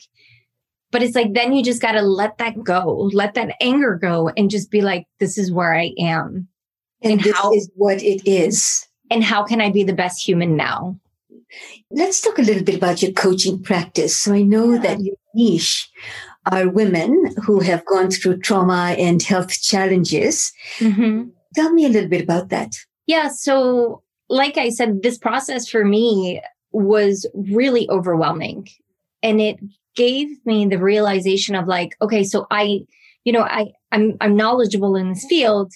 but 0.92 1.04
it's 1.04 1.16
like, 1.16 1.34
then 1.34 1.54
you 1.54 1.64
just 1.64 1.82
got 1.82 1.94
to 1.94 2.02
let 2.02 2.38
that 2.38 2.64
go, 2.64 3.10
let 3.14 3.34
that 3.36 3.56
anger 3.62 3.96
go 3.96 4.30
and 4.36 4.50
just 4.50 4.72
be 4.72 4.82
like, 4.82 5.06
this 5.20 5.38
is 5.38 5.52
where 5.52 5.76
I 5.76 5.92
am. 6.00 6.48
And, 7.02 7.14
and 7.14 7.22
this 7.22 7.36
how, 7.36 7.52
is 7.54 7.70
what 7.76 8.02
it 8.02 8.28
is. 8.30 8.88
And 9.12 9.24
how 9.24 9.44
can 9.44 9.62
I 9.62 9.72
be 9.72 9.84
the 9.84 9.94
best 9.94 10.26
human 10.26 10.56
now? 10.56 11.00
Let's 11.92 12.22
talk 12.22 12.38
a 12.38 12.44
little 12.44 12.64
bit 12.64 12.76
about 12.76 13.02
your 13.02 13.12
coaching 13.12 13.62
practice. 13.62 14.16
So 14.16 14.34
I 14.34 14.42
know 14.42 14.74
yeah. 14.74 14.82
that 14.82 15.00
your 15.02 15.16
niche 15.34 15.90
are 16.52 16.70
women 16.70 17.34
who 17.44 17.60
have 17.60 17.86
gone 17.86 18.12
through 18.12 18.40
trauma 18.40 18.96
and 18.98 19.22
health 19.22 19.62
challenges. 19.62 20.52
Mm-hmm. 20.78 21.30
Tell 21.56 21.74
me 21.74 21.86
a 21.86 21.90
little 21.90 22.10
bit 22.10 22.24
about 22.24 22.50
that. 22.50 22.74
Yeah. 23.08 23.30
So, 23.30 24.04
like 24.30 24.58
I 24.58 24.70
said, 24.70 25.02
this 25.02 25.18
process 25.18 25.68
for 25.68 25.84
me 25.84 26.42
was 26.72 27.26
really 27.34 27.90
overwhelming. 27.90 28.68
And 29.24 29.42
it 29.42 29.60
gave 29.96 30.28
me 30.46 30.66
the 30.66 30.78
realization 30.78 31.56
of 31.56 31.68
like, 31.68 31.96
okay, 32.02 32.24
so 32.24 32.48
I, 32.52 32.82
you 33.24 33.34
know, 33.34 33.42
I, 33.42 33.72
I'm, 33.92 34.18
I'm 34.22 34.36
knowledgeable 34.36 34.96
in 34.96 35.10
this 35.10 35.26
field 35.26 35.72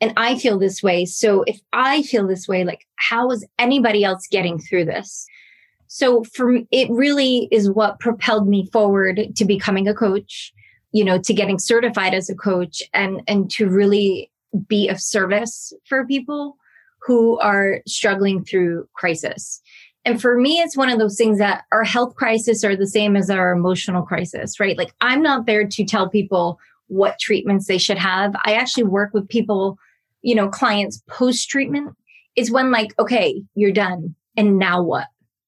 and 0.00 0.12
I 0.16 0.38
feel 0.38 0.58
this 0.58 0.82
way. 0.82 1.04
So 1.04 1.42
if 1.44 1.60
I 1.72 2.02
feel 2.02 2.26
this 2.26 2.48
way, 2.48 2.64
like 2.64 2.86
how 2.96 3.30
is 3.30 3.46
anybody 3.58 4.04
else 4.04 4.26
getting 4.30 4.58
through 4.58 4.86
this? 4.86 5.26
So 5.86 6.24
for 6.24 6.52
me, 6.52 6.66
it 6.70 6.90
really 6.90 7.48
is 7.52 7.70
what 7.70 8.00
propelled 8.00 8.48
me 8.48 8.68
forward 8.72 9.20
to 9.36 9.44
becoming 9.44 9.86
a 9.86 9.94
coach, 9.94 10.52
you 10.90 11.04
know, 11.04 11.18
to 11.18 11.34
getting 11.34 11.58
certified 11.58 12.14
as 12.14 12.28
a 12.30 12.34
coach 12.34 12.82
and, 12.92 13.22
and 13.28 13.50
to 13.52 13.68
really 13.68 14.30
be 14.66 14.88
of 14.88 15.00
service 15.00 15.72
for 15.86 16.06
people 16.06 16.56
who 17.06 17.38
are 17.40 17.80
struggling 17.86 18.44
through 18.44 18.88
crisis. 18.94 19.60
And 20.04 20.20
for 20.20 20.36
me, 20.36 20.58
it's 20.58 20.76
one 20.76 20.90
of 20.90 20.98
those 20.98 21.16
things 21.16 21.38
that 21.38 21.64
our 21.70 21.84
health 21.84 22.14
crisis 22.16 22.64
are 22.64 22.74
the 22.74 22.86
same 22.86 23.16
as 23.16 23.30
our 23.30 23.52
emotional 23.52 24.02
crisis, 24.02 24.58
right? 24.58 24.76
Like 24.76 24.92
I'm 25.00 25.22
not 25.22 25.46
there 25.46 25.66
to 25.66 25.84
tell 25.84 26.08
people 26.08 26.58
what 26.88 27.18
treatments 27.20 27.66
they 27.66 27.78
should 27.78 27.98
have. 27.98 28.34
I 28.44 28.54
actually 28.54 28.84
work 28.84 29.14
with 29.14 29.28
people, 29.28 29.78
you 30.22 30.34
know, 30.34 30.48
clients 30.48 31.02
post 31.08 31.48
treatment 31.48 31.96
is 32.36 32.50
when 32.50 32.70
like, 32.70 32.98
okay, 32.98 33.42
you're 33.54 33.72
done. 33.72 34.14
And 34.36 34.58
now 34.58 34.82
what? 34.82 35.06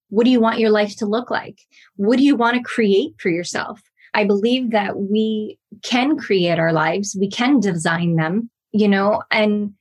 What 0.08 0.24
do 0.24 0.30
you 0.30 0.40
want 0.40 0.60
your 0.60 0.70
life 0.70 0.96
to 0.96 1.06
look 1.06 1.30
like? 1.30 1.58
What 1.96 2.18
do 2.18 2.24
you 2.24 2.36
want 2.36 2.56
to 2.56 2.62
create 2.62 3.14
for 3.18 3.30
yourself? 3.30 3.80
I 4.12 4.24
believe 4.24 4.70
that 4.70 4.96
we 4.96 5.58
can 5.82 6.16
create 6.16 6.58
our 6.58 6.72
lives. 6.72 7.16
We 7.18 7.28
can 7.28 7.58
design 7.58 8.14
them, 8.14 8.50
you 8.70 8.88
know, 8.88 9.22
and 9.30 9.74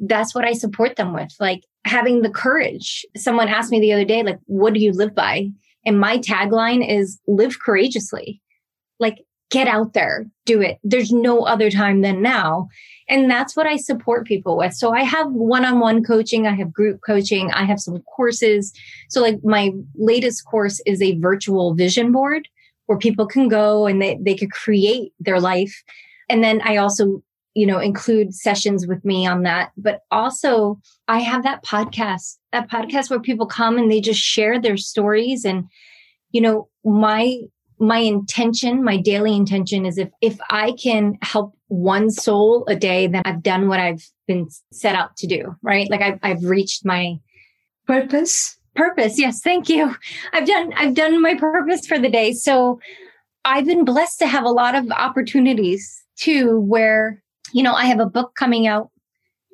that's 0.00 0.34
what 0.34 0.44
I 0.44 0.52
support 0.52 0.96
them 0.96 1.12
with. 1.12 1.32
Like 1.38 1.62
having 1.84 2.22
the 2.22 2.30
courage. 2.30 3.06
Someone 3.16 3.48
asked 3.48 3.70
me 3.70 3.80
the 3.80 3.92
other 3.92 4.04
day, 4.04 4.22
like, 4.22 4.38
what 4.46 4.74
do 4.74 4.80
you 4.80 4.92
live 4.92 5.14
by? 5.14 5.48
And 5.86 5.98
my 6.00 6.18
tagline 6.18 6.86
is 6.88 7.18
live 7.26 7.60
courageously. 7.60 8.42
Like 8.98 9.24
get 9.50 9.68
out 9.68 9.94
there, 9.94 10.26
do 10.44 10.60
it. 10.60 10.78
There's 10.84 11.10
no 11.10 11.44
other 11.44 11.70
time 11.70 12.02
than 12.02 12.20
now. 12.20 12.68
And 13.08 13.30
that's 13.30 13.56
what 13.56 13.66
I 13.66 13.76
support 13.76 14.26
people 14.26 14.56
with. 14.56 14.74
So 14.74 14.92
I 14.92 15.02
have 15.02 15.30
one 15.30 15.64
on 15.64 15.80
one 15.80 16.04
coaching. 16.04 16.46
I 16.46 16.54
have 16.54 16.72
group 16.72 17.00
coaching. 17.06 17.50
I 17.52 17.64
have 17.64 17.80
some 17.80 18.02
courses. 18.02 18.72
So 19.08 19.22
like 19.22 19.38
my 19.42 19.70
latest 19.94 20.44
course 20.44 20.80
is 20.84 21.00
a 21.00 21.18
virtual 21.18 21.74
vision 21.74 22.12
board 22.12 22.46
where 22.86 22.98
people 22.98 23.26
can 23.26 23.48
go 23.48 23.86
and 23.86 24.02
they, 24.02 24.18
they 24.20 24.34
could 24.34 24.50
create 24.50 25.12
their 25.20 25.40
life. 25.40 25.82
And 26.28 26.44
then 26.44 26.60
I 26.62 26.76
also, 26.76 27.22
you 27.54 27.66
know, 27.66 27.78
include 27.78 28.34
sessions 28.34 28.86
with 28.86 29.04
me 29.04 29.26
on 29.26 29.42
that. 29.42 29.72
But 29.76 30.00
also 30.10 30.80
I 31.08 31.18
have 31.18 31.42
that 31.42 31.64
podcast, 31.64 32.36
that 32.52 32.70
podcast 32.70 33.10
where 33.10 33.20
people 33.20 33.46
come 33.46 33.78
and 33.78 33.90
they 33.90 34.00
just 34.00 34.20
share 34.20 34.60
their 34.60 34.76
stories. 34.76 35.44
And, 35.44 35.64
you 36.30 36.40
know, 36.40 36.68
my 36.84 37.38
my 37.80 37.98
intention, 37.98 38.82
my 38.82 38.96
daily 38.96 39.36
intention 39.36 39.86
is 39.86 39.98
if, 39.98 40.08
if 40.20 40.36
I 40.50 40.72
can 40.72 41.16
help 41.22 41.56
one 41.68 42.10
soul 42.10 42.64
a 42.66 42.74
day, 42.74 43.06
then 43.06 43.22
I've 43.24 43.42
done 43.42 43.68
what 43.68 43.78
I've 43.78 44.04
been 44.26 44.48
set 44.72 44.96
out 44.96 45.16
to 45.18 45.28
do, 45.28 45.54
right? 45.62 45.88
Like 45.88 46.02
I've, 46.02 46.18
I've 46.24 46.42
reached 46.42 46.84
my 46.84 47.20
purpose. 47.86 48.58
Purpose. 48.74 49.16
Yes. 49.18 49.40
Thank 49.42 49.68
you. 49.68 49.94
I've 50.32 50.46
done, 50.46 50.72
I've 50.76 50.94
done 50.94 51.22
my 51.22 51.36
purpose 51.36 51.86
for 51.86 52.00
the 52.00 52.08
day. 52.08 52.32
So 52.32 52.80
I've 53.44 53.66
been 53.66 53.84
blessed 53.84 54.18
to 54.20 54.26
have 54.26 54.44
a 54.44 54.50
lot 54.50 54.74
of 54.74 54.90
opportunities 54.90 56.04
too, 56.16 56.58
where, 56.60 57.22
you 57.52 57.62
know, 57.62 57.74
I 57.74 57.84
have 57.84 58.00
a 58.00 58.06
book 58.06 58.34
coming 58.34 58.66
out 58.66 58.90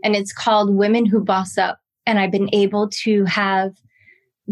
and 0.03 0.14
it's 0.14 0.32
called 0.32 0.74
Women 0.74 1.07
Who 1.07 1.20
Boss 1.20 1.59
Up. 1.59 1.78
And 2.07 2.18
I've 2.18 2.30
been 2.30 2.51
able 2.53 2.88
to 3.03 3.24
have 3.24 3.72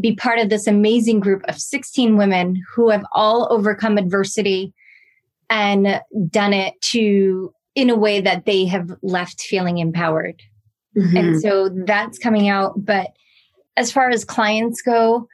be 0.00 0.14
part 0.14 0.38
of 0.38 0.48
this 0.48 0.66
amazing 0.66 1.20
group 1.20 1.42
of 1.48 1.58
16 1.58 2.16
women 2.16 2.62
who 2.74 2.88
have 2.88 3.04
all 3.12 3.46
overcome 3.50 3.98
adversity 3.98 4.72
and 5.50 6.00
done 6.30 6.54
it 6.54 6.80
to 6.80 7.52
in 7.74 7.90
a 7.90 7.96
way 7.96 8.20
that 8.20 8.46
they 8.46 8.64
have 8.64 8.90
left 9.02 9.42
feeling 9.42 9.78
empowered. 9.78 10.40
Mm-hmm. 10.96 11.16
And 11.16 11.40
so 11.40 11.68
that's 11.86 12.18
coming 12.18 12.48
out. 12.48 12.72
But 12.76 13.08
as 13.76 13.92
far 13.92 14.10
as 14.10 14.24
clients 14.24 14.82
go, 14.82 15.26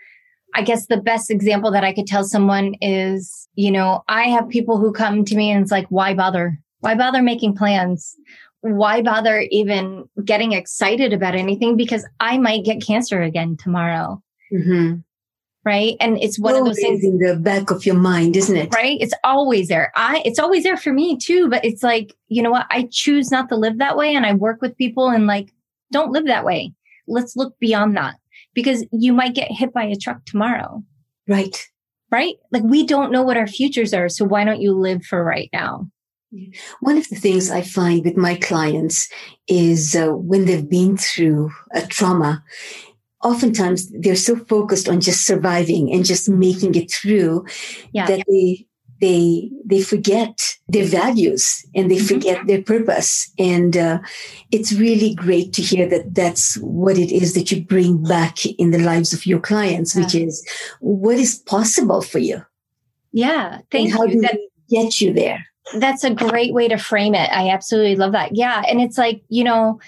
I 0.54 0.62
guess 0.62 0.86
the 0.86 0.96
best 0.96 1.30
example 1.30 1.70
that 1.72 1.84
I 1.84 1.92
could 1.92 2.06
tell 2.06 2.24
someone 2.24 2.74
is, 2.80 3.48
you 3.54 3.70
know, 3.70 4.02
I 4.08 4.24
have 4.24 4.48
people 4.48 4.78
who 4.78 4.92
come 4.92 5.24
to 5.24 5.36
me 5.36 5.50
and 5.50 5.62
it's 5.62 5.70
like, 5.70 5.86
why 5.88 6.14
bother? 6.14 6.58
Why 6.80 6.94
bother 6.94 7.22
making 7.22 7.56
plans? 7.56 8.14
Why 8.60 9.02
bother 9.02 9.46
even 9.50 10.08
getting 10.24 10.52
excited 10.52 11.12
about 11.12 11.34
anything? 11.34 11.76
Because 11.76 12.06
I 12.20 12.38
might 12.38 12.64
get 12.64 12.84
cancer 12.84 13.22
again 13.22 13.56
tomorrow. 13.56 14.22
Mm-hmm. 14.52 14.96
Right. 15.64 15.96
And 16.00 16.16
it's 16.22 16.38
one 16.38 16.54
always 16.54 16.70
of 16.70 16.76
those 16.76 16.82
things 16.82 17.04
in 17.04 17.18
the 17.18 17.36
back 17.36 17.70
of 17.70 17.84
your 17.84 17.96
mind, 17.96 18.36
isn't 18.36 18.56
it? 18.56 18.74
Right. 18.74 18.96
It's 19.00 19.12
always 19.22 19.68
there. 19.68 19.92
I, 19.96 20.22
it's 20.24 20.38
always 20.38 20.62
there 20.64 20.78
for 20.78 20.92
me 20.92 21.18
too. 21.18 21.48
But 21.48 21.64
it's 21.64 21.82
like, 21.82 22.16
you 22.28 22.42
know 22.42 22.50
what? 22.50 22.66
I 22.70 22.88
choose 22.90 23.30
not 23.30 23.48
to 23.50 23.56
live 23.56 23.78
that 23.78 23.96
way. 23.96 24.14
And 24.14 24.24
I 24.24 24.32
work 24.32 24.62
with 24.62 24.78
people 24.78 25.10
and 25.10 25.26
like, 25.26 25.52
don't 25.92 26.12
live 26.12 26.26
that 26.26 26.44
way. 26.44 26.72
Let's 27.06 27.36
look 27.36 27.58
beyond 27.58 27.96
that 27.96 28.14
because 28.54 28.86
you 28.92 29.12
might 29.12 29.34
get 29.34 29.50
hit 29.50 29.74
by 29.74 29.84
a 29.84 29.96
truck 29.96 30.24
tomorrow. 30.24 30.82
Right. 31.26 31.66
Right. 32.10 32.36
Like 32.50 32.62
we 32.62 32.86
don't 32.86 33.12
know 33.12 33.22
what 33.22 33.36
our 33.36 33.46
futures 33.46 33.92
are. 33.92 34.08
So 34.08 34.24
why 34.24 34.44
don't 34.44 34.62
you 34.62 34.72
live 34.72 35.04
for 35.04 35.22
right 35.22 35.50
now? 35.52 35.90
One 36.80 36.98
of 36.98 37.08
the 37.08 37.16
things 37.16 37.50
I 37.50 37.62
find 37.62 38.04
with 38.04 38.16
my 38.16 38.34
clients 38.34 39.08
is 39.46 39.96
uh, 39.96 40.08
when 40.08 40.44
they've 40.44 40.68
been 40.68 40.96
through 40.96 41.50
a 41.72 41.86
trauma 41.86 42.44
oftentimes 43.22 43.90
they're 43.98 44.16
so 44.16 44.36
focused 44.36 44.88
on 44.88 45.00
just 45.00 45.26
surviving 45.26 45.92
and 45.92 46.04
just 46.04 46.28
making 46.28 46.74
it 46.74 46.90
through 46.90 47.44
yeah. 47.92 48.06
that 48.06 48.24
they 48.28 48.64
they 49.00 49.50
they 49.64 49.80
forget 49.80 50.40
their 50.68 50.84
values 50.84 51.64
and 51.74 51.90
they 51.90 51.96
mm-hmm. 51.96 52.06
forget 52.06 52.46
their 52.46 52.62
purpose 52.62 53.30
and 53.38 53.76
uh, 53.76 53.98
it's 54.50 54.72
really 54.72 55.14
great 55.14 55.52
to 55.52 55.62
hear 55.62 55.88
that 55.88 56.14
that's 56.14 56.56
what 56.58 56.96
it 56.98 57.12
is 57.12 57.34
that 57.34 57.50
you 57.50 57.64
bring 57.64 58.02
back 58.02 58.44
in 58.44 58.70
the 58.70 58.78
lives 58.78 59.12
of 59.12 59.26
your 59.26 59.40
clients 59.40 59.94
yeah. 59.94 60.02
which 60.02 60.14
is 60.14 60.48
what 60.80 61.16
is 61.16 61.38
possible 61.40 62.02
for 62.02 62.18
you 62.18 62.44
yeah 63.12 63.58
thank 63.70 63.92
how 63.92 64.04
you 64.04 64.14
do 64.14 64.20
that 64.20 64.38
get 64.68 65.00
you 65.00 65.12
there 65.12 65.44
that's 65.76 66.04
a 66.04 66.14
great 66.14 66.54
way 66.54 66.68
to 66.68 66.78
frame 66.78 67.14
it 67.14 67.30
i 67.32 67.50
absolutely 67.50 67.96
love 67.96 68.12
that 68.12 68.34
yeah 68.34 68.62
and 68.68 68.80
it's 68.80 68.96
like 68.98 69.22
you 69.28 69.44
know 69.44 69.78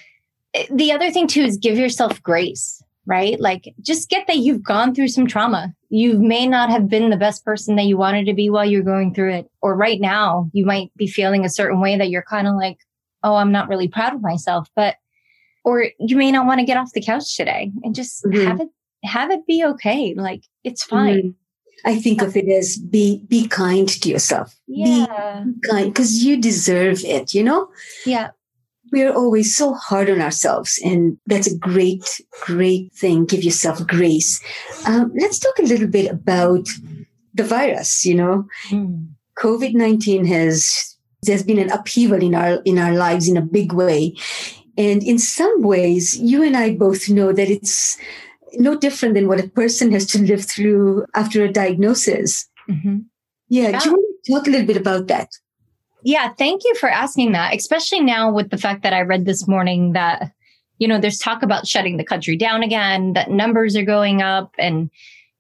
the 0.70 0.92
other 0.92 1.10
thing 1.10 1.26
too 1.26 1.42
is 1.42 1.56
give 1.56 1.78
yourself 1.78 2.22
grace 2.22 2.82
right? 3.10 3.40
Like 3.40 3.74
just 3.80 4.08
get 4.08 4.28
that 4.28 4.38
you've 4.38 4.62
gone 4.62 4.94
through 4.94 5.08
some 5.08 5.26
trauma. 5.26 5.74
You 5.88 6.16
may 6.18 6.46
not 6.46 6.70
have 6.70 6.88
been 6.88 7.10
the 7.10 7.16
best 7.16 7.44
person 7.44 7.74
that 7.74 7.86
you 7.86 7.96
wanted 7.96 8.24
to 8.26 8.34
be 8.34 8.50
while 8.50 8.64
you're 8.64 8.82
going 8.82 9.12
through 9.14 9.34
it. 9.34 9.50
Or 9.62 9.74
right 9.76 10.00
now, 10.00 10.48
you 10.52 10.64
might 10.64 10.92
be 10.96 11.08
feeling 11.08 11.44
a 11.44 11.50
certain 11.50 11.80
way 11.80 11.96
that 11.96 12.10
you're 12.10 12.22
kind 12.22 12.46
of 12.46 12.54
like, 12.54 12.78
oh, 13.24 13.34
I'm 13.34 13.50
not 13.50 13.68
really 13.68 13.88
proud 13.88 14.14
of 14.14 14.22
myself. 14.22 14.68
But, 14.76 14.94
or 15.64 15.88
you 15.98 16.16
may 16.16 16.30
not 16.30 16.46
want 16.46 16.60
to 16.60 16.64
get 16.66 16.76
off 16.76 16.92
the 16.92 17.02
couch 17.02 17.36
today 17.36 17.72
and 17.82 17.96
just 17.96 18.24
mm-hmm. 18.24 18.46
have 18.46 18.60
it, 18.60 18.68
have 19.02 19.30
it 19.32 19.44
be 19.44 19.64
okay. 19.64 20.14
Like 20.16 20.44
it's 20.62 20.84
fine. 20.84 21.18
Mm-hmm. 21.18 21.28
I 21.84 21.96
think 21.96 22.22
of 22.22 22.36
it 22.36 22.48
as 22.48 22.76
be 22.76 23.24
be 23.28 23.46
kind 23.48 23.88
to 23.88 24.08
yourself. 24.08 24.54
Yeah. 24.66 25.44
Be 25.44 25.68
kind 25.68 25.92
because 25.92 26.24
you 26.24 26.40
deserve 26.40 27.04
it, 27.04 27.34
you 27.34 27.42
know? 27.42 27.68
Yeah 28.06 28.30
we're 28.92 29.12
always 29.12 29.54
so 29.54 29.74
hard 29.74 30.10
on 30.10 30.20
ourselves 30.20 30.80
and 30.84 31.18
that's 31.26 31.46
a 31.46 31.58
great 31.58 32.20
great 32.42 32.92
thing 32.92 33.24
give 33.24 33.44
yourself 33.44 33.86
grace 33.86 34.40
um, 34.86 35.12
let's 35.14 35.38
talk 35.38 35.58
a 35.58 35.66
little 35.66 35.86
bit 35.86 36.10
about 36.10 36.66
the 37.34 37.44
virus 37.44 38.04
you 38.04 38.14
know 38.14 38.44
mm. 38.68 39.08
covid-19 39.38 40.26
has 40.26 40.96
there's 41.22 41.42
been 41.42 41.58
an 41.58 41.70
upheaval 41.70 42.22
in 42.22 42.34
our 42.34 42.60
in 42.64 42.78
our 42.78 42.92
lives 42.92 43.28
in 43.28 43.36
a 43.36 43.42
big 43.42 43.72
way 43.72 44.14
and 44.76 45.02
in 45.02 45.18
some 45.18 45.62
ways 45.62 46.18
you 46.18 46.42
and 46.42 46.56
i 46.56 46.74
both 46.74 47.08
know 47.08 47.32
that 47.32 47.50
it's 47.50 47.96
no 48.54 48.76
different 48.76 49.14
than 49.14 49.28
what 49.28 49.40
a 49.40 49.48
person 49.48 49.92
has 49.92 50.06
to 50.06 50.18
live 50.22 50.44
through 50.44 51.04
after 51.14 51.44
a 51.44 51.52
diagnosis 51.52 52.48
mm-hmm. 52.68 52.98
yeah, 53.48 53.68
yeah 53.70 53.80
do 53.80 53.88
you 53.88 53.94
want 53.94 54.24
to 54.24 54.32
talk 54.32 54.46
a 54.46 54.50
little 54.50 54.66
bit 54.66 54.76
about 54.76 55.06
that 55.06 55.28
yeah, 56.02 56.32
thank 56.38 56.64
you 56.64 56.74
for 56.76 56.88
asking 56.88 57.32
that, 57.32 57.54
especially 57.54 58.00
now 58.00 58.32
with 58.32 58.50
the 58.50 58.58
fact 58.58 58.82
that 58.82 58.92
I 58.92 59.02
read 59.02 59.26
this 59.26 59.46
morning 59.46 59.92
that, 59.92 60.32
you 60.78 60.88
know, 60.88 60.98
there's 60.98 61.18
talk 61.18 61.42
about 61.42 61.66
shutting 61.66 61.96
the 61.96 62.04
country 62.04 62.36
down 62.36 62.62
again, 62.62 63.12
that 63.12 63.30
numbers 63.30 63.76
are 63.76 63.84
going 63.84 64.22
up 64.22 64.54
and, 64.58 64.90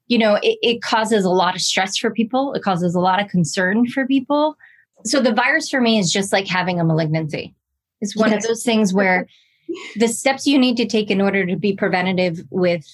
you 0.08 0.18
know, 0.18 0.34
it, 0.42 0.58
it 0.60 0.82
causes 0.82 1.24
a 1.24 1.30
lot 1.30 1.54
of 1.54 1.62
stress 1.62 1.96
for 1.96 2.10
people. 2.10 2.52
It 2.52 2.62
causes 2.62 2.94
a 2.94 3.00
lot 3.00 3.22
of 3.22 3.28
concern 3.28 3.88
for 3.88 4.06
people. 4.06 4.56
So 5.04 5.20
the 5.20 5.32
virus 5.32 5.70
for 5.70 5.80
me 5.80 5.98
is 5.98 6.12
just 6.12 6.32
like 6.32 6.46
having 6.46 6.78
a 6.78 6.84
malignancy. 6.84 7.54
It's 8.02 8.16
one 8.16 8.30
yes. 8.30 8.44
of 8.44 8.48
those 8.48 8.62
things 8.62 8.92
where 8.92 9.26
the 9.96 10.08
steps 10.08 10.46
you 10.46 10.58
need 10.58 10.76
to 10.76 10.86
take 10.86 11.10
in 11.10 11.20
order 11.20 11.46
to 11.46 11.56
be 11.56 11.74
preventative 11.74 12.40
with 12.50 12.86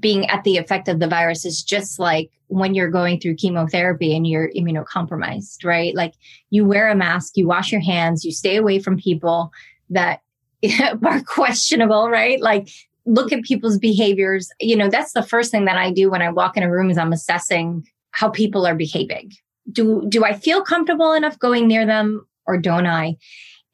being 0.00 0.26
at 0.26 0.44
the 0.44 0.56
effect 0.56 0.88
of 0.88 0.98
the 0.98 1.08
virus 1.08 1.44
is 1.44 1.62
just 1.62 1.98
like 1.98 2.30
when 2.48 2.74
you're 2.74 2.90
going 2.90 3.20
through 3.20 3.36
chemotherapy 3.36 4.16
and 4.16 4.26
you're 4.26 4.50
immunocompromised, 4.50 5.64
right? 5.64 5.94
Like 5.94 6.14
you 6.50 6.64
wear 6.64 6.88
a 6.88 6.94
mask, 6.94 7.36
you 7.36 7.46
wash 7.46 7.70
your 7.70 7.80
hands, 7.80 8.24
you 8.24 8.32
stay 8.32 8.56
away 8.56 8.78
from 8.80 8.98
people 8.98 9.52
that 9.90 10.20
are 11.04 11.22
questionable, 11.22 12.08
right? 12.10 12.40
Like 12.40 12.68
look 13.04 13.32
at 13.32 13.42
people's 13.42 13.78
behaviors. 13.78 14.50
You 14.60 14.76
know, 14.76 14.90
that's 14.90 15.12
the 15.12 15.22
first 15.22 15.50
thing 15.50 15.64
that 15.66 15.78
I 15.78 15.92
do 15.92 16.10
when 16.10 16.22
I 16.22 16.30
walk 16.30 16.56
in 16.56 16.62
a 16.62 16.70
room 16.70 16.90
is 16.90 16.98
I'm 16.98 17.12
assessing 17.12 17.86
how 18.10 18.28
people 18.28 18.66
are 18.66 18.74
behaving. 18.74 19.32
Do 19.70 20.04
do 20.08 20.24
I 20.24 20.32
feel 20.32 20.62
comfortable 20.62 21.12
enough 21.12 21.38
going 21.38 21.66
near 21.66 21.86
them 21.86 22.26
or 22.46 22.58
don't 22.58 22.86
I? 22.86 23.16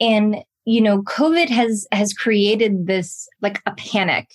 And 0.00 0.42
you 0.64 0.80
know, 0.80 1.02
COVID 1.02 1.48
has 1.48 1.86
has 1.92 2.12
created 2.12 2.86
this 2.86 3.28
like 3.40 3.60
a 3.66 3.72
panic. 3.72 4.28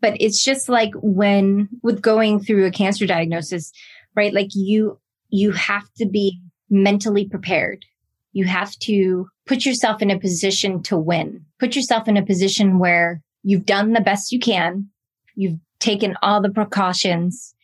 But 0.00 0.16
it's 0.20 0.44
just 0.44 0.68
like 0.68 0.92
when 0.94 1.68
with 1.82 2.02
going 2.02 2.40
through 2.40 2.66
a 2.66 2.70
cancer 2.70 3.06
diagnosis 3.06 3.72
right 4.16 4.32
like 4.32 4.50
you 4.54 4.98
you 5.30 5.52
have 5.52 5.92
to 5.98 6.06
be 6.06 6.40
mentally 6.70 7.28
prepared. 7.28 7.84
You 8.32 8.44
have 8.44 8.72
to 8.80 9.26
put 9.46 9.64
yourself 9.64 10.02
in 10.02 10.10
a 10.10 10.18
position 10.18 10.82
to 10.84 10.96
win. 10.96 11.44
Put 11.58 11.74
yourself 11.74 12.08
in 12.08 12.16
a 12.16 12.24
position 12.24 12.78
where 12.78 13.22
you've 13.42 13.66
done 13.66 13.92
the 13.92 14.00
best 14.00 14.32
you 14.32 14.38
can. 14.38 14.88
You've 15.34 15.58
taken 15.80 16.16
all 16.22 16.40
the 16.40 16.50
precautions. 16.50 17.54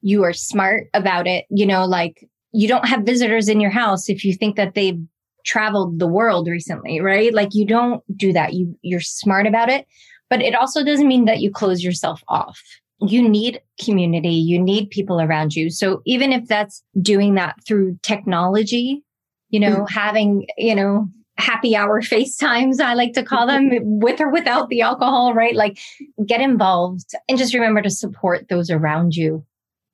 You 0.00 0.24
are 0.24 0.32
smart 0.32 0.88
about 0.94 1.26
it. 1.26 1.44
You 1.50 1.66
know 1.66 1.84
like 1.84 2.28
you 2.52 2.68
don't 2.68 2.88
have 2.88 3.02
visitors 3.02 3.48
in 3.48 3.60
your 3.60 3.70
house 3.70 4.08
if 4.08 4.24
you 4.24 4.34
think 4.34 4.56
that 4.56 4.74
they've 4.74 5.00
traveled 5.44 5.98
the 5.98 6.06
world 6.06 6.48
recently 6.48 7.00
right 7.00 7.34
like 7.34 7.50
you 7.52 7.66
don't 7.66 8.02
do 8.16 8.32
that 8.32 8.54
you 8.54 8.76
you're 8.82 9.00
smart 9.00 9.46
about 9.46 9.68
it 9.68 9.86
But 10.32 10.40
it 10.40 10.54
also 10.54 10.82
doesn't 10.82 11.08
mean 11.08 11.26
that 11.26 11.40
you 11.40 11.50
close 11.50 11.84
yourself 11.84 12.24
off. 12.26 12.58
You 13.02 13.28
need 13.28 13.60
community, 13.84 14.30
you 14.30 14.58
need 14.58 14.88
people 14.88 15.20
around 15.20 15.54
you. 15.54 15.68
So 15.68 16.00
even 16.06 16.32
if 16.32 16.48
that's 16.48 16.82
doing 17.02 17.34
that 17.34 17.56
through 17.66 17.98
technology, 18.02 19.04
you 19.50 19.60
know, 19.60 19.80
mm-hmm. 19.80 19.94
having, 19.94 20.46
you 20.56 20.74
know, 20.74 21.06
happy 21.36 21.76
hour 21.76 22.00
FaceTimes, 22.12 22.80
I 22.80 22.94
like 22.94 23.12
to 23.12 23.22
call 23.22 23.46
them, 23.46 23.68
with 24.00 24.22
or 24.22 24.30
without 24.30 24.70
the 24.70 24.80
alcohol, 24.80 25.34
right? 25.34 25.54
Like 25.54 25.78
get 26.24 26.40
involved 26.40 27.10
and 27.28 27.36
just 27.36 27.52
remember 27.52 27.82
to 27.82 27.90
support 27.90 28.48
those 28.48 28.70
around 28.70 29.14
you, 29.14 29.44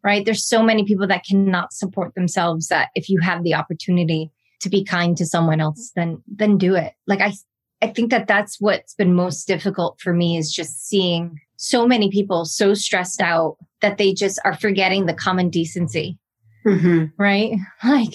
right? 0.05 0.25
There's 0.25 0.47
so 0.47 0.63
many 0.63 0.85
people 0.85 1.09
that 1.09 1.25
cannot 1.25 1.73
support 1.73 2.15
themselves 2.15 2.69
that 2.69 2.91
if 2.95 3.09
you 3.09 3.19
have 3.19 3.43
the 3.43 3.55
opportunity 3.55 4.31
to 4.61 4.69
be 4.69 4.85
kind 4.85 5.17
to 5.17 5.27
someone 5.27 5.61
else, 5.61 5.93
then, 5.95 6.23
then 6.27 6.59
do 6.59 6.75
it. 6.75 6.93
Like 7.07 7.21
I, 7.21 7.33
I 7.81 7.89
think 7.89 8.11
that 8.11 8.27
that's 8.27 8.61
what's 8.61 8.95
been 8.95 9.15
most 9.15 9.47
difficult 9.47 10.01
for 10.01 10.13
me 10.13 10.37
is 10.37 10.53
just 10.53 10.89
seeing 10.89 11.41
so 11.57 11.87
many 11.87 12.11
people 12.11 12.45
so 12.45 12.75
stressed 12.75 13.21
out 13.21 13.57
that 13.83 13.99
they 13.99 14.15
just 14.15 14.41
are 14.45 14.57
forgetting 14.57 15.07
the 15.07 15.15
common 15.15 15.51
decency. 15.51 16.19
Mm-hmm. 16.67 17.07
Right. 17.17 17.57
Like, 17.85 18.15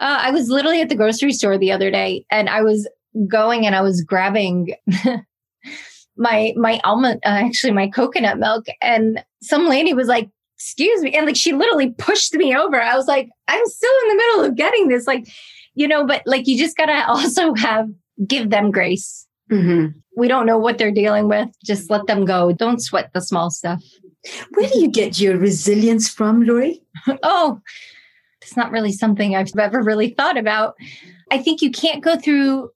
uh, 0.00 0.18
I 0.22 0.30
was 0.30 0.48
literally 0.48 0.80
at 0.80 0.88
the 0.88 0.96
grocery 0.96 1.32
store 1.32 1.58
the 1.58 1.70
other 1.70 1.90
day 1.90 2.24
and 2.30 2.48
I 2.48 2.62
was 2.62 2.88
going 3.28 3.66
and 3.66 3.76
I 3.76 3.82
was 3.82 4.02
grabbing 4.02 4.74
my, 6.16 6.54
my 6.56 6.80
almond, 6.82 7.20
uh, 7.24 7.28
actually 7.28 7.72
my 7.72 7.88
coconut 7.88 8.38
milk. 8.38 8.64
And 8.80 9.22
some 9.42 9.68
lady 9.68 9.92
was 9.92 10.08
like, 10.08 10.30
excuse 10.62 11.02
me. 11.02 11.12
And 11.12 11.26
like, 11.26 11.36
she 11.36 11.52
literally 11.52 11.90
pushed 11.90 12.34
me 12.34 12.56
over. 12.56 12.80
I 12.80 12.96
was 12.96 13.08
like, 13.08 13.28
I'm 13.48 13.66
still 13.66 13.92
in 14.02 14.08
the 14.08 14.14
middle 14.14 14.44
of 14.44 14.56
getting 14.56 14.88
this. 14.88 15.08
Like, 15.08 15.26
you 15.74 15.88
know, 15.88 16.06
but 16.06 16.22
like, 16.24 16.46
you 16.46 16.56
just 16.56 16.76
got 16.76 16.86
to 16.86 17.04
also 17.08 17.54
have, 17.54 17.88
give 18.26 18.50
them 18.50 18.70
grace. 18.70 19.26
Mm-hmm. 19.50 19.98
We 20.16 20.28
don't 20.28 20.46
know 20.46 20.58
what 20.58 20.78
they're 20.78 20.92
dealing 20.92 21.28
with. 21.28 21.48
Just 21.64 21.90
let 21.90 22.06
them 22.06 22.24
go. 22.24 22.52
Don't 22.52 22.80
sweat 22.80 23.10
the 23.12 23.20
small 23.20 23.50
stuff. 23.50 23.82
Where 24.54 24.68
do 24.68 24.78
you 24.78 24.88
get 24.88 25.18
your 25.18 25.36
resilience 25.36 26.08
from, 26.08 26.44
Lori? 26.44 26.80
oh, 27.24 27.60
it's 28.40 28.56
not 28.56 28.70
really 28.70 28.92
something 28.92 29.34
I've 29.34 29.50
ever 29.58 29.82
really 29.82 30.10
thought 30.10 30.38
about. 30.38 30.74
I 31.32 31.38
think 31.38 31.60
you 31.60 31.72
can't 31.72 32.04
go 32.04 32.16
through 32.16 32.70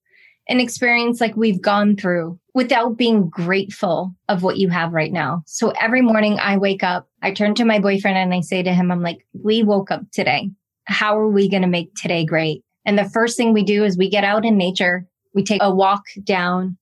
an 0.48 0.60
experience 0.60 1.20
like 1.20 1.36
we've 1.36 1.60
gone 1.60 1.96
through 1.96 2.38
without 2.54 2.96
being 2.96 3.28
grateful 3.28 4.14
of 4.28 4.42
what 4.42 4.58
you 4.58 4.68
have 4.68 4.92
right 4.92 5.12
now. 5.12 5.42
So 5.46 5.70
every 5.80 6.02
morning 6.02 6.38
I 6.38 6.56
wake 6.56 6.82
up, 6.82 7.08
I 7.22 7.32
turn 7.32 7.54
to 7.56 7.64
my 7.64 7.80
boyfriend 7.80 8.16
and 8.16 8.32
I 8.32 8.40
say 8.40 8.62
to 8.62 8.72
him, 8.72 8.90
I'm 8.90 9.02
like, 9.02 9.26
we 9.32 9.62
woke 9.62 9.90
up 9.90 10.02
today. 10.12 10.50
How 10.84 11.18
are 11.18 11.28
we 11.28 11.48
going 11.48 11.62
to 11.62 11.68
make 11.68 11.94
today 11.94 12.24
great? 12.24 12.62
And 12.84 12.98
the 12.98 13.10
first 13.10 13.36
thing 13.36 13.52
we 13.52 13.64
do 13.64 13.84
is 13.84 13.98
we 13.98 14.08
get 14.08 14.24
out 14.24 14.44
in 14.44 14.56
nature. 14.56 15.06
We 15.34 15.42
take 15.42 15.62
a 15.62 15.74
walk 15.74 16.04
down 16.22 16.78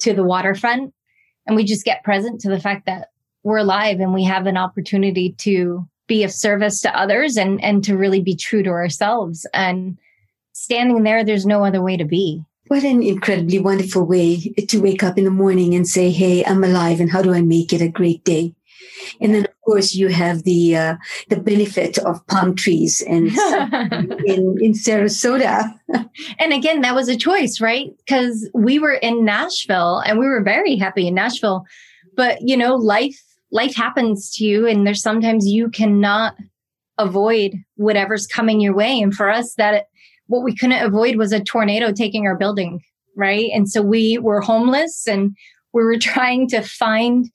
to 0.00 0.14
the 0.14 0.24
waterfront 0.24 0.94
and 1.46 1.56
we 1.56 1.64
just 1.64 1.84
get 1.84 2.04
present 2.04 2.40
to 2.42 2.48
the 2.48 2.60
fact 2.60 2.86
that 2.86 3.08
we're 3.42 3.58
alive 3.58 3.98
and 3.98 4.14
we 4.14 4.24
have 4.24 4.46
an 4.46 4.56
opportunity 4.56 5.32
to 5.38 5.88
be 6.06 6.22
of 6.22 6.32
service 6.32 6.80
to 6.82 6.98
others 6.98 7.36
and 7.36 7.62
and 7.62 7.84
to 7.84 7.96
really 7.96 8.20
be 8.20 8.34
true 8.34 8.62
to 8.62 8.70
ourselves 8.70 9.46
and 9.52 9.98
standing 10.52 11.02
there 11.02 11.24
there's 11.24 11.46
no 11.46 11.64
other 11.64 11.82
way 11.82 11.96
to 11.96 12.04
be 12.04 12.42
what 12.68 12.84
an 12.84 13.02
incredibly 13.02 13.58
wonderful 13.58 14.04
way 14.04 14.38
to 14.68 14.80
wake 14.80 15.02
up 15.02 15.18
in 15.18 15.24
the 15.24 15.30
morning 15.30 15.74
and 15.74 15.86
say 15.86 16.10
hey 16.10 16.44
i'm 16.44 16.64
alive 16.64 17.00
and 17.00 17.10
how 17.10 17.22
do 17.22 17.34
i 17.34 17.42
make 17.42 17.72
it 17.72 17.82
a 17.82 17.88
great 17.88 18.24
day 18.24 18.54
and 19.20 19.34
then 19.34 19.44
of 19.44 19.60
course 19.64 19.94
you 19.94 20.08
have 20.08 20.42
the 20.44 20.76
uh, 20.76 20.96
the 21.28 21.36
benefit 21.36 21.98
of 21.98 22.24
palm 22.26 22.54
trees 22.54 23.02
and 23.02 23.28
in 24.26 24.56
in 24.60 24.72
Sarasota. 24.72 25.72
and 26.38 26.52
again, 26.52 26.80
that 26.82 26.94
was 26.94 27.08
a 27.08 27.16
choice, 27.16 27.60
right? 27.60 27.90
Because 27.98 28.48
we 28.54 28.78
were 28.78 28.94
in 28.94 29.24
Nashville 29.24 29.98
and 30.00 30.18
we 30.18 30.26
were 30.26 30.42
very 30.42 30.76
happy 30.76 31.06
in 31.06 31.14
Nashville, 31.14 31.64
but 32.16 32.38
you 32.40 32.56
know, 32.56 32.74
life 32.76 33.20
life 33.50 33.74
happens 33.74 34.30
to 34.36 34.44
you 34.44 34.66
and 34.66 34.86
there's 34.86 35.02
sometimes 35.02 35.46
you 35.46 35.70
cannot 35.70 36.34
avoid 36.98 37.54
whatever's 37.76 38.26
coming 38.26 38.60
your 38.60 38.74
way. 38.74 39.00
And 39.00 39.14
for 39.14 39.30
us, 39.30 39.54
that 39.54 39.86
what 40.28 40.42
we 40.42 40.54
couldn't 40.54 40.82
avoid 40.82 41.16
was 41.16 41.32
a 41.32 41.42
tornado 41.42 41.92
taking 41.92 42.26
our 42.26 42.36
building, 42.36 42.80
right? 43.16 43.50
And 43.52 43.68
so 43.68 43.82
we 43.82 44.18
were 44.18 44.40
homeless 44.40 45.06
and 45.06 45.36
we 45.72 45.84
were 45.84 45.98
trying 46.00 46.48
to 46.48 46.62
find 46.62 47.30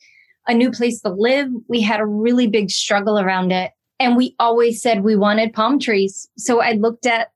a 0.48 0.54
new 0.54 0.72
place 0.72 1.02
to 1.02 1.10
live. 1.10 1.50
We 1.70 1.82
had 1.82 2.00
a 2.00 2.06
really 2.06 2.48
big 2.48 2.70
struggle 2.70 3.20
around 3.20 3.52
it. 3.52 3.72
And 4.00 4.18
we 4.18 4.36
always 4.40 4.82
said 4.82 5.04
we 5.04 5.16
wanted 5.16 5.54
palm 5.54 5.80
trees. 5.80 6.28
So 6.38 6.62
I 6.62 6.74
looked 6.74 7.06
at 7.06 7.30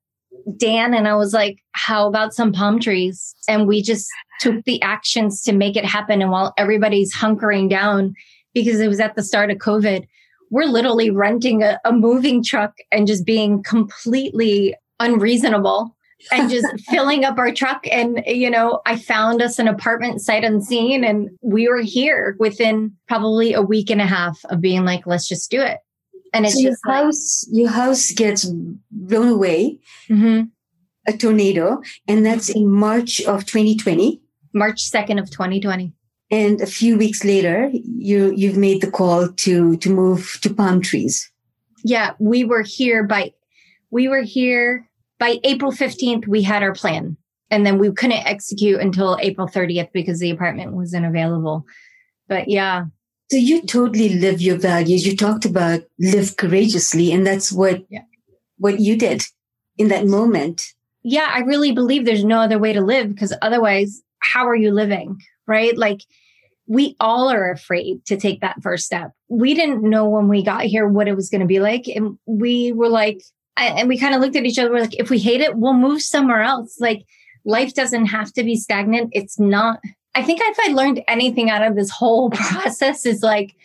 Dan 0.58 0.94
and 0.94 1.08
I 1.08 1.16
was 1.16 1.34
like, 1.34 1.60
how 1.74 2.08
about 2.08 2.34
some 2.34 2.52
palm 2.52 2.80
trees? 2.80 3.36
And 3.48 3.68
we 3.68 3.82
just 3.82 4.08
took 4.40 4.64
the 4.66 4.82
actions 4.82 5.42
to 5.44 5.54
make 5.54 5.78
it 5.78 5.86
happen. 5.86 6.22
And 6.22 6.32
while 6.32 6.54
everybody's 6.58 7.16
hunkering 7.16 7.70
down 7.70 8.14
because 8.58 8.80
it 8.80 8.88
was 8.88 9.00
at 9.00 9.16
the 9.16 9.24
start 9.24 9.52
of 9.52 9.58
COVID. 9.58 10.08
We're 10.50 10.66
literally 10.66 11.12
renting 11.12 11.62
a, 11.62 11.80
a 11.86 11.92
moving 11.92 12.44
truck 12.44 12.74
and 12.92 13.06
just 13.06 13.24
being 13.24 13.62
completely 13.62 14.76
unreasonable 15.00 15.96
and 16.32 16.50
just 16.52 16.68
filling 16.90 17.26
up 17.26 17.38
our 17.38 17.54
truck. 17.54 17.86
And, 17.92 18.24
you 18.26 18.50
know, 18.50 18.82
I 18.86 18.98
found 18.98 19.42
us 19.42 19.60
an 19.60 19.68
apartment 19.68 20.22
sight 20.22 20.44
unseen 20.44 21.04
and 21.04 21.30
we 21.42 21.68
were 21.68 21.82
here 21.82 22.36
within 22.40 22.94
probably 23.08 23.54
a 23.54 23.62
week 23.62 23.90
and 23.90 24.02
a 24.02 24.06
half 24.06 24.40
of 24.46 24.62
being 24.62 24.86
like, 24.86 25.06
let's 25.06 25.28
just 25.28 25.50
do 25.52 25.62
it. 25.62 25.80
And 26.34 26.46
it's 26.46 26.56
so 26.56 26.70
just 26.70 26.82
your 26.86 26.94
house, 26.94 27.48
like, 27.48 27.58
your 27.60 27.70
house 27.70 28.12
gets 28.12 28.46
blown 28.92 29.30
away, 29.30 29.80
mm-hmm. 30.10 30.44
a 31.08 31.18
tornado, 31.18 31.82
and 32.08 32.26
that's 32.26 32.50
in 32.50 32.70
March 32.70 33.22
of 33.22 33.46
2020. 33.46 34.22
March 34.54 34.92
2nd 34.92 35.20
of 35.20 35.30
2020 35.30 35.94
and 36.30 36.62
a 36.62 36.66
few 36.66 36.98
weeks 36.98 37.24
later 37.24 37.70
you 37.74 38.34
you've 38.36 38.58
made 38.58 38.82
the 38.82 38.92
call 38.92 39.30
to 39.30 39.78
to 39.78 39.90
move 39.90 40.40
to 40.42 40.54
palm 40.54 40.82
trees 40.82 41.32
yeah 41.84 42.14
we 42.20 42.44
were 42.44 42.64
here 42.64 43.04
by 43.04 43.32
we 43.92 44.08
were 44.08 44.22
here 44.22 44.87
by 45.20 45.40
april 45.44 45.72
15th 45.72 46.28
we 46.28 46.42
had 46.42 46.64
our 46.64 46.74
plan 46.74 47.18
and 47.50 47.66
then 47.66 47.80
we 47.80 47.92
couldn't 47.92 48.26
execute 48.26 48.80
until 48.80 49.18
april 49.22 49.48
30th 49.48 49.90
because 49.94 50.20
the 50.20 50.32
apartment 50.32 50.74
wasn't 50.74 51.06
available 51.06 51.66
but 52.28 52.48
yeah 52.48 52.86
so 53.30 53.38
you 53.38 53.62
totally 53.64 54.10
live 54.10 54.42
your 54.42 54.58
values 54.58 55.06
you 55.06 55.16
talked 55.16 55.46
about 55.46 55.82
live 56.00 56.38
courageously 56.38 57.12
and 57.12 57.26
that's 57.26 57.52
what 57.52 57.84
yeah. 57.90 58.04
what 58.58 58.80
you 58.80 58.98
did 58.98 59.24
in 59.78 59.88
that 59.90 60.06
moment 60.06 60.74
yeah 61.04 61.30
i 61.32 61.40
really 61.40 61.72
believe 61.72 62.06
there's 62.06 62.24
no 62.24 62.40
other 62.40 62.60
way 62.60 62.74
to 62.74 62.82
live 62.82 63.10
because 63.10 63.34
otherwise 63.42 64.02
how 64.20 64.48
are 64.48 64.56
you 64.56 64.72
living 64.72 65.18
right? 65.48 65.76
Like 65.78 66.02
we 66.68 66.96
all 67.00 67.32
are 67.32 67.50
afraid 67.50 68.06
to 68.06 68.18
take 68.18 68.42
that 68.42 68.62
first 68.62 68.86
step. 68.86 69.12
We 69.30 69.54
didn't 69.54 69.90
know 69.90 70.08
when 70.08 70.28
we 70.28 70.44
got 70.44 70.64
here 70.64 70.88
what 70.88 71.08
it 71.08 71.16
was 71.16 71.30
going 71.30 71.42
to 71.42 71.48
be 71.48 71.62
like. 71.62 71.88
And 71.88 72.20
we 72.26 72.74
were 72.74 72.90
like, 72.90 73.22
and 73.58 73.90
we 73.90 73.98
kind 73.98 74.16
of 74.16 74.22
looked 74.22 74.36
at 74.36 74.46
each 74.46 74.60
other. 74.60 74.72
We're 74.72 74.82
like, 74.82 75.00
if 75.00 75.10
we 75.10 75.20
hate 75.20 75.42
it, 75.42 75.58
we'll 75.58 75.74
move 75.74 76.02
somewhere 76.02 76.42
else. 76.42 76.80
Like 76.80 77.06
life 77.46 77.74
doesn't 77.74 78.06
have 78.08 78.32
to 78.34 78.44
be 78.44 78.56
stagnant. 78.56 79.10
It's 79.14 79.40
not. 79.40 79.80
I 80.16 80.24
think 80.24 80.40
if 80.42 80.58
I 80.60 80.74
learned 80.74 81.04
anything 81.08 81.50
out 81.50 81.64
of 81.64 81.76
this 81.76 81.90
whole 81.90 82.30
process 82.32 83.06
is 83.06 83.22
like, 83.22 83.56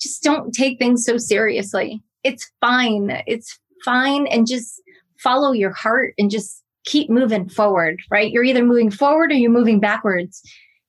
just 0.00 0.22
don't 0.22 0.52
take 0.52 0.78
things 0.78 1.04
so 1.04 1.16
seriously. 1.16 2.02
It's 2.24 2.50
fine. 2.60 3.22
It's 3.26 3.58
fine. 3.84 4.26
And 4.26 4.46
just 4.46 4.80
follow 5.18 5.52
your 5.52 5.72
heart 5.72 6.14
and 6.18 6.30
just 6.30 6.62
keep 6.84 7.08
moving 7.08 7.48
forward, 7.48 8.00
right? 8.10 8.30
You're 8.30 8.44
either 8.44 8.64
moving 8.64 8.90
forward 8.90 9.30
or 9.30 9.34
you're 9.34 9.50
moving 9.50 9.78
backwards 9.78 10.42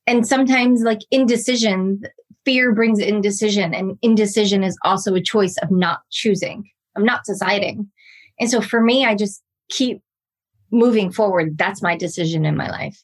and 0.07 0.27
sometimes 0.27 0.81
like 0.81 0.99
indecision 1.11 2.01
fear 2.45 2.73
brings 2.73 2.99
indecision 2.99 3.73
and 3.73 3.97
indecision 4.01 4.63
is 4.63 4.77
also 4.83 5.15
a 5.15 5.21
choice 5.21 5.55
of 5.61 5.71
not 5.71 6.01
choosing 6.11 6.69
of 6.95 7.03
not 7.03 7.23
deciding 7.25 7.89
and 8.39 8.49
so 8.49 8.61
for 8.61 8.81
me 8.81 9.05
i 9.05 9.15
just 9.15 9.41
keep 9.69 10.01
moving 10.71 11.11
forward 11.11 11.57
that's 11.57 11.81
my 11.81 11.95
decision 11.95 12.45
in 12.45 12.55
my 12.55 12.69
life 12.69 13.03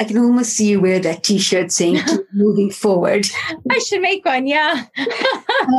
I 0.00 0.04
can 0.04 0.18
almost 0.18 0.52
see 0.52 0.68
you 0.68 0.80
wear 0.80 1.00
that 1.00 1.24
T-shirt 1.24 1.72
saying 1.72 1.96
"Keep 2.06 2.20
moving 2.32 2.70
forward." 2.70 3.26
I 3.70 3.78
should 3.78 4.00
make 4.00 4.24
one. 4.24 4.46
Yeah. 4.46 4.84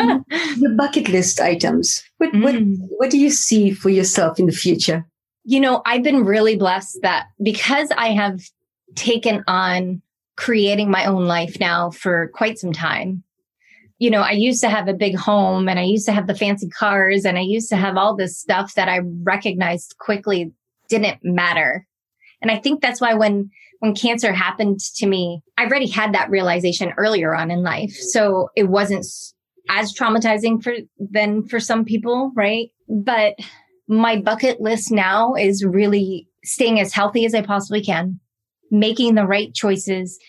um, 0.02 0.26
your 0.58 0.74
bucket 0.76 1.08
list 1.08 1.40
items. 1.40 2.04
What, 2.18 2.34
mm. 2.34 2.44
what 2.44 2.56
what 2.98 3.10
do 3.10 3.18
you 3.18 3.30
see 3.30 3.72
for 3.72 3.90
yourself 3.90 4.40
in 4.40 4.46
the 4.46 4.52
future? 4.52 5.06
You 5.46 5.60
know, 5.60 5.82
I've 5.86 6.04
been 6.04 6.26
really 6.26 6.58
blessed 6.58 7.00
that 7.02 7.28
because 7.42 7.90
I 7.96 8.10
have 8.10 8.42
taken 8.96 9.44
on 9.48 10.02
creating 10.36 10.90
my 10.90 11.06
own 11.06 11.26
life 11.26 11.60
now 11.60 11.92
for 11.92 12.30
quite 12.34 12.60
some 12.60 12.74
time. 12.74 13.24
You 14.00 14.10
know, 14.10 14.22
I 14.22 14.32
used 14.32 14.62
to 14.62 14.70
have 14.70 14.88
a 14.88 14.94
big 14.94 15.16
home 15.16 15.70
and 15.70 15.80
I 15.80 15.84
used 15.84 16.06
to 16.08 16.12
have 16.12 16.28
the 16.28 16.36
fancy 16.36 16.70
cars 16.70 17.26
and 17.26 17.38
I 17.38 17.42
used 17.42 17.70
to 17.70 17.76
have 17.76 17.98
all 17.98 18.16
this 18.16 18.40
stuff 18.40 18.74
that 18.76 18.90
I 18.90 19.02
recognized 19.24 19.96
quickly 20.00 20.52
didn't 20.88 21.20
matter. 21.22 21.86
And 22.42 22.50
I 22.50 22.58
think 22.58 22.82
that's 22.82 23.02
why 23.02 23.14
when 23.14 23.52
when 23.80 23.96
cancer 23.96 24.34
happened 24.34 24.80
to 24.98 25.08
me, 25.08 25.42
I 25.58 25.66
already 25.66 25.88
had 25.88 26.14
that 26.14 26.30
realization 26.30 26.94
earlier 26.98 27.34
on 27.34 27.50
in 27.50 27.64
life. 27.64 27.94
So 27.94 28.50
it 28.56 28.68
wasn't 28.70 29.06
as 29.70 29.94
traumatizing 29.94 30.62
for 30.62 30.74
than 30.98 31.48
for 31.48 31.60
some 31.60 31.86
people, 31.86 32.32
right? 32.36 32.70
But 32.90 33.36
my 33.88 34.20
bucket 34.20 34.60
list 34.60 34.92
now 34.92 35.36
is 35.36 35.64
really 35.64 36.28
staying 36.44 36.80
as 36.80 36.94
healthy 36.94 37.26
as 37.26 37.34
I 37.34 37.42
possibly 37.42 37.84
can, 37.84 38.20
making 38.70 39.16
the 39.16 39.26
right 39.26 39.54
choices, 39.54 40.20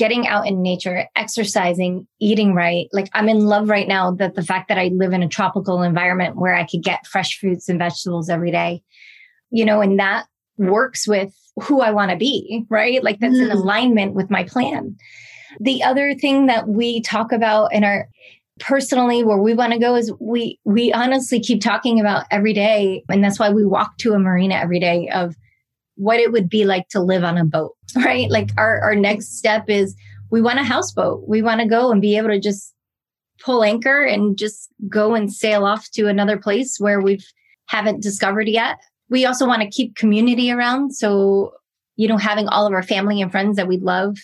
getting 0.00 0.26
out 0.26 0.46
in 0.46 0.62
nature, 0.62 1.06
exercising, 1.14 2.08
eating 2.20 2.54
right. 2.54 2.88
Like 2.90 3.10
I'm 3.12 3.28
in 3.28 3.40
love 3.40 3.68
right 3.68 3.86
now 3.86 4.12
that 4.12 4.34
the 4.34 4.42
fact 4.42 4.70
that 4.70 4.78
I 4.78 4.90
live 4.94 5.12
in 5.12 5.22
a 5.22 5.28
tropical 5.28 5.82
environment 5.82 6.36
where 6.36 6.54
I 6.54 6.64
could 6.64 6.82
get 6.82 7.06
fresh 7.06 7.38
fruits 7.38 7.68
and 7.68 7.78
vegetables 7.78 8.30
every 8.30 8.50
day, 8.50 8.82
you 9.50 9.62
know, 9.62 9.82
and 9.82 9.98
that 9.98 10.24
works 10.56 11.06
with 11.06 11.34
who 11.62 11.82
I 11.82 11.90
want 11.90 12.12
to 12.12 12.16
be, 12.16 12.64
right? 12.70 13.04
Like 13.04 13.20
that's 13.20 13.36
mm. 13.36 13.44
in 13.44 13.50
alignment 13.50 14.14
with 14.14 14.30
my 14.30 14.42
plan. 14.42 14.96
The 15.60 15.82
other 15.82 16.14
thing 16.14 16.46
that 16.46 16.66
we 16.66 17.02
talk 17.02 17.30
about 17.30 17.74
in 17.74 17.84
our 17.84 18.08
personally 18.58 19.22
where 19.22 19.36
we 19.36 19.52
want 19.52 19.74
to 19.74 19.78
go 19.78 19.96
is 19.96 20.10
we 20.18 20.58
we 20.64 20.94
honestly 20.94 21.40
keep 21.40 21.60
talking 21.60 22.00
about 22.00 22.24
every 22.30 22.54
day 22.54 23.04
and 23.10 23.22
that's 23.22 23.38
why 23.38 23.50
we 23.50 23.64
walk 23.64 23.96
to 23.96 24.12
a 24.12 24.18
marina 24.18 24.54
every 24.54 24.78
day 24.78 25.08
of 25.08 25.34
what 26.00 26.18
it 26.18 26.32
would 26.32 26.48
be 26.48 26.64
like 26.64 26.88
to 26.88 27.00
live 27.00 27.22
on 27.22 27.36
a 27.36 27.44
boat 27.44 27.76
right? 27.96 28.30
Like 28.30 28.50
our 28.56 28.80
our 28.80 28.94
next 28.94 29.38
step 29.38 29.68
is 29.68 29.96
we 30.30 30.40
want 30.40 30.58
a 30.58 30.64
houseboat. 30.64 31.28
We 31.28 31.42
want 31.42 31.60
to 31.60 31.66
go 31.66 31.90
and 31.90 32.00
be 32.00 32.16
able 32.16 32.28
to 32.28 32.40
just 32.40 32.74
pull 33.40 33.64
anchor 33.64 34.04
and 34.04 34.36
just 34.36 34.68
go 34.88 35.14
and 35.14 35.32
sail 35.32 35.64
off 35.64 35.90
to 35.92 36.06
another 36.06 36.38
place 36.38 36.78
where 36.78 37.00
we 37.00 37.20
haven't 37.66 38.02
discovered 38.02 38.48
yet. 38.48 38.78
We 39.08 39.24
also 39.24 39.46
want 39.46 39.62
to 39.62 39.68
keep 39.68 39.96
community 39.96 40.52
around. 40.52 40.94
So 40.94 41.54
you 41.96 42.08
know 42.08 42.16
having 42.16 42.48
all 42.48 42.66
of 42.66 42.72
our 42.72 42.82
family 42.82 43.20
and 43.20 43.30
friends 43.30 43.56
that 43.56 43.68
we 43.68 43.78
love 43.78 44.16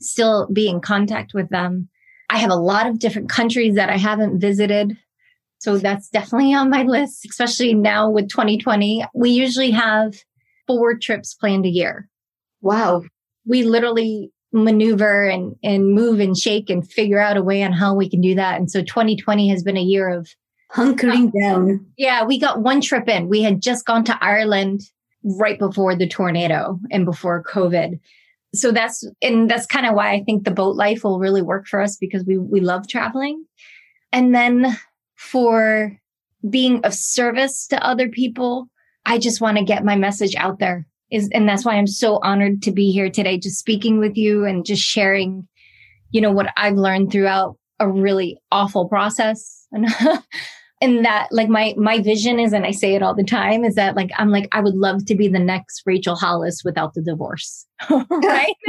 still 0.00 0.48
be 0.52 0.68
in 0.68 0.80
contact 0.80 1.32
with 1.34 1.48
them. 1.50 1.88
I 2.30 2.38
have 2.38 2.50
a 2.50 2.56
lot 2.56 2.86
of 2.86 2.98
different 2.98 3.28
countries 3.28 3.74
that 3.76 3.90
I 3.90 3.96
haven't 3.96 4.40
visited. 4.40 4.96
So 5.58 5.78
that's 5.78 6.10
definitely 6.10 6.52
on 6.52 6.68
my 6.68 6.82
list, 6.82 7.24
especially 7.24 7.74
now 7.74 8.10
with 8.10 8.28
2020. 8.28 9.04
We 9.14 9.30
usually 9.30 9.70
have 9.70 10.14
four 10.66 10.96
trips 10.96 11.34
planned 11.34 11.66
a 11.66 11.70
year. 11.70 12.08
Wow. 12.60 13.02
We 13.46 13.62
literally 13.62 14.30
maneuver 14.52 15.28
and, 15.28 15.56
and 15.62 15.92
move 15.92 16.20
and 16.20 16.36
shake 16.36 16.70
and 16.70 16.88
figure 16.88 17.20
out 17.20 17.36
a 17.36 17.42
way 17.42 17.62
on 17.62 17.72
how 17.72 17.94
we 17.94 18.08
can 18.08 18.20
do 18.20 18.34
that. 18.36 18.58
And 18.58 18.70
so 18.70 18.82
2020 18.82 19.48
has 19.48 19.62
been 19.62 19.76
a 19.76 19.82
year 19.82 20.08
of 20.08 20.28
hunkering 20.72 21.28
uh, 21.28 21.40
down. 21.40 21.86
Yeah, 21.96 22.24
we 22.24 22.38
got 22.38 22.62
one 22.62 22.80
trip 22.80 23.08
in. 23.08 23.28
We 23.28 23.42
had 23.42 23.60
just 23.60 23.84
gone 23.84 24.04
to 24.04 24.18
Ireland 24.24 24.82
right 25.22 25.58
before 25.58 25.96
the 25.96 26.08
tornado 26.08 26.78
and 26.90 27.04
before 27.04 27.42
COVID 27.42 27.98
so 28.54 28.70
that's 28.70 29.04
and 29.20 29.50
that's 29.50 29.66
kind 29.66 29.86
of 29.86 29.94
why 29.94 30.12
I 30.12 30.22
think 30.22 30.44
the 30.44 30.50
boat 30.50 30.76
life 30.76 31.04
will 31.04 31.18
really 31.18 31.42
work 31.42 31.66
for 31.66 31.80
us 31.80 31.96
because 31.96 32.24
we 32.24 32.38
we 32.38 32.60
love 32.60 32.88
traveling. 32.88 33.44
And 34.12 34.34
then 34.34 34.78
for 35.16 35.98
being 36.48 36.80
of 36.84 36.94
service 36.94 37.66
to 37.68 37.84
other 37.84 38.08
people, 38.08 38.68
I 39.06 39.18
just 39.18 39.40
want 39.40 39.58
to 39.58 39.64
get 39.64 39.84
my 39.84 39.96
message 39.96 40.34
out 40.36 40.58
there. 40.58 40.86
Is 41.10 41.28
and 41.32 41.48
that's 41.48 41.64
why 41.64 41.74
I'm 41.74 41.86
so 41.86 42.18
honored 42.22 42.62
to 42.62 42.72
be 42.72 42.90
here 42.90 43.10
today 43.10 43.38
just 43.38 43.58
speaking 43.58 43.98
with 43.98 44.16
you 44.16 44.44
and 44.44 44.64
just 44.64 44.82
sharing 44.82 45.46
you 46.10 46.20
know 46.20 46.32
what 46.32 46.52
I've 46.56 46.76
learned 46.76 47.12
throughout 47.12 47.56
a 47.80 47.88
really 47.88 48.38
awful 48.50 48.88
process. 48.88 49.66
and 49.72 49.86
and 50.80 51.04
that 51.04 51.28
like 51.30 51.48
my 51.48 51.74
my 51.76 52.00
vision 52.00 52.38
is 52.38 52.52
and 52.52 52.66
i 52.66 52.70
say 52.70 52.94
it 52.94 53.02
all 53.02 53.14
the 53.14 53.24
time 53.24 53.64
is 53.64 53.74
that 53.74 53.96
like 53.96 54.10
i'm 54.16 54.30
like 54.30 54.48
i 54.52 54.60
would 54.60 54.74
love 54.74 55.04
to 55.06 55.14
be 55.14 55.28
the 55.28 55.38
next 55.38 55.82
rachel 55.86 56.14
hollis 56.14 56.62
without 56.64 56.94
the 56.94 57.02
divorce 57.02 57.66
right 57.90 58.54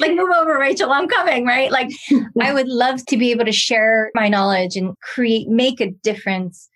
like 0.00 0.14
move 0.14 0.30
over 0.36 0.58
rachel 0.58 0.90
i'm 0.92 1.08
coming 1.08 1.44
right 1.44 1.70
like 1.72 1.90
i 2.40 2.52
would 2.54 2.68
love 2.68 3.04
to 3.06 3.16
be 3.16 3.30
able 3.32 3.44
to 3.44 3.52
share 3.52 4.10
my 4.14 4.28
knowledge 4.28 4.76
and 4.76 4.94
create 5.00 5.48
make 5.48 5.80
a 5.80 5.90
difference 6.02 6.70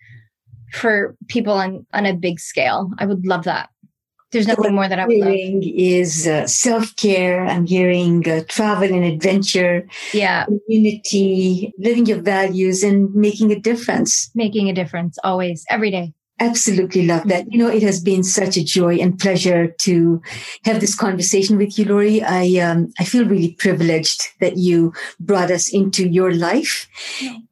for 0.73 1.15
people 1.27 1.53
on 1.53 1.85
on 1.93 2.05
a 2.05 2.13
big 2.13 2.39
scale 2.39 2.89
i 2.99 3.05
would 3.05 3.25
love 3.25 3.43
that 3.43 3.69
there's 4.31 4.47
nothing 4.47 4.75
more 4.75 4.87
that 4.87 4.99
I 4.99 5.07
would 5.07 5.15
hearing 5.15 5.55
love. 5.55 5.71
is 5.75 6.27
uh, 6.27 6.45
self 6.45 6.95
care. 6.97 7.45
I'm 7.47 7.65
hearing 7.65 8.29
uh, 8.29 8.43
travel 8.47 8.83
and 8.83 9.03
adventure. 9.03 9.87
Yeah. 10.13 10.45
Community, 10.45 11.73
living 11.79 12.05
your 12.05 12.21
values 12.21 12.83
and 12.83 13.11
making 13.15 13.51
a 13.51 13.59
difference. 13.59 14.29
Making 14.35 14.69
a 14.69 14.73
difference 14.73 15.17
always, 15.23 15.65
every 15.69 15.89
day. 15.89 16.13
Absolutely 16.41 17.05
love 17.05 17.27
that. 17.27 17.51
You 17.51 17.59
know, 17.59 17.67
it 17.67 17.83
has 17.83 18.01
been 18.01 18.23
such 18.23 18.55
a 18.55 18.63
joy 18.63 18.95
and 18.95 19.19
pleasure 19.19 19.67
to 19.67 20.21
have 20.63 20.79
this 20.79 20.95
conversation 20.95 21.57
with 21.57 21.77
you, 21.77 21.83
Lori. 21.83 22.23
I 22.23 22.59
um, 22.59 22.93
I 22.97 23.03
feel 23.03 23.25
really 23.25 23.55
privileged 23.55 24.21
that 24.39 24.55
you 24.55 24.93
brought 25.19 25.51
us 25.51 25.67
into 25.69 26.07
your 26.07 26.33
life. 26.33 26.87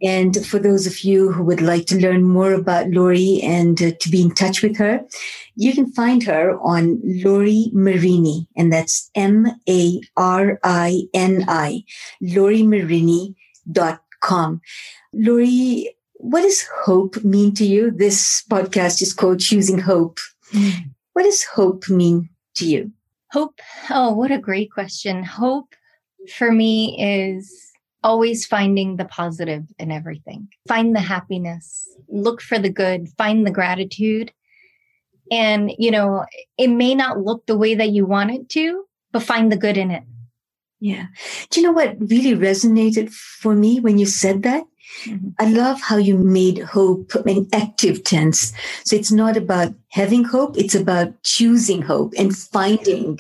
And 0.02 0.46
for 0.46 0.58
those 0.58 0.88
of 0.88 1.04
you 1.04 1.34
who 1.34 1.44
would 1.44 1.60
like 1.62 1.86
to 1.88 2.00
learn 2.00 2.24
more 2.24 2.54
about 2.54 2.90
Lori 2.90 3.42
and 3.44 3.82
uh, 3.82 3.92
to 4.00 4.10
be 4.10 4.22
in 4.22 4.32
touch 4.32 4.64
with 4.64 4.78
her, 4.78 5.06
you 5.56 5.74
can 5.74 5.92
find 5.92 6.24
her 6.24 6.58
on 6.62 7.02
Lori 7.04 7.70
Marini, 7.74 8.48
and 8.56 8.72
that's 8.72 9.12
M 9.16 9.48
A 9.68 10.00
R 10.16 10.62
I 10.64 11.02
N 11.14 11.44
I, 11.50 11.84
lorimarini.com. 12.22 14.62
Lori, 15.14 15.97
what 16.20 16.42
does 16.42 16.66
hope 16.84 17.24
mean 17.24 17.54
to 17.56 17.66
you? 17.66 17.92
This 17.92 18.44
podcast 18.50 19.02
is 19.02 19.14
called 19.14 19.40
Choosing 19.40 19.80
Hope. 19.80 20.20
Mm. 20.52 20.92
What 21.14 21.24
does 21.24 21.44
hope 21.44 21.90
mean 21.90 22.30
to 22.56 22.66
you? 22.66 22.92
Hope. 23.32 23.60
Oh, 23.90 24.14
what 24.14 24.32
a 24.32 24.38
great 24.38 24.72
question. 24.72 25.24
Hope 25.24 25.74
for 26.34 26.52
me 26.52 26.98
is 27.00 27.72
always 28.04 28.46
finding 28.46 28.98
the 28.98 29.06
positive 29.06 29.64
in 29.80 29.92
everything. 29.92 30.48
Find 30.68 30.96
the 30.96 31.02
happiness, 31.02 31.88
look 32.08 32.42
for 32.42 32.58
the 32.58 32.70
good, 32.70 33.10
find 33.18 33.46
the 33.46 33.52
gratitude. 33.52 34.32
And, 35.32 35.72
you 35.78 35.92
know, 35.92 36.26
it 36.58 36.70
may 36.70 36.96
not 36.96 37.20
look 37.20 37.46
the 37.46 37.58
way 37.58 37.76
that 37.76 37.90
you 37.90 38.06
want 38.06 38.32
it 38.32 38.50
to, 38.50 38.86
but 39.12 39.24
find 39.24 39.52
the 39.52 39.58
good 39.58 39.78
in 39.78 39.92
it. 39.92 40.04
Yeah. 40.80 41.08
Do 41.50 41.60
you 41.60 41.68
know 41.68 41.74
what 41.74 41.98
really 42.00 42.36
resonated 42.36 43.12
for 43.12 43.56
me 43.56 43.80
when 43.80 43.98
you 43.98 44.06
said 44.06 44.44
that? 44.44 44.64
Mm-hmm. 45.06 45.30
I 45.40 45.50
love 45.50 45.82
how 45.82 45.98
you 45.98 46.18
made 46.18 46.60
hope 46.60 47.14
an 47.26 47.48
active 47.54 48.04
tense. 48.04 48.54
So 48.86 48.96
it's 48.96 49.12
not 49.12 49.38
about 49.38 49.74
having 49.90 50.24
hope, 50.24 50.58
it's 50.58 50.76
about 50.76 51.22
choosing 51.24 51.82
hope 51.82 52.14
and 52.18 52.36
finding 52.36 53.20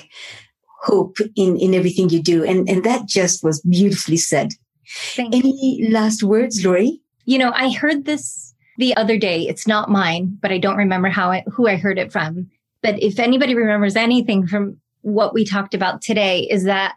hope 0.83 1.17
in, 1.35 1.57
in 1.57 1.73
everything 1.73 2.09
you 2.09 2.21
do. 2.21 2.43
And, 2.43 2.69
and 2.69 2.83
that 2.83 3.07
just 3.07 3.43
was 3.43 3.61
beautifully 3.61 4.17
said. 4.17 4.49
Thank 4.87 5.35
Any 5.35 5.77
you. 5.79 5.89
last 5.89 6.23
words, 6.23 6.63
Lori? 6.63 7.01
You 7.25 7.37
know, 7.37 7.51
I 7.53 7.71
heard 7.71 8.05
this 8.05 8.53
the 8.77 8.95
other 8.95 9.17
day. 9.17 9.47
It's 9.47 9.67
not 9.67 9.89
mine, 9.89 10.37
but 10.41 10.51
I 10.51 10.57
don't 10.57 10.77
remember 10.77 11.09
how 11.09 11.31
I, 11.31 11.43
who 11.51 11.67
I 11.67 11.75
heard 11.75 11.99
it 11.99 12.11
from. 12.11 12.49
But 12.81 13.01
if 13.01 13.19
anybody 13.19 13.55
remembers 13.55 13.95
anything 13.95 14.47
from 14.47 14.77
what 15.01 15.33
we 15.33 15.43
talked 15.43 15.73
about 15.73 16.01
today 16.01 16.47
is 16.49 16.63
that 16.63 16.95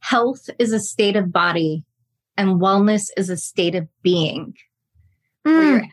health 0.00 0.48
is 0.58 0.72
a 0.72 0.78
state 0.78 1.16
of 1.16 1.32
body 1.32 1.84
and 2.36 2.60
wellness 2.60 3.08
is 3.16 3.30
a 3.30 3.36
state 3.36 3.74
of 3.74 3.88
being 4.02 4.54
mm. 5.46 5.58
where, 5.58 5.70
your, 5.70 5.88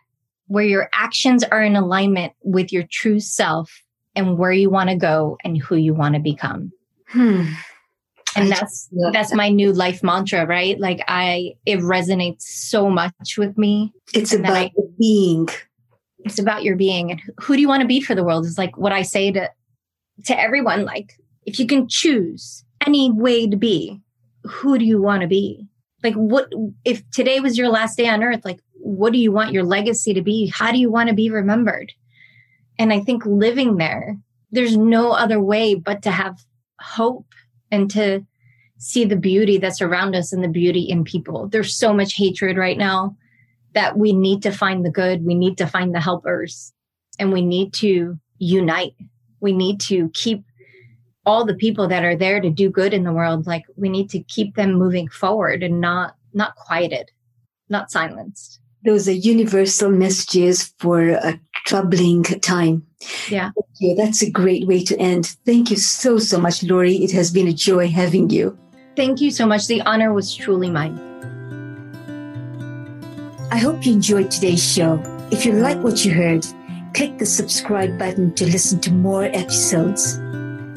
where 0.47 0.65
your 0.65 0.89
actions 0.93 1.43
are 1.43 1.61
in 1.61 1.75
alignment 1.75 2.33
with 2.43 2.71
your 2.71 2.83
true 2.89 3.19
self 3.19 3.71
and 4.15 4.37
where 4.37 4.51
you 4.51 4.69
want 4.69 4.89
to 4.89 4.95
go 4.95 5.37
and 5.43 5.57
who 5.57 5.75
you 5.75 5.93
want 5.93 6.15
to 6.15 6.21
become. 6.21 6.71
Hmm. 7.07 7.45
And 8.35 8.51
that's 8.51 8.89
that's 9.11 9.31
my 9.31 9.49
new 9.49 9.71
life 9.71 10.01
mantra, 10.01 10.47
right? 10.47 10.79
Like 10.79 11.03
I 11.07 11.53
it 11.67 11.77
resonates 11.79 12.41
so 12.41 12.89
much 12.89 13.37
with 13.37 13.55
me. 13.59 13.93
It's 14.11 14.33
about 14.33 14.57
I, 14.57 14.71
being. 14.99 15.47
It's 16.25 16.39
about 16.39 16.63
your 16.63 16.75
being 16.75 17.11
and 17.11 17.21
who 17.39 17.53
do 17.53 17.61
you 17.61 17.67
want 17.67 17.81
to 17.81 17.87
be 17.87 18.01
for 18.01 18.15
the 18.15 18.23
world 18.23 18.45
is 18.45 18.57
like 18.57 18.75
what 18.75 18.91
I 18.91 19.03
say 19.03 19.31
to 19.31 19.51
to 20.25 20.39
everyone 20.39 20.83
like 20.83 21.13
if 21.45 21.59
you 21.59 21.67
can 21.67 21.87
choose 21.87 22.63
any 22.85 23.11
way 23.11 23.47
to 23.47 23.57
be, 23.57 23.99
who 24.43 24.77
do 24.77 24.85
you 24.85 25.01
want 25.01 25.21
to 25.21 25.27
be? 25.27 25.67
Like 26.03 26.15
what 26.15 26.51
if 26.83 27.09
today 27.11 27.39
was 27.39 27.57
your 27.57 27.69
last 27.69 27.97
day 27.97 28.07
on 28.07 28.23
earth 28.23 28.43
like 28.43 28.59
what 28.75 29.13
do 29.13 29.19
you 29.19 29.31
want 29.31 29.53
your 29.53 29.63
legacy 29.63 30.13
to 30.13 30.21
be? 30.21 30.51
How 30.53 30.71
do 30.71 30.77
you 30.77 30.91
want 30.91 31.07
to 31.07 31.15
be 31.15 31.29
remembered? 31.29 31.93
And 32.77 32.91
i 32.91 32.99
think 32.99 33.25
living 33.25 33.77
there 33.77 34.17
there's 34.51 34.77
no 34.77 35.11
other 35.11 35.41
way 35.41 35.73
but 35.73 36.03
to 36.03 36.11
have 36.11 36.37
hope 36.79 37.25
and 37.71 37.89
to 37.91 38.25
see 38.77 39.03
the 39.03 39.15
beauty 39.15 39.57
that's 39.57 39.81
around 39.81 40.15
us 40.15 40.31
and 40.31 40.43
the 40.43 40.49
beauty 40.49 40.81
in 40.81 41.03
people. 41.03 41.47
There's 41.47 41.75
so 41.75 41.93
much 41.93 42.13
hatred 42.15 42.57
right 42.57 42.77
now 42.77 43.15
that 43.73 43.97
we 43.97 44.13
need 44.13 44.43
to 44.43 44.51
find 44.51 44.85
the 44.85 44.91
good 44.91 45.25
we 45.25 45.33
need 45.33 45.57
to 45.57 45.67
find 45.67 45.95
the 45.95 45.99
helpers 45.99 46.71
and 47.17 47.31
we 47.31 47.41
need 47.41 47.73
to 47.75 48.19
unite. 48.37 48.95
We 49.39 49.53
need 49.53 49.79
to 49.81 50.09
keep 50.13 50.43
all 51.25 51.45
the 51.45 51.55
people 51.55 51.87
that 51.87 52.03
are 52.03 52.15
there 52.15 52.39
to 52.41 52.49
do 52.49 52.69
good 52.69 52.93
in 52.93 53.03
the 53.03 53.13
world 53.13 53.47
like 53.47 53.63
we 53.75 53.89
need 53.89 54.09
to 54.09 54.19
keep 54.23 54.55
them 54.55 54.73
moving 54.73 55.07
forward 55.07 55.63
and 55.63 55.79
not 55.79 56.15
not 56.33 56.55
quieted 56.55 57.11
not 57.69 57.91
silenced. 57.91 58.59
Those 58.85 59.07
are 59.07 59.13
universal 59.13 59.89
messages 59.89 60.73
for 60.79 61.09
a 61.09 61.39
troubling 61.65 62.23
time. 62.23 62.85
Yeah. 63.29 63.51
That's 63.97 64.21
a 64.21 64.29
great 64.29 64.67
way 64.67 64.83
to 64.83 64.97
end. 64.97 65.37
Thank 65.45 65.71
you 65.71 65.77
so 65.77 66.17
so 66.17 66.39
much 66.39 66.63
lori. 66.63 66.95
It 66.97 67.11
has 67.11 67.31
been 67.31 67.47
a 67.47 67.53
joy 67.53 67.87
having 67.89 68.29
you. 68.29 68.57
Thank 68.95 69.21
you 69.21 69.31
so 69.31 69.45
much. 69.45 69.67
The 69.67 69.81
honor 69.81 70.13
was 70.13 70.35
truly 70.35 70.69
mine. 70.69 70.99
I 73.51 73.57
hope 73.57 73.85
you 73.85 73.93
enjoyed 73.93 74.29
today's 74.29 74.63
show. 74.63 75.01
If 75.31 75.45
you 75.45 75.53
like 75.53 75.79
what 75.79 76.05
you 76.05 76.13
heard 76.13 76.45
click 76.93 77.17
the 77.17 77.25
subscribe 77.25 77.97
button 77.97 78.31
to 78.35 78.45
listen 78.45 78.79
to 78.79 78.91
more 78.91 79.23
episodes 79.23 80.19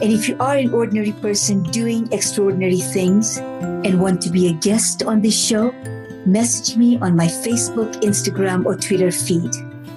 And 0.03 0.13
if 0.13 0.29
you 0.29 0.37
are 0.41 0.57
an 0.57 0.75
ordinary 0.75 1.13
person 1.13 1.63
doing 1.63 2.13
extraordinary 2.13 2.81
things 2.81 3.39
and 3.39 3.99
want 4.01 4.21
to 4.23 4.31
be 4.31 4.49
a 4.49 4.53
guest 4.53 5.03
on 5.03 5.23
this 5.23 5.39
show, 5.39 5.73
message 6.27 6.77
me 6.77 6.99
on 6.99 7.17
my 7.17 7.27
Facebook, 7.27 7.95
Instagram, 8.03 8.67
or 8.67 8.77
Twitter 8.77 9.11
feed. 9.11 9.55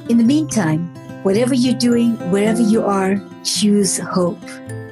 In 0.08 0.18
the 0.18 0.24
meantime, 0.24 0.88
whatever 1.24 1.54
you're 1.54 1.78
doing, 1.78 2.16
wherever 2.32 2.62
you 2.62 2.84
are, 2.84 3.22
choose 3.44 3.98
hope. 3.98 4.42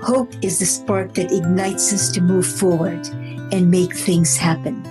Hope 0.01 0.34
is 0.41 0.60
the 0.60 0.66
spark 0.66 1.14
that 1.14 1.32
ignites 1.32 1.93
us 1.93 2.12
to 2.12 2.22
move 2.22 2.45
forward 2.45 3.08
and 3.53 3.72
make 3.72 3.95
things 3.95 4.36
happen. 4.36 4.84